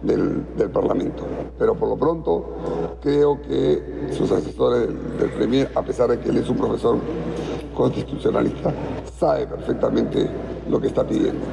del, 0.05 0.71
Parlamento. 0.71 1.25
Pero 1.59 1.75
por 1.75 1.89
lo 1.89 1.97
pronto 1.97 2.99
creo 3.01 3.41
que 3.43 4.09
sus 4.13 4.31
asesores 4.31 4.89
del, 5.19 5.31
Premier, 5.31 5.71
a 5.75 5.83
pesar 5.83 6.11
de 6.11 6.19
que 6.19 6.29
él 6.31 6.39
es 6.39 6.49
un 6.49 6.57
profesor 6.57 6.99
constitucionalista, 7.75 8.73
sabe 9.19 9.47
perfectamente 9.47 10.29
lo 10.69 10.81
que 10.81 10.89
está 10.89 11.05
pidiendo. 11.07 11.45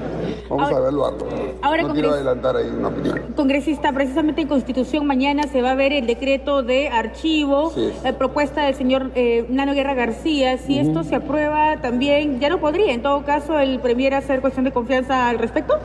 Vamos 0.50 0.72
a 0.72 0.78
evaluarlo. 0.78 1.26
Ahora, 1.62 1.84
no 1.84 1.94
quiero 1.94 2.12
adelantar 2.12 2.56
ahí 2.56 2.68
una 2.68 2.90
opinión. 2.90 3.34
Congresista, 3.36 3.92
precisamente 3.92 4.42
en 4.42 4.48
Constitución 4.48 5.06
mañana 5.06 5.44
se 5.44 5.62
va 5.62 5.72
a 5.72 5.76
ver 5.76 5.94
el 5.94 6.08
decreto 6.08 6.64
de 6.64 6.90
archivo, 6.90 7.74
eh, 7.76 8.14
propuesta 8.14 8.66
del 8.66 8.76
señor 8.76 9.12
eh, 9.16 9.46
Nano 9.50 9.74
Guerra 9.74 9.94
García. 9.94 10.58
Si 10.58 10.78
esto 10.78 11.04
se 11.04 11.16
aprueba 11.16 11.82
también, 11.82 12.40
ya 12.40 12.50
no 12.50 12.60
podría 12.60 12.94
en 12.94 13.02
todo 13.02 13.24
caso 13.24 13.60
el 13.60 13.80
Premier 13.80 14.14
hacer 14.14 14.42
cuestión 14.42 14.66
de 14.66 14.72
confianza 14.72 15.30
al 15.30 15.40
respecto 15.40 15.76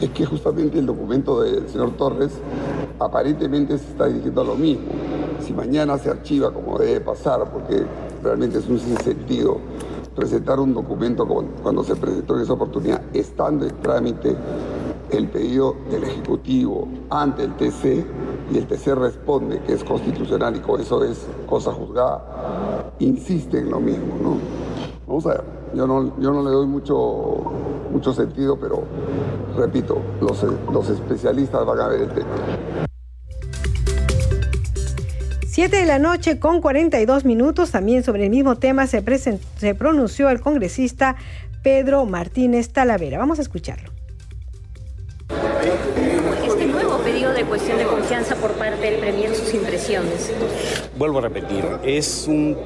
es 0.00 0.10
que 0.10 0.24
justamente 0.24 0.78
el 0.78 0.86
documento 0.86 1.42
del 1.42 1.68
señor 1.68 1.90
Torres 1.96 2.32
aparentemente 2.98 3.76
se 3.78 3.90
está 3.90 4.06
dirigiendo 4.06 4.40
a 4.40 4.44
lo 4.44 4.54
mismo. 4.54 4.86
Si 5.40 5.52
mañana 5.52 5.98
se 5.98 6.10
archiva 6.10 6.52
como 6.52 6.78
debe 6.78 7.00
pasar, 7.00 7.50
porque 7.50 7.84
realmente 8.22 8.58
es 8.58 8.68
un 8.68 8.78
sinsentido 8.78 9.58
presentar 10.14 10.60
un 10.60 10.74
documento 10.74 11.26
cuando 11.26 11.84
se 11.84 11.96
presentó 11.96 12.36
en 12.36 12.42
esa 12.42 12.52
oportunidad, 12.52 13.02
estando 13.12 13.66
en 13.66 13.74
trámite 13.80 14.36
el 15.10 15.28
pedido 15.28 15.76
del 15.90 16.04
Ejecutivo 16.04 16.88
ante 17.10 17.44
el 17.44 17.56
TC 17.56 18.04
y 18.52 18.58
el 18.58 18.66
TC 18.66 18.94
responde 18.94 19.60
que 19.62 19.74
es 19.74 19.84
constitucional 19.84 20.56
y 20.56 20.60
con 20.60 20.80
eso 20.80 21.02
es 21.04 21.26
cosa 21.46 21.72
juzgada, 21.72 22.92
insiste 22.98 23.58
en 23.58 23.70
lo 23.70 23.80
mismo, 23.80 24.16
¿no? 24.22 24.36
Vamos 25.06 25.26
a 25.26 25.30
ver, 25.30 25.44
yo 25.74 25.86
no, 25.86 26.18
yo 26.20 26.32
no 26.32 26.42
le 26.42 26.50
doy 26.50 26.66
mucho, 26.66 27.52
mucho 27.90 28.12
sentido, 28.12 28.58
pero 28.60 28.82
repito, 29.56 29.98
los, 30.20 30.44
los 30.72 30.88
especialistas 30.88 31.64
van 31.64 31.80
a 31.80 31.88
ver 31.88 32.02
el 32.02 32.10
tema. 32.10 32.89
7 35.50 35.78
de 35.78 35.84
la 35.84 35.98
noche 35.98 36.38
con 36.38 36.60
42 36.60 37.24
minutos, 37.24 37.72
también 37.72 38.04
sobre 38.04 38.22
el 38.22 38.30
mismo 38.30 38.54
tema 38.54 38.86
se, 38.86 39.02
se 39.58 39.74
pronunció 39.74 40.30
el 40.30 40.40
congresista 40.40 41.16
Pedro 41.64 42.06
Martínez 42.06 42.68
Talavera. 42.68 43.18
Vamos 43.18 43.40
a 43.40 43.42
escucharlo 43.42 43.90
pedido 47.04 47.32
de 47.32 47.44
cuestión 47.44 47.78
de 47.78 47.84
confianza 47.84 48.36
por 48.36 48.52
parte 48.52 48.90
del 48.90 49.00
Premier, 49.00 49.34
sus 49.34 49.54
impresiones. 49.54 50.32
Vuelvo 50.96 51.18
a 51.18 51.22
repetir, 51.22 51.64
es 51.82 52.26
un, 52.28 52.56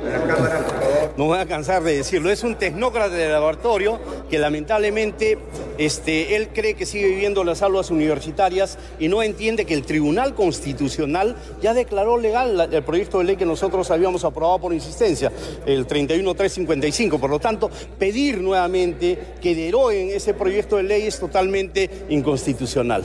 no 1.16 1.26
voy 1.26 1.38
a 1.38 1.46
cansar 1.46 1.82
de 1.82 1.96
decirlo, 1.96 2.30
es 2.30 2.42
un 2.42 2.56
tecnócrata 2.56 3.14
de 3.14 3.28
laboratorio 3.28 4.00
que 4.28 4.38
lamentablemente 4.38 5.38
este, 5.78 6.36
él 6.36 6.48
cree 6.52 6.74
que 6.74 6.86
sigue 6.86 7.08
viviendo 7.08 7.44
las 7.44 7.62
aulas 7.62 7.90
universitarias 7.90 8.78
y 8.98 9.08
no 9.08 9.22
entiende 9.22 9.64
que 9.64 9.74
el 9.74 9.82
Tribunal 9.82 10.34
Constitucional 10.34 11.36
ya 11.62 11.74
declaró 11.74 12.18
legal 12.18 12.68
el 12.72 12.82
proyecto 12.82 13.18
de 13.18 13.24
ley 13.24 13.36
que 13.36 13.46
nosotros 13.46 13.90
habíamos 13.90 14.24
aprobado 14.24 14.58
por 14.60 14.72
insistencia, 14.72 15.32
el 15.66 15.86
31355. 15.86 17.18
Por 17.18 17.30
lo 17.30 17.38
tanto, 17.38 17.70
pedir 17.98 18.38
nuevamente 18.38 19.18
que 19.40 19.54
deroguen 19.54 20.10
ese 20.10 20.34
proyecto 20.34 20.76
de 20.76 20.84
ley 20.84 21.02
es 21.02 21.18
totalmente 21.18 21.90
inconstitucional. 22.08 23.04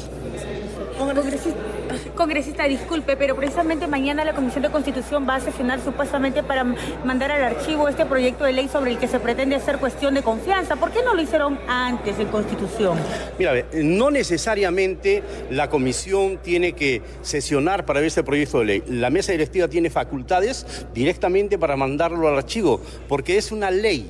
Disculpe, 2.67 3.15
pero 3.15 3.35
precisamente 3.35 3.87
mañana 3.87 4.25
la 4.25 4.33
Comisión 4.33 4.61
de 4.61 4.69
Constitución 4.69 5.25
va 5.27 5.35
a 5.35 5.39
sesionar 5.39 5.79
supuestamente 5.79 6.43
para 6.43 6.65
mandar 7.05 7.31
al 7.31 7.43
archivo 7.43 7.87
este 7.87 8.05
proyecto 8.05 8.43
de 8.43 8.51
ley 8.51 8.67
sobre 8.67 8.91
el 8.91 8.97
que 8.97 9.07
se 9.07 9.19
pretende 9.19 9.55
hacer 9.55 9.77
cuestión 9.77 10.13
de 10.15 10.21
confianza. 10.21 10.75
¿Por 10.75 10.91
qué 10.91 10.99
no 11.03 11.13
lo 11.13 11.21
hicieron 11.21 11.57
antes 11.67 12.19
en 12.19 12.27
Constitución? 12.27 12.97
Mira, 13.37 13.53
no 13.73 14.11
necesariamente 14.11 15.23
la 15.49 15.69
Comisión 15.69 16.39
tiene 16.43 16.73
que 16.73 17.01
sesionar 17.21 17.85
para 17.85 18.01
ver 18.01 18.07
este 18.07 18.23
proyecto 18.23 18.59
de 18.59 18.65
ley. 18.65 18.83
La 18.87 19.09
mesa 19.09 19.31
directiva 19.31 19.67
tiene 19.67 19.89
facultades 19.89 20.65
directamente 20.93 21.57
para 21.57 21.77
mandarlo 21.77 22.27
al 22.27 22.35
archivo, 22.35 22.81
porque 23.07 23.37
es 23.37 23.51
una 23.51 23.71
ley 23.71 24.09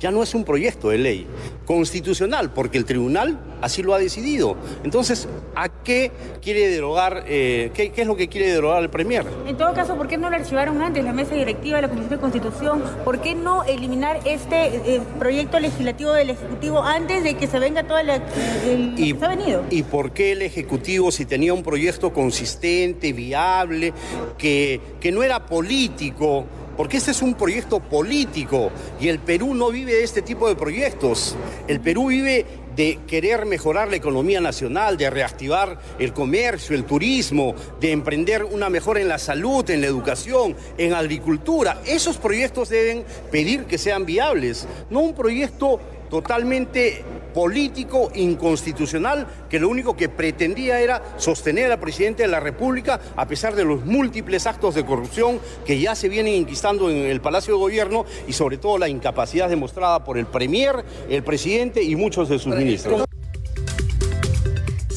ya 0.00 0.10
no 0.10 0.22
es 0.22 0.34
un 0.34 0.44
proyecto 0.44 0.88
de 0.88 0.98
ley 0.98 1.26
constitucional, 1.66 2.52
porque 2.52 2.78
el 2.78 2.84
tribunal 2.84 3.38
así 3.60 3.82
lo 3.82 3.94
ha 3.94 3.98
decidido. 3.98 4.56
Entonces, 4.82 5.28
¿a 5.54 5.68
qué 5.68 6.10
quiere 6.42 6.68
derogar, 6.68 7.24
eh, 7.28 7.70
qué, 7.74 7.92
es 7.94 8.06
lo 8.06 8.16
que 8.16 8.28
quiere 8.28 8.50
derogar 8.50 8.82
el 8.82 8.90
Premier? 8.90 9.26
En 9.46 9.56
todo 9.56 9.72
caso, 9.74 9.96
¿por 9.96 10.08
qué 10.08 10.16
no 10.16 10.30
lo 10.30 10.36
archivaron 10.36 10.80
antes 10.80 11.04
la 11.04 11.12
mesa 11.12 11.34
directiva 11.34 11.76
de 11.76 11.82
la 11.82 11.88
Comisión 11.88 12.10
de 12.10 12.18
Constitución? 12.18 12.82
¿Por 13.04 13.20
qué 13.20 13.34
no 13.34 13.62
eliminar 13.64 14.20
este 14.24 14.94
eh, 14.96 15.00
proyecto 15.18 15.60
legislativo 15.60 16.12
del 16.12 16.30
Ejecutivo 16.30 16.82
antes 16.82 17.22
de 17.22 17.34
que 17.34 17.46
se 17.46 17.58
venga 17.58 17.84
todo 17.84 17.98
el, 17.98 18.10
y, 18.96 19.12
que 19.12 19.18
se 19.18 19.24
ha 19.24 19.28
venido? 19.28 19.64
¿Y 19.70 19.82
por 19.82 20.12
qué 20.12 20.32
el 20.32 20.42
Ejecutivo, 20.42 21.12
si 21.12 21.26
tenía 21.26 21.52
un 21.52 21.62
proyecto 21.62 22.12
consistente, 22.12 23.12
viable, 23.12 23.92
que, 24.38 24.80
que 24.98 25.12
no 25.12 25.22
era 25.22 25.44
político, 25.44 26.46
porque 26.80 26.96
este 26.96 27.10
es 27.10 27.20
un 27.20 27.34
proyecto 27.34 27.78
político 27.78 28.70
y 28.98 29.08
el 29.08 29.18
Perú 29.18 29.52
no 29.52 29.70
vive 29.70 29.92
de 29.92 30.02
este 30.02 30.22
tipo 30.22 30.48
de 30.48 30.56
proyectos. 30.56 31.36
El 31.68 31.78
Perú 31.78 32.06
vive 32.06 32.46
de 32.74 33.00
querer 33.06 33.44
mejorar 33.44 33.90
la 33.90 33.96
economía 33.96 34.40
nacional, 34.40 34.96
de 34.96 35.10
reactivar 35.10 35.78
el 35.98 36.14
comercio, 36.14 36.74
el 36.74 36.84
turismo, 36.84 37.54
de 37.80 37.92
emprender 37.92 38.44
una 38.44 38.70
mejora 38.70 38.98
en 38.98 39.08
la 39.08 39.18
salud, 39.18 39.68
en 39.68 39.82
la 39.82 39.88
educación, 39.88 40.56
en 40.78 40.94
agricultura. 40.94 41.82
Esos 41.84 42.16
proyectos 42.16 42.70
deben 42.70 43.04
pedir 43.30 43.66
que 43.66 43.76
sean 43.76 44.06
viables, 44.06 44.66
no 44.88 45.00
un 45.00 45.12
proyecto 45.12 45.80
totalmente 46.08 47.04
político, 47.32 48.10
inconstitucional, 48.14 49.26
que 49.48 49.58
lo 49.58 49.68
único 49.68 49.96
que 49.96 50.08
pretendía 50.08 50.80
era 50.80 51.02
sostener 51.16 51.70
al 51.70 51.80
presidente 51.80 52.22
de 52.22 52.28
la 52.28 52.40
República 52.40 53.00
a 53.16 53.26
pesar 53.26 53.54
de 53.54 53.64
los 53.64 53.84
múltiples 53.84 54.46
actos 54.46 54.74
de 54.74 54.84
corrupción 54.84 55.40
que 55.64 55.78
ya 55.80 55.94
se 55.94 56.08
vienen 56.08 56.34
inquistando 56.34 56.90
en 56.90 56.98
el 56.98 57.20
Palacio 57.20 57.54
de 57.54 57.60
Gobierno 57.60 58.04
y 58.26 58.32
sobre 58.32 58.58
todo 58.58 58.78
la 58.78 58.88
incapacidad 58.88 59.48
demostrada 59.48 60.04
por 60.04 60.18
el 60.18 60.26
Premier, 60.26 60.84
el 61.08 61.22
presidente 61.22 61.82
y 61.82 61.96
muchos 61.96 62.28
de 62.28 62.38
sus 62.38 62.54
ministros. 62.54 63.04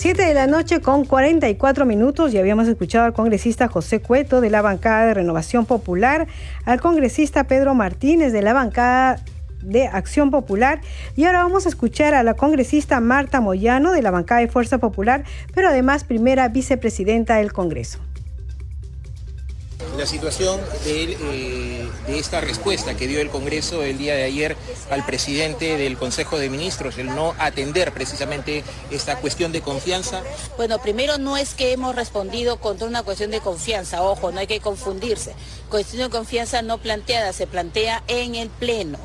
7 0.03 0.21
de 0.21 0.34
la 0.34 0.47
noche 0.47 0.81
con 0.81 1.05
44 1.05 1.86
minutos 1.86 2.34
y 2.34 2.38
habíamos 2.38 2.67
escuchado 2.67 3.05
al 3.05 3.13
congresista 3.13 3.69
José 3.69 4.01
Cueto 4.01 4.41
de 4.41 4.49
la 4.49 4.61
bancada 4.61 5.05
de 5.05 5.13
Renovación 5.13 5.65
Popular, 5.65 6.27
al 6.65 6.81
congresista 6.81 7.45
Pedro 7.45 7.73
Martínez 7.73 8.34
de 8.34 8.41
la 8.41 8.51
bancada 8.51 9.23
de 9.64 9.88
Acción 9.88 10.32
Popular. 10.32 10.82
Y 11.16 11.26
ahora 11.26 11.43
vamos 11.43 11.66
a 11.66 11.70
escuchar 11.70 12.14
a 12.14 12.24
la 12.24 12.36
congresista 12.36 12.99
Marta 12.99 13.41
Moyano 13.41 13.91
de 13.91 14.01
la 14.01 14.11
bancada 14.11 14.41
de 14.41 14.47
Fuerza 14.47 14.78
Popular, 14.78 15.24
pero 15.53 15.70
además 15.70 16.03
primera 16.03 16.47
vicepresidenta 16.49 17.38
del 17.38 17.53
Congreso. 17.53 17.99
La 19.97 20.07
situación 20.07 20.59
de, 20.86 21.18
eh, 21.22 21.89
de, 22.07 22.18
esta 22.18 22.41
respuesta 22.41 22.95
que 22.97 23.05
dio 23.07 23.22
el 23.22 23.30
Congreso 23.30 23.84
el 23.84 23.99
día 23.99 24.16
de 24.16 24.24
ayer 24.24 24.57
al 24.89 25.05
presidente 25.05 25.78
del 25.78 25.97
Consejo 25.97 26.39
de 26.39 26.49
Ministros, 26.49 26.97
el 26.97 27.07
no 27.07 27.36
atender 27.38 27.91
precisamente 27.91 28.64
esta 28.89 29.18
cuestión 29.18 29.51
de 29.51 29.61
confianza. 29.61 30.24
Bueno, 30.57 30.80
primero 30.80 31.20
no 31.20 31.38
es 31.38 31.53
que 31.53 31.74
hemos 31.74 31.95
respondido 31.95 32.59
contra 32.59 32.88
una 32.88 33.03
cuestión 33.03 33.30
de 33.30 33.39
confianza, 33.39 34.01
ojo, 34.01 34.32
no 34.32 34.39
hay 34.39 34.47
que 34.47 34.61
confundirse. 34.61 35.36
Cuestión 35.70 36.01
de 36.01 36.09
confianza 36.09 36.64
no 36.64 36.80
planteada, 36.80 37.32
se 37.32 37.45
plantea 37.45 38.03
en 38.07 38.34
el 38.34 38.49
Pleno. 38.49 38.97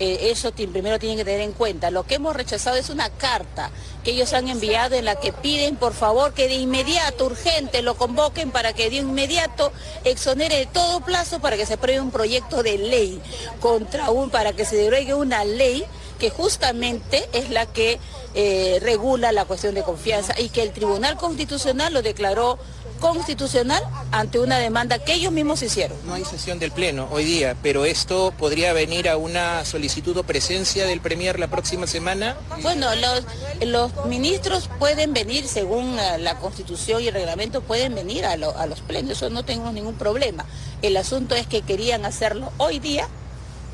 Eh, 0.00 0.30
eso 0.30 0.50
primero 0.52 0.98
tienen 0.98 1.18
que 1.18 1.24
tener 1.24 1.40
en 1.40 1.52
cuenta. 1.52 1.90
Lo 1.90 2.04
que 2.04 2.16
hemos 2.16 2.34
rechazado 2.34 2.76
es 2.76 2.90
una 2.90 3.10
carta 3.10 3.70
que 4.02 4.10
ellos 4.10 4.32
han 4.32 4.48
enviado 4.48 4.96
en 4.96 5.04
la 5.04 5.16
que 5.16 5.32
piden 5.32 5.76
por 5.76 5.92
favor 5.92 6.34
que 6.34 6.48
de 6.48 6.54
inmediato, 6.54 7.26
urgente, 7.26 7.80
lo 7.82 7.96
convoquen 7.96 8.50
para 8.50 8.72
que 8.72 8.90
de 8.90 8.96
inmediato 8.96 9.72
exonere 10.04 10.58
de 10.58 10.66
todo 10.66 11.00
plazo 11.00 11.40
para 11.40 11.56
que 11.56 11.66
se 11.66 11.74
apruebe 11.74 12.00
un 12.00 12.10
proyecto 12.10 12.62
de 12.62 12.78
ley 12.78 13.22
contra 13.60 14.10
un, 14.10 14.30
para 14.30 14.52
que 14.52 14.64
se 14.64 14.76
derogue 14.76 15.14
una 15.14 15.44
ley 15.44 15.84
que 16.18 16.30
justamente 16.30 17.28
es 17.32 17.50
la 17.50 17.66
que 17.66 17.98
eh, 18.34 18.78
regula 18.82 19.32
la 19.32 19.44
cuestión 19.44 19.74
de 19.74 19.82
confianza 19.82 20.38
y 20.38 20.48
que 20.48 20.62
el 20.62 20.72
Tribunal 20.72 21.16
Constitucional 21.16 21.92
lo 21.92 22.02
declaró 22.02 22.58
constitucional 23.04 23.82
ante 24.12 24.38
una 24.38 24.56
demanda 24.56 24.98
que 24.98 25.12
ellos 25.12 25.30
mismos 25.30 25.62
hicieron. 25.62 25.98
No 26.06 26.14
hay 26.14 26.24
sesión 26.24 26.58
del 26.58 26.72
Pleno 26.72 27.06
hoy 27.10 27.24
día, 27.24 27.54
pero 27.62 27.84
esto 27.84 28.32
podría 28.38 28.72
venir 28.72 29.10
a 29.10 29.18
una 29.18 29.62
solicitud 29.66 30.16
o 30.16 30.22
presencia 30.22 30.86
del 30.86 31.02
Premier 31.02 31.38
la 31.38 31.48
próxima 31.48 31.86
semana. 31.86 32.34
Bueno, 32.62 32.88
los, 32.94 33.24
los 33.60 34.06
ministros 34.06 34.70
pueden 34.78 35.12
venir, 35.12 35.46
según 35.46 35.98
eh, 35.98 36.16
la 36.18 36.38
Constitución 36.38 37.02
y 37.02 37.08
el 37.08 37.14
reglamento, 37.14 37.60
pueden 37.60 37.94
venir 37.94 38.24
a, 38.24 38.32
a 38.32 38.66
los 38.66 38.80
plenos, 38.80 39.10
eso 39.10 39.28
no 39.28 39.44
tenemos 39.44 39.74
ningún 39.74 39.96
problema. 39.96 40.46
El 40.80 40.96
asunto 40.96 41.34
es 41.34 41.46
que 41.46 41.60
querían 41.60 42.06
hacerlo 42.06 42.52
hoy 42.56 42.78
día 42.78 43.06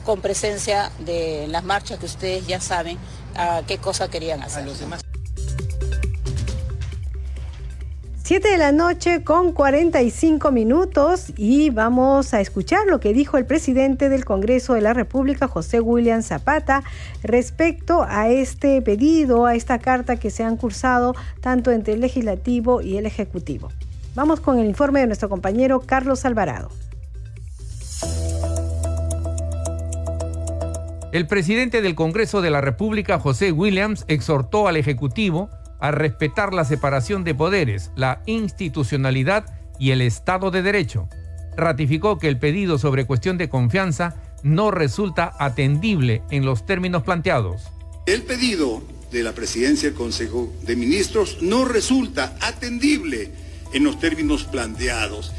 con 0.05 0.21
presencia 0.21 0.91
de 0.99 1.47
las 1.49 1.63
marchas 1.63 2.01
que 2.01 2.07
ustedes 2.07 2.49
ya 2.49 2.61
saben 2.61 2.99
a 3.37 3.63
qué 3.65 3.79
cosa 3.79 4.09
querían 4.09 4.43
hacer. 4.43 4.65
A 4.65 4.67
los 4.67 4.81
demás. 4.81 5.03
7 8.31 8.49
de 8.49 8.59
la 8.59 8.71
noche 8.71 9.25
con 9.25 9.51
45 9.53 10.53
minutos 10.53 11.33
y 11.37 11.71
vamos 11.71 12.33
a 12.33 12.41
escuchar 12.41 12.87
lo 12.87 13.01
que 13.01 13.13
dijo 13.13 13.39
el 13.39 13.45
presidente 13.45 14.09
del 14.09 14.25
Congreso 14.25 14.75
de 14.75 14.81
la 14.81 14.93
República, 14.93 15.49
José 15.49 15.81
William 15.81 16.23
Zapata, 16.23 16.85
respecto 17.25 18.07
a 18.09 18.29
este 18.29 18.83
pedido, 18.83 19.47
a 19.47 19.57
esta 19.57 19.81
carta 19.81 20.15
que 20.15 20.31
se 20.31 20.45
han 20.45 20.57
cursado 20.57 21.17
tanto 21.41 21.73
entre 21.73 21.95
el 21.95 22.01
legislativo 22.01 22.83
y 22.83 22.99
el 22.99 23.07
ejecutivo. 23.07 23.73
Vamos 24.15 24.39
con 24.39 24.61
el 24.61 24.67
informe 24.67 25.01
de 25.01 25.09
nuestro 25.09 25.29
compañero 25.29 25.81
Carlos 25.81 26.25
Alvarado. 26.25 26.71
El 31.11 31.27
presidente 31.27 31.83
del 31.83 31.97
Congreso 31.97 32.43
de 32.43 32.51
la 32.51 32.61
República, 32.61 33.19
José 33.19 33.51
Williams, 33.51 34.05
exhortó 34.07 34.69
al 34.69 34.77
Ejecutivo 34.77 35.51
a 35.81 35.91
respetar 35.91 36.53
la 36.53 36.65
separación 36.65 37.25
de 37.25 37.35
poderes, 37.35 37.91
la 37.97 38.23
institucionalidad 38.27 39.47
y 39.79 39.91
el 39.91 40.03
Estado 40.03 40.51
de 40.51 40.63
Derecho. 40.63 41.09
Ratificó 41.57 42.19
que 42.19 42.29
el 42.29 42.39
pedido 42.39 42.79
sobre 42.79 43.07
cuestión 43.07 43.39
de 43.39 43.49
confianza 43.49 44.15
no 44.43 44.71
resulta 44.71 45.35
atendible 45.39 46.23
en 46.31 46.45
los 46.45 46.67
términos 46.67 47.03
planteados. 47.03 47.63
El 48.07 48.23
pedido 48.23 48.83
de 49.11 49.23
la 49.23 49.33
presidencia 49.33 49.89
del 49.89 49.99
Consejo 49.99 50.53
de 50.63 50.77
Ministros 50.77 51.39
no 51.43 51.65
resulta 51.65 52.37
atendible 52.41 53.33
en 53.73 53.85
los 53.85 53.99
términos 53.99 54.45
planteados. 54.45 55.33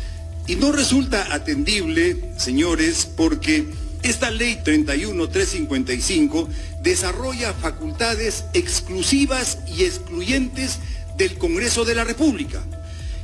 Y 0.47 0.55
no 0.55 0.71
resulta 0.71 1.33
atendible, 1.33 2.33
señores, 2.37 3.05
porque 3.05 3.65
esta 4.03 4.31
ley 4.31 4.59
31355 4.63 6.49
desarrolla 6.81 7.53
facultades 7.53 8.45
exclusivas 8.53 9.59
y 9.67 9.83
excluyentes 9.83 10.79
del 11.17 11.37
Congreso 11.37 11.85
de 11.85 11.95
la 11.95 12.03
República 12.03 12.61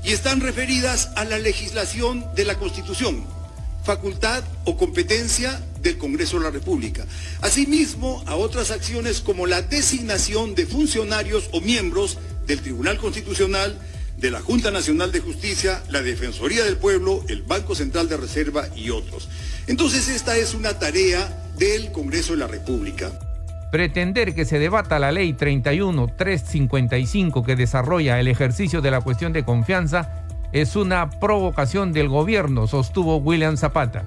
y 0.03 0.11
están 0.11 0.39
referidas 0.39 1.09
a 1.15 1.25
la 1.25 1.39
legislación 1.39 2.25
de 2.35 2.45
la 2.45 2.55
Constitución, 2.55 3.25
facultad 3.83 4.43
o 4.65 4.77
competencia 4.77 5.59
del 5.81 5.97
Congreso 5.97 6.37
de 6.37 6.43
la 6.43 6.51
República. 6.51 7.05
Asimismo, 7.41 8.23
a 8.27 8.35
otras 8.35 8.71
acciones 8.71 9.21
como 9.21 9.47
la 9.47 9.61
designación 9.61 10.55
de 10.55 10.65
funcionarios 10.65 11.49
o 11.51 11.61
miembros 11.61 12.17
del 12.45 12.61
Tribunal 12.61 12.97
Constitucional, 12.97 13.77
de 14.17 14.31
la 14.31 14.41
Junta 14.41 14.71
Nacional 14.71 15.11
de 15.11 15.19
Justicia, 15.19 15.83
la 15.89 16.01
Defensoría 16.01 16.63
del 16.63 16.77
Pueblo, 16.77 17.23
el 17.27 17.43
Banco 17.43 17.75
Central 17.75 18.09
de 18.09 18.17
Reserva 18.17 18.67
y 18.75 18.89
otros. 18.89 19.27
Entonces 19.67 20.07
esta 20.07 20.37
es 20.37 20.53
una 20.53 20.79
tarea 20.79 21.27
del 21.57 21.91
Congreso 21.91 22.31
de 22.33 22.39
la 22.39 22.47
República. 22.47 23.11
Pretender 23.71 24.33
que 24.33 24.45
se 24.45 24.57
debata 24.59 24.97
la 24.97 25.11
ley 25.11 25.33
31355 25.33 27.43
que 27.43 27.57
desarrolla 27.57 28.17
el 28.19 28.29
ejercicio 28.29 28.81
de 28.81 28.91
la 28.91 29.01
cuestión 29.01 29.33
de 29.33 29.43
confianza 29.43 30.23
es 30.53 30.77
una 30.77 31.09
provocación 31.09 31.91
del 31.91 32.07
gobierno, 32.07 32.67
sostuvo 32.67 33.17
William 33.17 33.57
Zapata. 33.57 34.05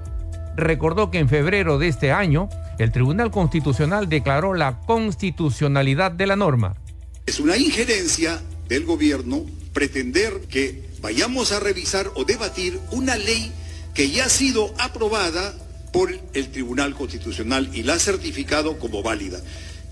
Recordó 0.55 1.11
que 1.11 1.19
en 1.19 1.29
febrero 1.29 1.77
de 1.77 1.89
este 1.89 2.11
año 2.11 2.49
el 2.79 2.91
Tribunal 2.91 3.29
Constitucional 3.29 4.09
declaró 4.09 4.55
la 4.55 4.79
constitucionalidad 4.79 6.11
de 6.11 6.25
la 6.25 6.35
norma. 6.35 6.73
Es 7.27 7.39
una 7.39 7.55
injerencia 7.55 8.41
del 8.67 8.85
gobierno 8.85 9.45
pretender 9.73 10.41
que 10.49 10.89
vayamos 11.01 11.51
a 11.51 11.59
revisar 11.59 12.09
o 12.15 12.25
debatir 12.25 12.79
una 12.91 13.15
ley 13.15 13.53
que 13.93 14.09
ya 14.09 14.25
ha 14.25 14.29
sido 14.29 14.73
aprobada 14.77 15.53
por 15.91 16.11
el 16.33 16.47
Tribunal 16.49 16.95
Constitucional 16.95 17.69
y 17.73 17.83
la 17.83 17.95
ha 17.95 17.99
certificado 17.99 18.79
como 18.79 19.03
válida. 19.03 19.39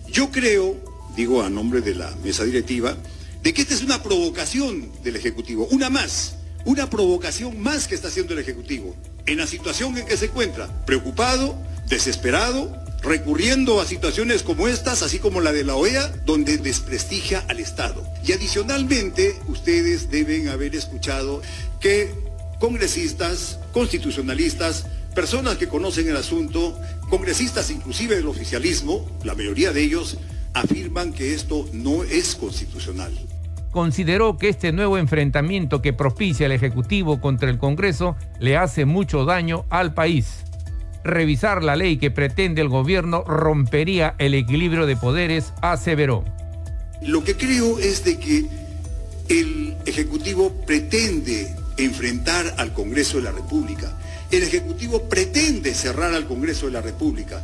Yo 0.07 0.31
creo, 0.31 0.77
digo 1.15 1.41
a 1.43 1.49
nombre 1.49 1.81
de 1.81 1.95
la 1.95 2.09
mesa 2.23 2.43
directiva, 2.43 2.95
de 3.43 3.53
que 3.53 3.61
esta 3.61 3.73
es 3.73 3.83
una 3.83 4.01
provocación 4.01 4.91
del 5.03 5.15
Ejecutivo, 5.15 5.67
una 5.71 5.89
más, 5.89 6.35
una 6.65 6.89
provocación 6.89 7.59
más 7.59 7.87
que 7.87 7.95
está 7.95 8.07
haciendo 8.07 8.33
el 8.33 8.39
Ejecutivo, 8.39 8.95
en 9.25 9.37
la 9.37 9.47
situación 9.47 9.97
en 9.97 10.05
que 10.05 10.17
se 10.17 10.25
encuentra, 10.25 10.67
preocupado, 10.85 11.55
desesperado, 11.87 12.75
recurriendo 13.01 13.79
a 13.79 13.85
situaciones 13.85 14.43
como 14.43 14.67
estas, 14.67 15.03
así 15.03 15.19
como 15.19 15.41
la 15.41 15.51
de 15.51 15.63
la 15.63 15.75
OEA, 15.75 16.07
donde 16.25 16.57
desprestigia 16.57 17.45
al 17.47 17.59
Estado. 17.59 18.03
Y 18.25 18.33
adicionalmente, 18.33 19.39
ustedes 19.47 20.09
deben 20.09 20.49
haber 20.49 20.75
escuchado 20.75 21.41
que 21.79 22.13
congresistas, 22.59 23.58
constitucionalistas, 23.73 24.85
personas 25.15 25.57
que 25.57 25.67
conocen 25.67 26.07
el 26.07 26.17
asunto, 26.17 26.79
congresistas 27.09 27.69
inclusive 27.71 28.15
del 28.15 28.27
oficialismo, 28.27 29.09
la 29.23 29.35
mayoría 29.35 29.71
de 29.71 29.83
ellos, 29.83 30.17
afirman 30.53 31.13
que 31.13 31.33
esto 31.33 31.67
no 31.73 32.03
es 32.03 32.35
constitucional. 32.35 33.13
Consideró 33.71 34.37
que 34.37 34.49
este 34.49 34.71
nuevo 34.71 34.97
enfrentamiento 34.97 35.81
que 35.81 35.93
propicia 35.93 36.47
el 36.47 36.51
Ejecutivo 36.51 37.21
contra 37.21 37.49
el 37.49 37.59
Congreso 37.59 38.15
le 38.39 38.57
hace 38.57 38.85
mucho 38.85 39.25
daño 39.25 39.65
al 39.69 39.93
país 39.93 40.43
revisar 41.03 41.63
la 41.63 41.75
ley 41.75 41.97
que 41.97 42.11
pretende 42.11 42.61
el 42.61 42.69
gobierno 42.69 43.23
rompería 43.23 44.15
el 44.17 44.33
equilibrio 44.33 44.85
de 44.85 44.95
poderes, 44.95 45.53
aseveró. 45.61 46.23
Lo 47.01 47.23
que 47.23 47.35
creo 47.35 47.79
es 47.79 48.03
de 48.03 48.19
que 48.19 48.45
el 49.29 49.75
Ejecutivo 49.85 50.51
pretende 50.65 51.53
enfrentar 51.83 52.55
al 52.57 52.73
Congreso 52.73 53.17
de 53.17 53.23
la 53.23 53.31
República. 53.31 53.97
El 54.31 54.43
Ejecutivo 54.43 55.09
pretende 55.09 55.73
cerrar 55.73 56.13
al 56.13 56.27
Congreso 56.27 56.67
de 56.67 56.73
la 56.73 56.81
República. 56.81 57.43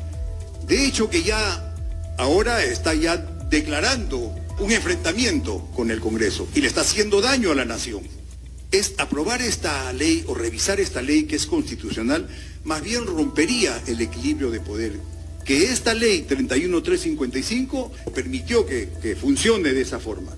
De 0.67 0.85
hecho 0.85 1.09
que 1.09 1.23
ya 1.23 1.73
ahora 2.17 2.63
está 2.63 2.93
ya 2.93 3.17
declarando 3.49 4.35
un 4.59 4.71
enfrentamiento 4.71 5.67
con 5.75 5.91
el 5.91 5.99
Congreso 5.99 6.47
y 6.53 6.61
le 6.61 6.67
está 6.67 6.81
haciendo 6.81 7.21
daño 7.21 7.51
a 7.51 7.55
la 7.55 7.65
nación. 7.65 8.03
Es 8.71 8.93
aprobar 8.97 9.41
esta 9.41 9.91
ley 9.93 10.23
o 10.27 10.33
revisar 10.33 10.79
esta 10.79 11.01
ley 11.01 11.23
que 11.23 11.35
es 11.35 11.45
constitucional, 11.45 12.27
más 12.63 12.81
bien 12.81 13.05
rompería 13.05 13.81
el 13.87 14.01
equilibrio 14.01 14.51
de 14.51 14.59
poder. 14.59 14.99
Que 15.45 15.71
esta 15.71 15.93
ley 15.93 16.23
31355 16.23 17.91
permitió 18.13 18.65
que, 18.65 18.89
que 19.01 19.15
funcione 19.15 19.73
de 19.73 19.81
esa 19.81 19.99
forma. 19.99 20.35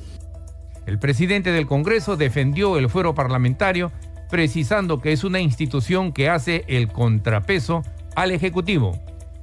El 0.88 1.00
presidente 1.00 1.52
del 1.52 1.68
Congreso 1.68 2.16
defendió 2.16 2.78
el 2.78 2.90
fuero 2.90 3.14
parlamentario, 3.14 3.92
precisando 4.30 5.02
que 5.02 5.12
es 5.12 5.26
una 5.26 5.42
institución 5.42 6.14
que 6.14 6.30
hace 6.30 6.64
el 6.70 6.88
contrapeso 6.88 7.84
al 8.16 8.32
Ejecutivo. 8.32 8.98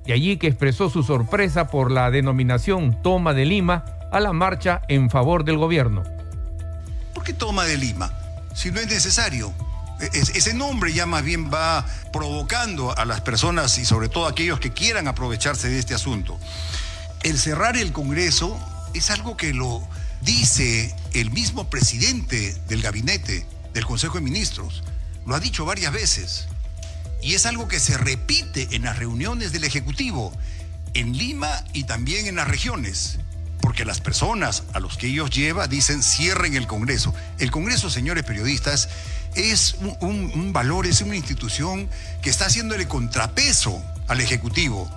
De 0.07 0.15
allí 0.15 0.39
que 0.39 0.47
expresó 0.47 0.89
su 0.89 1.03
sorpresa 1.03 1.69
por 1.69 1.91
la 1.91 2.11
denominación 2.11 3.01
Toma 3.03 3.35
de 3.35 3.45
Lima 3.45 3.85
a 4.11 4.21
la 4.21 4.33
marcha 4.33 4.81
en 4.89 5.11
favor 5.11 5.45
del 5.45 5.59
gobierno. 5.59 6.03
¿Por 7.13 7.25
qué 7.25 7.35
Toma 7.35 7.65
de 7.65 7.77
Lima? 7.77 8.11
Si 8.55 8.71
no 8.71 8.81
es 8.81 8.87
necesario. 8.87 9.53
ese 10.01 10.55
nombre 10.55 10.95
ya 10.95 11.05
más 11.05 11.23
bien 11.25 11.53
va 11.53 11.85
provocando 12.11 12.97
a 12.97 13.05
las 13.05 13.21
personas 13.21 13.77
y 13.77 13.85
sobre 13.85 14.09
todo 14.09 14.27
a 14.27 14.31
aquellos 14.31 14.61
que 14.61 14.73
quieran 14.73 15.09
aprovecharse 15.09 15.69
de 15.69 15.79
este 15.79 15.93
asunto. 15.93 16.39
El 17.23 17.39
cerrar 17.39 17.77
el 17.77 17.93
Congreso 17.93 18.59
es 18.95 19.11
algo 19.11 19.37
que 19.37 19.53
lo 19.53 19.87
dice 20.23 20.95
el 21.13 21.31
mismo 21.31 21.69
presidente 21.71 22.55
del 22.69 22.83
gabinete 22.83 23.47
del 23.73 23.87
Consejo 23.87 24.15
de 24.15 24.23
Ministros. 24.23 24.83
Lo 25.27 25.35
ha 25.35 25.41
dicho 25.41 25.65
varias 25.65 25.93
veces. 25.93 26.47
Y 27.23 27.35
es 27.35 27.47
algo 27.47 27.69
que 27.69 27.81
se 27.81 27.97
repite 27.97 28.69
en 28.73 28.83
las 28.83 28.99
reuniones 28.99 29.53
del 29.53 29.65
Ejecutivo, 29.65 30.33
en 30.93 31.17
Lima 31.17 31.65
y 31.73 31.85
también 31.85 32.27
en 32.27 32.37
las 32.37 32.49
regiones. 32.49 33.19
Porque 33.61 33.87
las 33.87 34.01
personas 34.01 34.65
a 34.75 34.81
los 34.81 34.99
que 34.99 35.07
ellos 35.07 35.31
lleva 35.31 35.67
dicen 35.67 36.03
cierren 36.03 36.55
el 36.55 36.67
Congreso. 36.67 37.15
El 37.39 37.51
Congreso, 37.51 37.89
señores 37.89 38.25
periodistas, 38.25 38.91
es 39.35 39.77
un, 40.01 40.53
valor, 40.53 40.87
es 40.87 41.01
una 41.01 41.17
institución 41.17 41.89
que 42.23 42.31
está 42.31 42.47
haciéndole 42.47 42.87
contrapeso 42.87 43.83
al 44.07 44.21
Ejecutivo. 44.21 44.91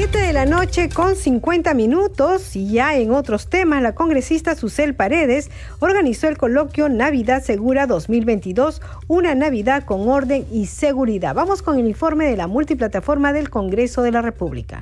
7 0.00 0.18
de 0.18 0.32
la 0.32 0.46
noche 0.46 0.88
con 0.88 1.14
50 1.14 1.74
minutos 1.74 2.56
y 2.56 2.70
ya 2.70 2.96
en 2.96 3.10
otros 3.10 3.48
temas, 3.48 3.82
la 3.82 3.94
congresista 3.94 4.54
Susel 4.54 4.94
Paredes 4.94 5.50
organizó 5.78 6.26
el 6.26 6.38
coloquio 6.38 6.88
Navidad 6.88 7.42
Segura 7.42 7.86
2022, 7.86 8.80
una 9.08 9.34
Navidad 9.34 9.84
con 9.84 10.08
orden 10.08 10.46
y 10.50 10.68
seguridad. 10.68 11.34
Vamos 11.34 11.60
con 11.60 11.78
el 11.78 11.86
informe 11.86 12.24
de 12.24 12.38
la 12.38 12.46
multiplataforma 12.46 13.34
del 13.34 13.50
Congreso 13.50 14.00
de 14.00 14.12
la 14.12 14.22
República. 14.22 14.80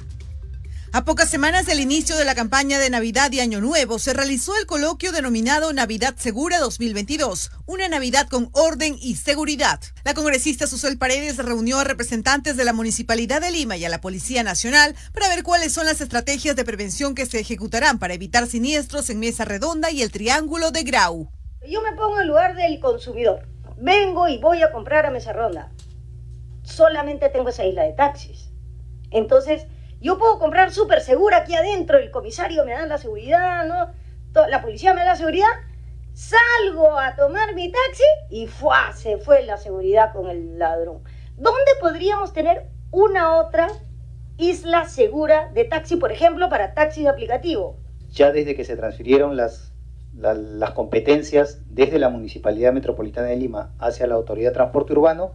A 0.91 1.05
pocas 1.05 1.29
semanas 1.29 1.67
del 1.67 1.81
inicio 1.81 2.17
de 2.17 2.25
la 2.25 2.35
campaña 2.35 2.79
de 2.79 2.89
Navidad 2.89 3.31
y 3.31 3.41
Año 3.41 3.61
Nuevo, 3.61 3.99
se 3.99 4.15
realizó 4.15 4.57
el 4.59 4.65
coloquio 4.65 5.13
denominado 5.13 5.71
Navidad 5.75 6.15
Segura 6.17 6.59
2022, 6.61 7.51
una 7.67 7.89
Navidad 7.89 8.27
con 8.27 8.49
orden 8.53 8.97
y 8.99 9.17
seguridad. 9.17 9.81
La 10.05 10.15
congresista 10.15 10.67
Susel 10.67 10.97
Paredes 10.97 11.37
reunió 11.37 11.79
a 11.79 11.85
representantes 11.85 12.57
de 12.57 12.65
la 12.65 12.73
Municipalidad 12.73 13.43
de 13.43 13.51
Lima 13.51 13.77
y 13.77 13.85
a 13.85 13.91
la 13.91 14.01
Policía 14.01 14.43
Nacional 14.43 14.95
para 15.13 15.29
ver 15.29 15.43
cuáles 15.43 15.75
son 15.75 15.85
las 15.85 16.01
estrategias 16.01 16.57
de 16.57 16.65
prevención 16.65 17.15
que 17.15 17.27
se 17.27 17.39
ejecutarán 17.39 17.99
para 17.99 18.15
evitar 18.15 18.47
siniestros 18.47 19.11
en 19.11 19.21
Mesa 19.21 19.45
Redonda 19.45 19.91
y 19.91 20.01
el 20.01 20.11
Triángulo 20.11 20.71
de 20.71 20.85
Grau. 20.85 21.31
Yo 21.69 21.83
me 21.83 21.93
pongo 21.93 22.19
en 22.19 22.29
lugar 22.29 22.57
del 22.57 22.81
consumidor. 22.81 23.47
Vengo 23.77 24.27
y 24.27 24.39
voy 24.39 24.63
a 24.63 24.73
comprar 24.73 25.05
a 25.05 25.11
Mesa 25.11 25.35
Redonda. 25.35 25.71
Solamente 26.63 27.29
tengo 27.29 27.51
esa 27.51 27.67
isla 27.67 27.83
de 27.83 27.93
taxis. 27.93 28.49
Entonces, 29.11 29.67
yo 30.01 30.19
puedo 30.19 30.39
comprar 30.39 30.71
súper 30.71 31.01
segura 31.01 31.39
aquí 31.39 31.55
adentro, 31.55 31.99
el 31.99 32.11
comisario 32.11 32.65
me 32.65 32.73
da 32.73 32.87
la 32.87 32.99
seguridad, 32.99 33.67
¿no? 33.67 33.93
La 34.49 34.63
policía 34.63 34.95
me 34.95 35.01
da 35.01 35.09
la 35.09 35.17
seguridad. 35.17 35.49
Salgo 36.13 36.99
a 36.99 37.17
tomar 37.17 37.55
mi 37.55 37.71
taxi 37.71 38.05
y 38.31 38.47
¡fua! 38.47 38.93
se 38.93 39.19
fue 39.19 39.45
la 39.45 39.57
seguridad 39.57 40.13
con 40.13 40.29
el 40.29 40.59
ladrón. 40.59 41.03
¿Dónde 41.37 41.71
podríamos 41.81 42.33
tener 42.33 42.67
una 42.91 43.37
otra 43.37 43.69
isla 44.37 44.85
segura 44.85 45.51
de 45.53 45.65
taxi, 45.65 45.97
por 45.97 46.13
ejemplo, 46.13 46.49
para 46.49 46.75
taxi 46.75 47.03
de 47.03 47.09
aplicativo? 47.09 47.79
Ya 48.11 48.33
desde 48.33 48.55
que 48.55 48.65
se 48.65 48.77
transfirieron 48.77 49.37
las, 49.37 49.73
las 50.15 50.71
competencias 50.73 51.61
desde 51.67 51.99
la 51.99 52.09
Municipalidad 52.09 52.73
Metropolitana 52.73 53.29
de 53.29 53.37
Lima 53.37 53.75
hacia 53.79 54.07
la 54.07 54.15
Autoridad 54.15 54.51
de 54.51 54.55
Transporte 54.55 54.93
Urbano, 54.93 55.33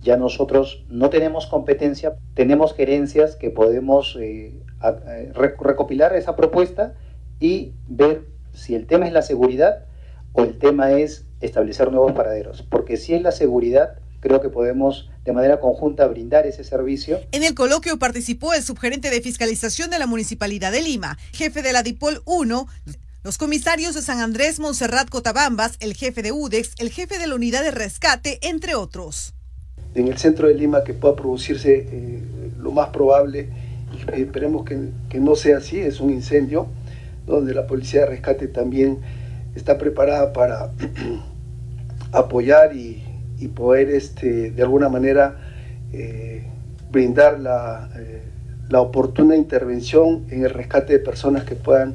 ya 0.00 0.16
nosotros 0.16 0.84
no 0.88 1.10
tenemos 1.10 1.46
competencia, 1.46 2.16
tenemos 2.34 2.74
gerencias 2.74 3.36
que 3.36 3.50
podemos 3.50 4.16
eh, 4.20 4.54
eh, 4.82 5.32
recopilar 5.34 6.14
esa 6.14 6.36
propuesta 6.36 6.94
y 7.40 7.72
ver 7.88 8.26
si 8.52 8.74
el 8.74 8.86
tema 8.86 9.06
es 9.06 9.12
la 9.12 9.22
seguridad 9.22 9.84
o 10.32 10.44
el 10.44 10.58
tema 10.58 10.92
es 10.92 11.26
establecer 11.40 11.90
nuevos 11.90 12.12
paraderos. 12.12 12.62
Porque 12.62 12.96
si 12.96 13.14
es 13.14 13.22
la 13.22 13.32
seguridad, 13.32 13.98
creo 14.20 14.40
que 14.40 14.48
podemos 14.48 15.10
de 15.24 15.32
manera 15.32 15.60
conjunta 15.60 16.06
brindar 16.06 16.46
ese 16.46 16.64
servicio. 16.64 17.20
En 17.32 17.42
el 17.42 17.54
coloquio 17.54 17.98
participó 17.98 18.54
el 18.54 18.62
subgerente 18.62 19.10
de 19.10 19.20
fiscalización 19.20 19.90
de 19.90 19.98
la 19.98 20.06
Municipalidad 20.06 20.72
de 20.72 20.82
Lima, 20.82 21.18
jefe 21.32 21.62
de 21.62 21.72
la 21.72 21.82
DIPOL 21.82 22.22
1, 22.24 22.66
los 23.24 23.36
comisarios 23.36 23.94
de 23.94 24.02
San 24.02 24.20
Andrés, 24.20 24.60
Monserrat 24.60 25.08
Cotabambas, 25.08 25.76
el 25.80 25.94
jefe 25.94 26.22
de 26.22 26.32
UDEX, 26.32 26.74
el 26.78 26.90
jefe 26.90 27.18
de 27.18 27.26
la 27.26 27.34
unidad 27.34 27.62
de 27.62 27.72
rescate, 27.72 28.38
entre 28.42 28.74
otros 28.74 29.34
en 30.00 30.08
el 30.08 30.18
centro 30.18 30.48
de 30.48 30.54
Lima 30.54 30.84
que 30.84 30.94
pueda 30.94 31.14
producirse 31.16 31.86
eh, 31.90 32.22
lo 32.60 32.70
más 32.72 32.88
probable, 32.88 33.48
y 34.16 34.22
esperemos 34.22 34.64
que, 34.64 35.20
no 35.20 35.34
sea 35.34 35.58
así, 35.58 35.80
es 35.80 36.00
un 36.00 36.10
incendio, 36.10 36.66
donde 37.26 37.54
la 37.54 37.66
policía 37.66 38.00
de 38.00 38.06
rescate 38.06 38.48
también 38.48 38.98
está 39.54 39.78
preparada 39.78 40.32
para 40.32 40.70
apoyar 42.12 42.74
y, 42.74 43.04
poder 43.54 43.90
este, 43.90 44.50
de 44.50 44.62
alguna 44.62 44.88
manera 44.88 45.36
eh, 45.92 46.42
brindar 46.90 47.38
la, 47.38 47.88
eh, 47.96 48.22
la 48.68 48.80
oportuna 48.80 49.36
intervención 49.36 50.24
en 50.30 50.44
el 50.44 50.50
rescate 50.50 50.92
de 50.94 50.98
personas 50.98 51.44
que 51.44 51.54
puedan 51.54 51.94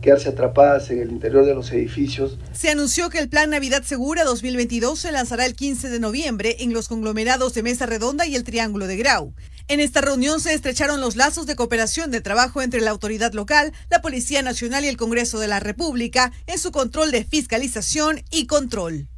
quedarse 0.00 0.28
atrapadas 0.28 0.90
en 0.90 1.00
el 1.00 1.10
interior 1.10 1.44
de 1.44 1.54
los 1.54 1.70
edificios. 1.72 2.38
Se 2.52 2.70
anunció 2.70 3.10
que 3.10 3.18
el 3.18 3.28
Plan 3.28 3.50
Navidad 3.50 3.82
Segura 3.82 4.24
2022 4.24 4.98
se 4.98 5.12
lanzará 5.12 5.46
el 5.46 5.54
15 5.54 5.90
de 5.90 6.00
noviembre 6.00 6.56
en 6.60 6.72
los 6.72 6.88
conglomerados 6.88 7.54
de 7.54 7.62
Mesa 7.62 7.86
Redonda 7.86 8.26
y 8.26 8.36
el 8.36 8.44
Triángulo 8.44 8.86
de 8.86 8.96
Grau. 8.96 9.34
En 9.68 9.80
esta 9.80 10.00
reunión 10.00 10.40
se 10.40 10.54
estrecharon 10.54 11.00
los 11.00 11.16
lazos 11.16 11.46
de 11.46 11.56
cooperación 11.56 12.10
de 12.10 12.20
trabajo 12.20 12.62
entre 12.62 12.80
la 12.80 12.90
autoridad 12.90 13.32
local, 13.32 13.72
la 13.90 14.00
Policía 14.00 14.42
Nacional 14.42 14.84
y 14.84 14.88
el 14.88 14.96
Congreso 14.96 15.38
de 15.38 15.48
la 15.48 15.60
República 15.60 16.32
en 16.46 16.58
su 16.58 16.72
control 16.72 17.10
de 17.10 17.24
fiscalización 17.24 18.22
y 18.30 18.46
control. 18.46 19.08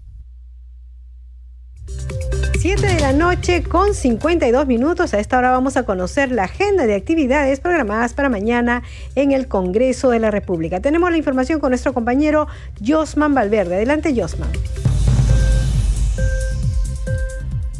7 2.60 2.86
de 2.86 3.00
la 3.00 3.14
noche 3.14 3.62
con 3.62 3.94
52 3.94 4.66
minutos. 4.66 5.14
A 5.14 5.18
esta 5.18 5.38
hora 5.38 5.50
vamos 5.50 5.78
a 5.78 5.84
conocer 5.84 6.30
la 6.30 6.44
agenda 6.44 6.84
de 6.84 6.94
actividades 6.94 7.58
programadas 7.58 8.12
para 8.12 8.28
mañana 8.28 8.82
en 9.14 9.32
el 9.32 9.48
Congreso 9.48 10.10
de 10.10 10.18
la 10.18 10.30
República. 10.30 10.80
Tenemos 10.80 11.10
la 11.10 11.16
información 11.16 11.58
con 11.58 11.70
nuestro 11.70 11.94
compañero 11.94 12.48
Josman 12.86 13.34
Valverde. 13.34 13.76
Adelante, 13.76 14.14
Josman. 14.14 14.50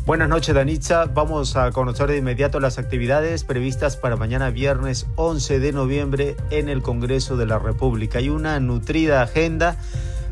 Buenas 0.07 0.31
noches, 0.31 0.55
Danitza. 0.55 1.05
Vamos 1.05 1.57
a 1.57 1.73
conocer 1.73 2.09
de 2.09 2.17
inmediato 2.17 2.59
las 2.59 2.79
actividades 2.79 3.45
previstas 3.45 3.99
para 3.99 4.17
mañana 4.17 4.49
viernes 4.49 5.07
11 5.17 5.61
de 5.61 5.73
noviembre 5.73 6.37
en 6.49 6.71
el 6.71 6.81
Congreso 6.81 7.37
de 7.37 7.45
la 7.45 7.59
República. 7.59 8.17
Hay 8.17 8.31
una 8.31 8.59
nutrida 8.61 9.21
agenda 9.21 9.77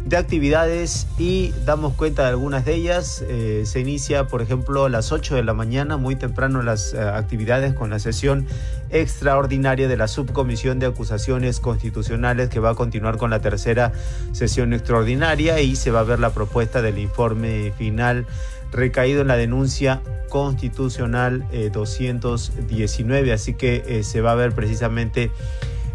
de 0.04 0.16
actividades 0.16 1.06
y 1.18 1.52
damos 1.64 1.94
cuenta 1.94 2.22
de 2.22 2.28
algunas 2.28 2.64
de 2.64 2.74
ellas. 2.74 3.22
Eh, 3.28 3.64
se 3.66 3.80
inicia, 3.80 4.26
por 4.26 4.42
ejemplo, 4.42 4.84
a 4.84 4.88
las 4.88 5.12
8 5.12 5.34
de 5.34 5.44
la 5.44 5.54
mañana, 5.54 5.96
muy 5.96 6.16
temprano 6.16 6.62
las 6.62 6.94
eh, 6.94 7.00
actividades 7.00 7.74
con 7.74 7.90
la 7.90 7.98
sesión 7.98 8.46
extraordinaria 8.90 9.88
de 9.88 9.96
la 9.96 10.08
Subcomisión 10.08 10.78
de 10.78 10.86
Acusaciones 10.86 11.60
Constitucionales 11.60 12.48
que 12.48 12.60
va 12.60 12.70
a 12.70 12.74
continuar 12.74 13.18
con 13.18 13.30
la 13.30 13.40
tercera 13.40 13.92
sesión 14.32 14.72
extraordinaria 14.72 15.60
y 15.60 15.76
se 15.76 15.90
va 15.90 16.00
a 16.00 16.04
ver 16.04 16.20
la 16.20 16.30
propuesta 16.30 16.80
del 16.80 16.98
informe 16.98 17.72
final 17.76 18.26
recaído 18.72 19.22
en 19.22 19.28
la 19.28 19.36
denuncia 19.36 20.00
constitucional 20.30 21.44
219. 21.72 23.28
Eh, 23.28 23.32
Así 23.32 23.54
que 23.54 24.02
se 24.02 24.20
va 24.20 24.32
a 24.32 24.34
ver 24.34 24.52
precisamente 24.52 25.30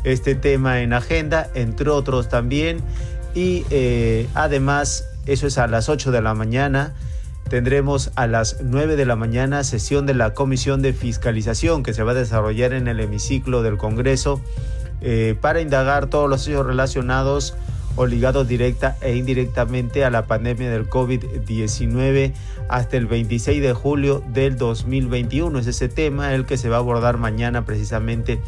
este 0.04 0.36
tema 0.36 0.82
en 0.82 0.93
agenda, 0.93 1.49
entre 1.54 1.89
otros 1.89 2.30
también. 2.30 2.82
Y 3.34 3.65
eh, 3.69 4.27
además, 4.34 5.05
eso 5.25 5.47
es 5.47 5.57
a 5.57 5.67
las 5.67 5.89
8 5.89 6.11
de 6.11 6.21
la 6.21 6.34
mañana. 6.34 6.93
Tendremos 7.49 8.11
a 8.15 8.27
las 8.27 8.57
9 8.63 8.95
de 8.95 9.05
la 9.05 9.15
mañana 9.15 9.63
sesión 9.63 10.05
de 10.05 10.13
la 10.13 10.34
Comisión 10.34 10.81
de 10.81 10.93
Fiscalización 10.93 11.84
que 11.84 11.93
se 11.93 12.03
va 12.03 12.11
a 12.11 12.15
desarrollar 12.15 12.73
en 12.73 12.88
el 12.88 12.99
hemiciclo 12.99 13.63
del 13.63 13.77
Congreso 13.77 14.41
eh, 15.01 15.36
para 15.39 15.61
indagar 15.61 16.07
todos 16.07 16.29
los 16.29 16.47
hechos 16.47 16.65
relacionados 16.65 17.55
o 17.95 18.05
ligados 18.05 18.47
directa 18.47 18.97
e 19.01 19.15
indirectamente 19.15 20.03
a 20.03 20.09
la 20.09 20.25
pandemia 20.25 20.71
del 20.71 20.89
COVID-19 20.89 22.34
hasta 22.69 22.97
el 22.97 23.05
26 23.05 23.61
de 23.61 23.73
julio 23.73 24.23
del 24.34 24.57
2021. 24.57 25.59
Es 25.59 25.67
ese 25.67 25.89
tema 25.89 26.34
el 26.34 26.45
que 26.45 26.57
se 26.57 26.69
va 26.69 26.77
a 26.77 26.79
abordar 26.79 27.17
mañana 27.17 27.65
precisamente. 27.65 28.39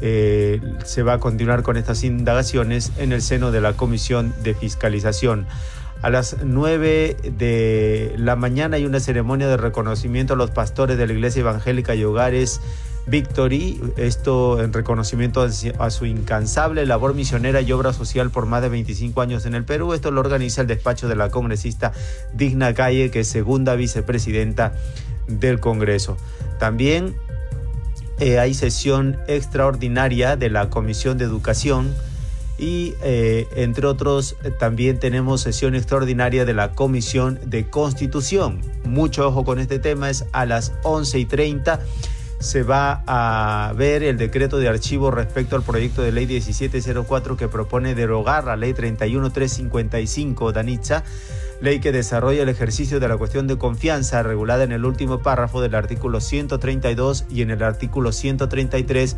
Eh, 0.00 0.60
se 0.84 1.02
va 1.02 1.14
a 1.14 1.18
continuar 1.18 1.62
con 1.62 1.76
estas 1.76 2.04
indagaciones 2.04 2.92
en 2.98 3.12
el 3.12 3.22
seno 3.22 3.50
de 3.50 3.60
la 3.60 3.72
Comisión 3.74 4.32
de 4.42 4.54
Fiscalización. 4.54 5.46
A 6.00 6.10
las 6.10 6.36
9 6.44 7.16
de 7.36 8.14
la 8.16 8.36
mañana 8.36 8.76
hay 8.76 8.86
una 8.86 9.00
ceremonia 9.00 9.48
de 9.48 9.56
reconocimiento 9.56 10.34
a 10.34 10.36
los 10.36 10.50
pastores 10.52 10.96
de 10.96 11.06
la 11.08 11.12
Iglesia 11.12 11.40
Evangélica 11.40 11.96
y 11.96 12.04
Hogares 12.04 12.60
Victory, 13.08 13.80
esto 13.96 14.62
en 14.62 14.72
reconocimiento 14.72 15.40
a 15.40 15.90
su 15.90 16.06
incansable 16.06 16.84
labor 16.84 17.14
misionera 17.14 17.62
y 17.62 17.72
obra 17.72 17.92
social 17.92 18.30
por 18.30 18.46
más 18.46 18.62
de 18.62 18.68
25 18.68 19.20
años 19.22 19.46
en 19.46 19.54
el 19.54 19.64
Perú. 19.64 19.94
Esto 19.94 20.10
lo 20.10 20.20
organiza 20.20 20.60
el 20.60 20.66
despacho 20.66 21.08
de 21.08 21.16
la 21.16 21.30
congresista 21.30 21.92
Digna 22.34 22.74
Calle, 22.74 23.10
que 23.10 23.20
es 23.20 23.28
segunda 23.28 23.76
vicepresidenta 23.76 24.74
del 25.26 25.58
Congreso. 25.58 26.18
También 26.58 27.16
eh, 28.20 28.38
hay 28.38 28.54
sesión 28.54 29.16
extraordinaria 29.28 30.36
de 30.36 30.50
la 30.50 30.70
Comisión 30.70 31.18
de 31.18 31.24
Educación 31.24 31.94
y 32.58 32.94
eh, 33.02 33.46
entre 33.54 33.86
otros 33.86 34.36
también 34.58 34.98
tenemos 34.98 35.42
sesión 35.42 35.74
extraordinaria 35.74 36.44
de 36.44 36.54
la 36.54 36.72
Comisión 36.72 37.38
de 37.46 37.68
Constitución. 37.70 38.60
Mucho 38.84 39.28
ojo 39.28 39.44
con 39.44 39.60
este 39.60 39.78
tema, 39.78 40.10
es 40.10 40.24
a 40.32 40.44
las 40.44 40.72
11 40.82 41.18
y 41.20 41.24
30 41.24 41.80
se 42.40 42.62
va 42.62 43.02
a 43.06 43.72
ver 43.74 44.02
el 44.02 44.16
decreto 44.16 44.58
de 44.58 44.68
archivo 44.68 45.10
respecto 45.10 45.56
al 45.56 45.62
proyecto 45.62 46.02
de 46.02 46.12
ley 46.12 46.26
1704 46.26 47.36
que 47.36 47.48
propone 47.48 47.94
derogar 47.94 48.44
la 48.44 48.56
ley 48.56 48.74
31355 48.74 50.52
Danitza, 50.52 51.02
ley 51.60 51.80
que 51.80 51.92
desarrolla 51.92 52.42
el 52.42 52.48
ejercicio 52.48 53.00
de 53.00 53.08
la 53.08 53.16
cuestión 53.16 53.46
de 53.46 53.58
confianza 53.58 54.22
regulada 54.22 54.64
en 54.64 54.72
el 54.72 54.84
último 54.84 55.20
párrafo 55.20 55.60
del 55.60 55.74
artículo 55.74 56.20
132 56.20 57.24
y 57.30 57.42
en 57.42 57.50
el 57.50 57.62
artículo 57.62 58.12
133 58.12 59.16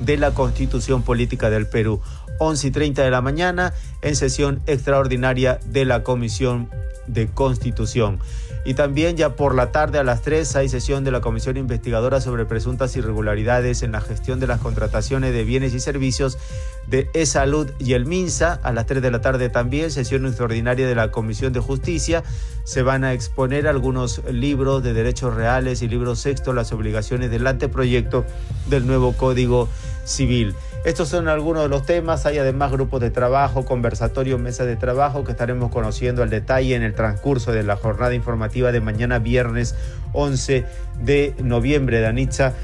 de 0.00 0.16
la 0.16 0.32
Constitución 0.32 1.02
Política 1.02 1.50
del 1.50 1.66
Perú. 1.66 2.00
11 2.38 2.68
y 2.68 2.70
30 2.70 3.02
de 3.02 3.10
la 3.10 3.20
mañana 3.20 3.72
en 4.02 4.14
sesión 4.14 4.62
extraordinaria 4.66 5.58
de 5.66 5.84
la 5.84 6.02
Comisión 6.02 6.68
de 7.06 7.26
Constitución. 7.26 8.20
Y 8.64 8.74
también 8.74 9.16
ya 9.16 9.36
por 9.36 9.54
la 9.54 9.72
tarde 9.72 9.98
a 9.98 10.04
las 10.04 10.22
3 10.22 10.56
hay 10.56 10.68
sesión 10.68 11.04
de 11.04 11.10
la 11.10 11.20
Comisión 11.20 11.56
Investigadora 11.56 12.20
sobre 12.20 12.44
presuntas 12.44 12.94
irregularidades 12.96 13.82
en 13.82 13.92
la 13.92 14.00
gestión 14.00 14.40
de 14.40 14.46
las 14.46 14.60
contrataciones 14.60 15.32
de 15.32 15.44
bienes 15.44 15.74
y 15.74 15.80
servicios 15.80 16.38
de 16.86 17.08
E-Salud 17.14 17.70
y 17.78 17.94
el 17.94 18.06
MINSA. 18.06 18.60
A 18.62 18.72
las 18.72 18.86
3 18.86 19.00
de 19.00 19.10
la 19.10 19.20
tarde 19.20 19.48
también 19.48 19.90
sesión 19.90 20.26
extraordinaria 20.26 20.86
de 20.86 20.94
la 20.94 21.10
Comisión 21.10 21.52
de 21.52 21.60
Justicia. 21.60 22.22
Se 22.64 22.82
van 22.82 23.04
a 23.04 23.14
exponer 23.14 23.66
algunos 23.66 24.22
libros 24.30 24.82
de 24.82 24.92
derechos 24.92 25.34
reales 25.34 25.80
y 25.80 25.88
libros 25.88 26.18
sexto, 26.18 26.52
las 26.52 26.72
obligaciones 26.72 27.30
del 27.30 27.46
anteproyecto 27.46 28.26
del 28.68 28.86
nuevo 28.86 29.14
Código 29.14 29.68
Civil. 30.04 30.54
Estos 30.88 31.10
son 31.10 31.28
algunos 31.28 31.64
de 31.64 31.68
los 31.68 31.84
temas. 31.84 32.24
Hay 32.24 32.38
además 32.38 32.72
grupos 32.72 33.02
de 33.02 33.10
trabajo, 33.10 33.66
conversatorios, 33.66 34.40
mesas 34.40 34.66
de 34.66 34.74
trabajo 34.74 35.22
que 35.22 35.32
estaremos 35.32 35.70
conociendo 35.70 36.22
al 36.22 36.30
detalle 36.30 36.74
en 36.74 36.82
el 36.82 36.94
transcurso 36.94 37.52
de 37.52 37.62
la 37.62 37.76
jornada 37.76 38.14
informativa 38.14 38.72
de 38.72 38.80
mañana 38.80 39.18
viernes 39.18 39.74
11 40.14 40.64
de 41.02 41.34
noviembre, 41.42 42.00
Danitza. 42.00 42.54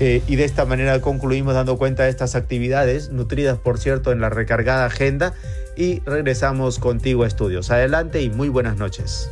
Eh, 0.00 0.22
y 0.26 0.36
de 0.36 0.44
esta 0.44 0.64
manera 0.64 0.98
concluimos 1.02 1.52
dando 1.52 1.76
cuenta 1.76 2.04
de 2.04 2.08
estas 2.08 2.36
actividades, 2.36 3.10
nutridas 3.10 3.58
por 3.58 3.76
cierto 3.76 4.12
en 4.12 4.22
la 4.22 4.30
recargada 4.30 4.86
agenda, 4.86 5.34
y 5.76 6.00
regresamos 6.06 6.78
contigo 6.78 7.24
a 7.24 7.26
estudios. 7.26 7.70
Adelante 7.70 8.22
y 8.22 8.30
muy 8.30 8.48
buenas 8.48 8.78
noches. 8.78 9.28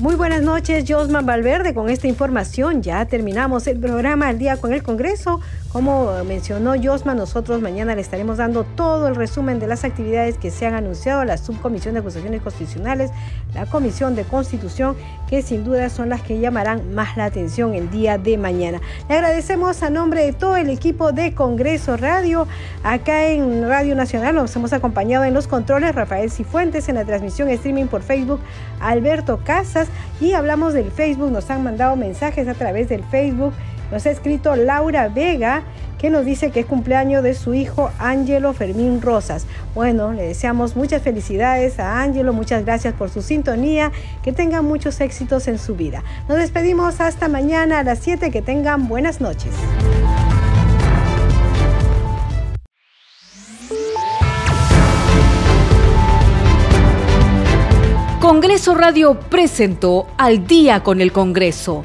Muy 0.00 0.14
buenas 0.14 0.42
noches, 0.42 0.84
Josman 0.86 1.26
Valverde. 1.26 1.74
Con 1.74 1.90
esta 1.90 2.06
información 2.06 2.84
ya 2.84 3.04
terminamos 3.06 3.66
el 3.66 3.80
programa 3.80 4.28
al 4.28 4.38
día 4.38 4.56
con 4.56 4.72
el 4.72 4.84
Congreso. 4.84 5.40
Como 5.72 6.10
mencionó 6.24 6.72
Josma, 6.82 7.14
nosotros 7.14 7.60
mañana 7.60 7.94
le 7.94 8.00
estaremos 8.00 8.38
dando 8.38 8.64
todo 8.64 9.06
el 9.06 9.14
resumen 9.14 9.58
de 9.58 9.66
las 9.66 9.84
actividades 9.84 10.38
que 10.38 10.50
se 10.50 10.64
han 10.64 10.72
anunciado 10.72 11.24
la 11.26 11.36
Subcomisión 11.36 11.92
de 11.92 12.00
Acusaciones 12.00 12.40
Constitucionales, 12.40 13.10
la 13.52 13.66
Comisión 13.66 14.14
de 14.14 14.24
Constitución, 14.24 14.96
que 15.28 15.42
sin 15.42 15.64
duda 15.64 15.90
son 15.90 16.08
las 16.08 16.22
que 16.22 16.40
llamarán 16.40 16.94
más 16.94 17.18
la 17.18 17.26
atención 17.26 17.74
el 17.74 17.90
día 17.90 18.16
de 18.16 18.38
mañana. 18.38 18.80
Le 19.10 19.16
agradecemos 19.16 19.82
a 19.82 19.90
nombre 19.90 20.24
de 20.24 20.32
todo 20.32 20.56
el 20.56 20.70
equipo 20.70 21.12
de 21.12 21.34
Congreso 21.34 21.98
Radio. 21.98 22.46
Acá 22.82 23.26
en 23.28 23.68
Radio 23.68 23.94
Nacional 23.94 24.36
nos 24.36 24.56
hemos 24.56 24.72
acompañado 24.72 25.24
en 25.26 25.34
los 25.34 25.46
controles 25.48 25.94
Rafael 25.94 26.30
Cifuentes, 26.30 26.88
en 26.88 26.94
la 26.94 27.04
transmisión 27.04 27.50
streaming 27.50 27.88
por 27.88 28.00
Facebook 28.00 28.40
Alberto 28.80 29.40
Casas 29.44 29.88
y 30.18 30.32
hablamos 30.32 30.72
del 30.72 30.90
Facebook, 30.90 31.30
nos 31.30 31.50
han 31.50 31.62
mandado 31.62 31.94
mensajes 31.94 32.48
a 32.48 32.54
través 32.54 32.88
del 32.88 33.04
Facebook 33.04 33.52
nos 33.90 34.06
ha 34.06 34.10
escrito 34.10 34.56
Laura 34.56 35.08
Vega, 35.08 35.62
que 35.98 36.10
nos 36.10 36.24
dice 36.24 36.50
que 36.50 36.60
es 36.60 36.66
cumpleaños 36.66 37.22
de 37.22 37.34
su 37.34 37.54
hijo 37.54 37.90
Ángelo 37.98 38.52
Fermín 38.52 39.02
Rosas. 39.02 39.46
Bueno, 39.74 40.12
le 40.12 40.22
deseamos 40.22 40.76
muchas 40.76 41.02
felicidades 41.02 41.80
a 41.80 42.00
Ángelo, 42.00 42.32
muchas 42.32 42.64
gracias 42.64 42.94
por 42.94 43.10
su 43.10 43.20
sintonía, 43.22 43.90
que 44.22 44.32
tengan 44.32 44.64
muchos 44.64 45.00
éxitos 45.00 45.48
en 45.48 45.58
su 45.58 45.74
vida. 45.74 46.04
Nos 46.28 46.38
despedimos 46.38 47.00
hasta 47.00 47.28
mañana 47.28 47.80
a 47.80 47.82
las 47.82 47.98
7, 48.00 48.30
que 48.30 48.42
tengan 48.42 48.88
buenas 48.88 49.20
noches. 49.20 49.52
Congreso 58.20 58.74
Radio 58.74 59.18
presentó 59.18 60.06
Al 60.18 60.46
día 60.46 60.82
con 60.82 61.00
el 61.00 61.12
Congreso 61.12 61.84